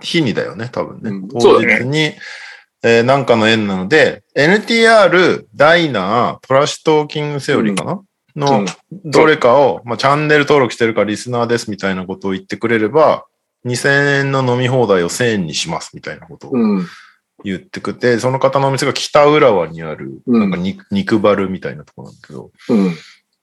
[0.00, 1.10] 日にだよね、多分ね。
[1.10, 2.14] うん当そうだ日に、
[2.82, 8.04] えーなんかの縁なので、NTR、ダイナー、トラッシュトーキングセオリーかな、う
[8.36, 8.66] のん
[9.04, 13.26] どれかを、まあ、チャンネル登録してるからリスナーですみたいなことを言ってくれれば、
[13.66, 16.86] 2000円の飲み放題を1000円にしますみたいなことをうん。
[17.42, 22.94] 言ってくて、その方のお店が北浦和にある、うんなんか肉肉バルみたいなところなんだけど、うん。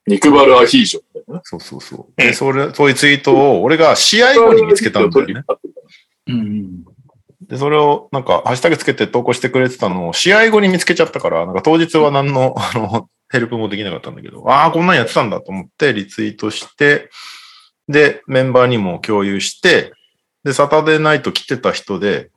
[0.06, 1.42] 肉バルアヒージョみたいな。
[1.44, 2.22] そうそうそう。
[2.22, 5.44] で、それ、そういうツイートを俺が試合後に見つけたんだよね。
[6.28, 6.84] うん。
[7.42, 17.10] で、それをなんか、ハッシュタグつけて投稿してくれてたのを、試合後に見つけちゃったから、なんか当日は何の、あの、ヘルプもできなかったんだけど、ああ、こんなんやってたんだと思ってリツイートして、
[17.90, 19.94] で、メンバーにも共有して、
[20.44, 22.32] で、サタデーナイト来てた人で、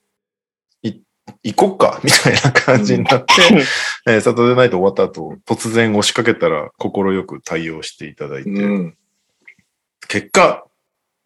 [0.82, 0.94] い、
[1.44, 3.32] 行こっか みたいな感じになって、
[4.06, 8.96] えーサタデーナイト終わった後、突然押しかけたら、快く対応していただいて、うん。
[10.08, 10.64] 結果、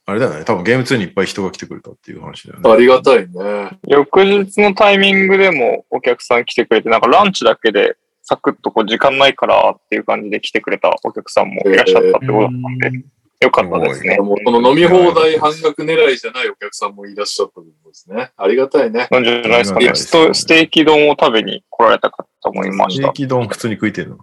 [0.06, 2.70] あれだよね、多分ゲーム2にいっぱい人が来てくれたっていう話だよね。
[2.70, 3.78] ありがたいね。
[3.86, 13.04] 翌日のタイミングでもお客さん来てくれて、なんかランチだけでサクッとこう時間ないからっていう感じで来てくれたお客さんもいらっしゃったってことだったんで、
[13.40, 14.16] よかったですね。
[14.16, 18.30] もうこの飲み放題半額狙いじゃないお客さんもいらっしゃったということですね。
[18.36, 19.08] ありがたいね。
[19.10, 19.94] なんじゃないですかね。
[19.94, 23.02] ストステーキ丼を食べに来られた方もいました。
[23.02, 24.16] いステーキ丼普通に食いてるの。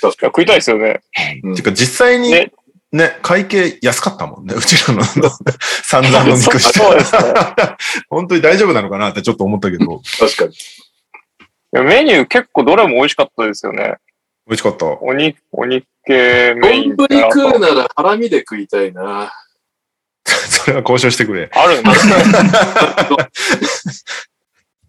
[0.00, 1.00] 確かや食いたいですよね。
[1.42, 1.56] に。
[1.56, 2.52] てか実際にね
[2.92, 4.54] ね、会計安かったもんね。
[4.56, 5.02] うちらの
[5.84, 6.78] 散々の肉して。
[6.80, 7.20] そうですね。
[8.10, 10.54] 本当に大丈夫なのかなってちょっと思ったけど、確かに。
[11.72, 13.96] いやメニュー結構どれも美味しかったですよね。
[14.46, 14.86] 美味しかった。
[14.86, 19.32] お肉、お肉系メイン丼食うならハラミで食いたいな。
[20.26, 21.48] それは交渉してくれ。
[21.52, 22.14] あるんですね。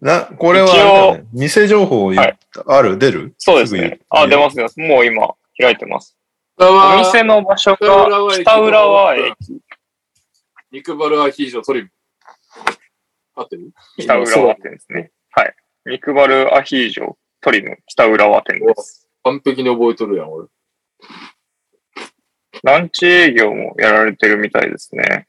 [0.00, 2.36] な、これはね、店情報言っ
[2.66, 3.34] ある出る？
[3.38, 4.00] そうですね。
[4.08, 4.80] あ、出ます、出ます。
[4.80, 6.16] もう今、開いてます。
[6.58, 8.08] おお店の場所が
[8.40, 9.34] 北浦和駅。
[10.72, 11.90] 肉バルアヒージョトリム。
[13.36, 13.70] 合ってる？
[13.98, 15.12] 北浦和店ですね。
[15.84, 15.94] はい。
[15.94, 19.08] 肉バルアヒージョトリム北浦和店です。
[19.24, 20.48] 完璧に覚えとるやん、俺。
[22.62, 25.26] ランチ営業もやられてるみたいですね。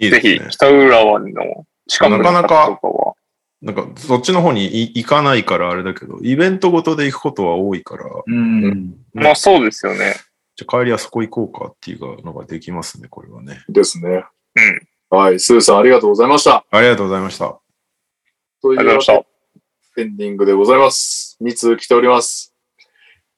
[0.00, 0.46] ぜひいいですね。
[0.50, 3.14] 北浦和の近くの方とかは。
[3.60, 8.94] なんか、そっちの方にい行かないからあれだけど、イベントごとで行くことは多いから、うん。
[9.14, 10.14] まあそうですよね。
[10.56, 13.64] じゃあ帰りあそこ行こうかっていうのができますね、これはね。
[13.68, 14.24] ですね。
[15.10, 15.18] うん。
[15.18, 15.40] はい。
[15.40, 16.64] スーさんありがとうございました。
[16.70, 17.58] ありがとうございました。
[18.64, 19.26] というありがとうございまし
[19.94, 20.00] た。
[20.00, 21.36] エンディングでございます。
[21.42, 22.54] 2通来ております。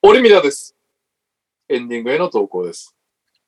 [0.01, 0.73] オリミラです。
[1.67, 2.95] エンディングへの投稿です。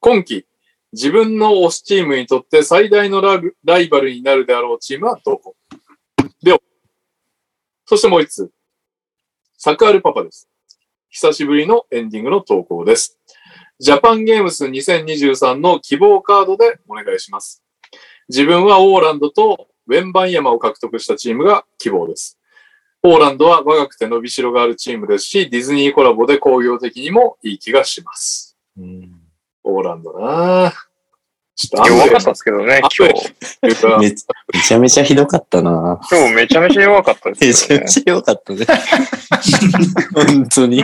[0.01, 0.45] 今季、
[0.91, 5.55] 自分の推しチームにとって最大のラグライバルになるであろうチームはどこ？
[6.43, 6.59] では、
[7.85, 8.51] そしてもう一つ、
[9.57, 10.49] サクアルパパです。
[11.07, 13.17] 久しぶりのエンディングの投稿です。
[13.79, 17.63] ジャパンゲームス2023の希望カードでお願いします。
[18.27, 22.37] 自分はオーランドとウェンバンヤマを獲得したチームが希望です。
[23.01, 28.55] ポーランドは若くて伸びしろがあるチームですし、ディズニーコラボで工業的にもいい気がします。
[28.77, 29.11] うん
[29.63, 30.73] ポーランドなぁ
[31.55, 33.35] ちょっと弱かったですけどね、今日。
[33.61, 34.15] めめ
[34.61, 35.99] ちゃめちゃひどかったな。
[36.09, 37.85] 今日めちゃめちゃ弱かっためですよね。
[37.85, 38.65] ちゃめちゃ良かったね。
[40.15, 40.83] 本当に。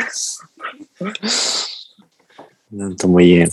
[2.74, 3.50] なんとも言えん。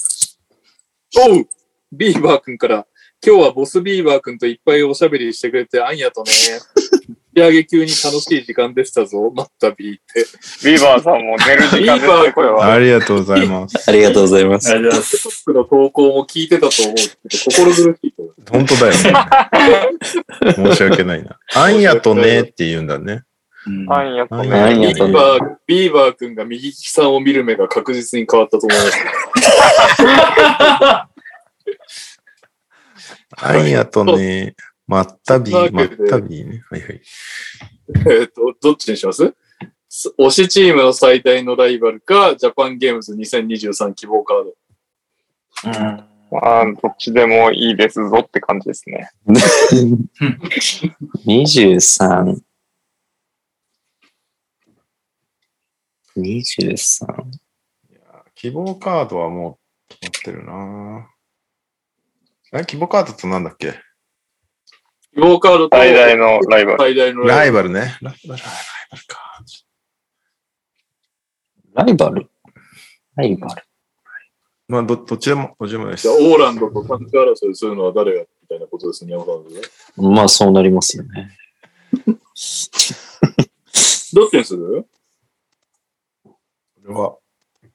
[1.19, 1.47] おう
[1.93, 2.87] ビーバー君から、
[3.25, 6.33] 今日はボスビーバー君といっぱいおしゃべりしてくれてあんやとね。
[6.33, 9.31] 仕上げ級に楽しい時間でしたぞ。
[9.33, 10.27] まったビーって。
[10.65, 12.73] ビーバーさんも寝る時間ですね、これは。
[12.73, 13.89] ありがとうございます。
[13.89, 14.73] ありがとうございます。
[14.73, 15.43] ありがとうございます。
[15.47, 18.35] 僕の投稿も聞いてたと思うけど、心苦しいと思う。
[18.51, 18.99] 本当だよね。
[20.57, 21.39] 申し訳ないな。
[21.55, 23.23] あんやとねって言うんだね。
[23.69, 23.87] うん
[24.17, 24.75] やとあんね。
[24.79, 28.85] ビやとねーバー、ビーバー君が右利きさんを見る目が確実に変わったと思いま
[31.07, 31.13] す。
[33.37, 34.55] あんやとね、
[34.87, 36.63] まったび、まったびね。
[36.71, 37.01] はいはい。
[38.11, 39.35] えっと、どっちにします？
[39.89, 44.55] す推しチームの最大のライバルか、ジャパンゲームズ2023希望カード。
[46.31, 49.11] まあ、どっちでもいいですぞって感じですね。
[51.27, 52.41] 23。
[56.17, 57.07] 23。
[58.35, 59.59] 希望カードはも
[59.91, 61.07] う決まってるな
[62.55, 63.73] え、希望カードとなんだっけ？
[65.15, 66.79] 希望カードと最大のライバル。
[66.79, 67.81] 最大のライババルね。
[67.81, 68.41] ライバル、ライ
[68.91, 69.45] バルか。
[71.75, 72.31] ライバル？
[73.17, 73.63] ライバル。
[74.69, 76.15] まあ、ど、どっちでも、どっちでもですル。。
[76.15, 79.61] オーランドと単価争いするのは誰がみたいなことですね、山田さんね。
[80.17, 81.37] まあそうなりますよね。
[84.15, 84.87] どっちにする？
[86.25, 86.39] こ
[86.87, 87.17] れは、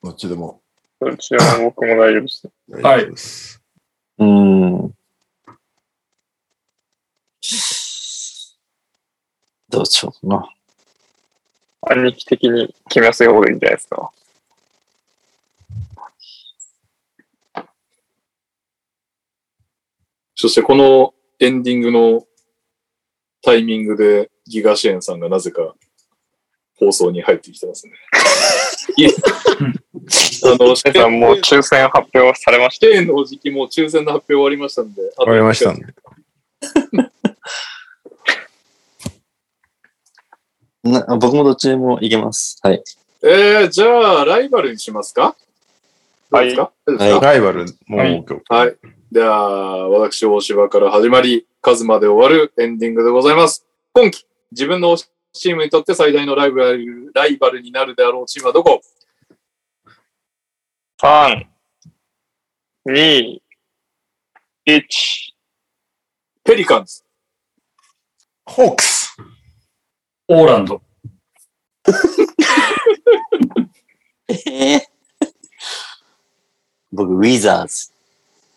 [0.03, 0.61] どっちでも
[0.99, 2.49] どっちでも僕も大丈夫です。
[2.69, 3.61] 大丈夫です。
[4.19, 4.93] うーん。
[9.69, 10.49] どうしようかな。
[11.81, 14.11] 兄貴的に決めやすい方がいいんじゃないですか。
[20.35, 22.23] そしてこのエンディングの
[23.41, 25.73] タイミングでギガシェーンさんがなぜか
[26.79, 27.93] 放送に入ってきてますね。
[30.55, 32.87] の、シ皆さんもう抽選発表されました。
[32.87, 35.01] シェーンの時期もう抽選の発表終わりましたんで。
[35.17, 35.85] 終わりましたんで。
[40.83, 42.59] な僕もどっちでもいけます。
[42.63, 42.81] はい。
[43.23, 45.35] えー、じゃあ、ライバルにしますか？
[46.31, 47.25] どうですか、大丈夫ですか？
[47.25, 48.23] ライバルもはい。
[48.49, 48.75] はい。
[49.11, 53.65] では、私、大柴から始まり、カズまで終わるエンディングでございます。
[53.93, 54.95] 今季、自分の
[55.33, 58.81] チームにとって最大のライバルライバルになるであろうチームはどこ？
[60.99, 61.45] 3、
[62.87, 63.39] 2、
[64.65, 64.81] 1。
[66.43, 67.03] ペリカンズ。
[68.45, 69.15] ホークス
[70.27, 70.81] オーランド。
[74.27, 74.81] えー
[76.91, 77.91] 僕、ウィザーズ。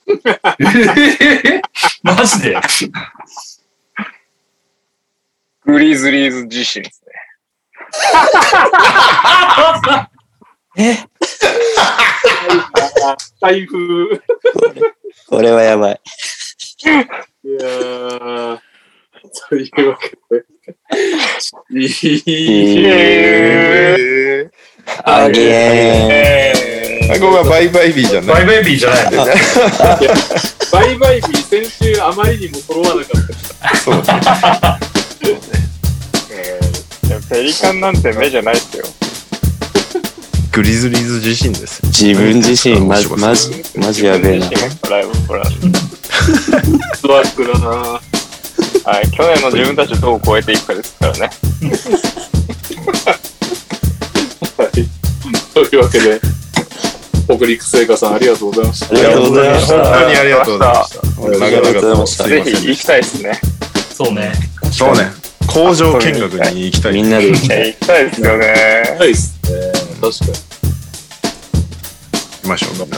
[2.03, 2.57] マジで？
[5.67, 7.05] グリズリーズ自身です
[10.77, 11.11] ね。
[13.41, 14.21] 台風。
[15.29, 16.01] これはやばい。
[17.45, 18.59] いやー、
[19.49, 20.45] というわけで。
[21.73, 24.51] いいえー
[25.05, 28.37] あげえあ、ここはバイバイビーじゃない。
[28.37, 29.25] バイバイビーじゃないの
[30.73, 33.05] バイバイビー、先週あまりにも揃わなかっ
[33.61, 33.77] た。
[33.77, 34.79] そうだ。
[35.21, 35.31] ー
[37.09, 38.85] いやペリカンなんて目じゃないですよ。
[40.53, 41.81] グリズリーズ自身です。
[41.87, 44.51] 自分自身、まじ、まじ、マジやべえな。
[44.91, 48.01] ライブほらスワックだな
[48.85, 51.31] はい、去年の自分たちをどう超えていくかですからね。
[54.59, 54.71] はい。
[55.55, 56.21] というわけで、
[57.27, 58.95] 北陸製菓さんありがとうございました。
[58.95, 59.75] ありがとうございました。
[59.75, 61.07] 本当にありがとうございました。
[61.21, 63.41] 長々とすいませんぜひ行きたいですね。
[63.95, 64.33] そうね。
[64.73, 65.13] そうね。
[65.47, 66.95] 工場見学に行きたい。
[66.95, 67.67] みんなで行きたい。
[67.69, 68.97] 行きたいですよね。
[68.99, 69.90] ないっすね。
[70.01, 70.33] 確かに。
[72.33, 72.73] 行きましょう。
[72.73, 72.93] みんなで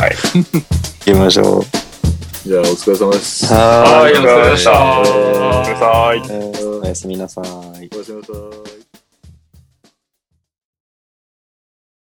[0.00, 0.10] はい。
[0.34, 0.62] 行
[1.04, 1.64] きましょ
[2.46, 3.44] じゃあ、お疲れ様です。
[3.44, 3.54] う。
[3.54, 4.12] ははい。
[4.12, 4.70] お疲れ様でした。
[4.72, 6.34] はお疲れ様でした。
[6.34, 7.44] えーおやすみなさい。
[7.94, 8.32] おやすみなさ
[8.76, 8.79] い。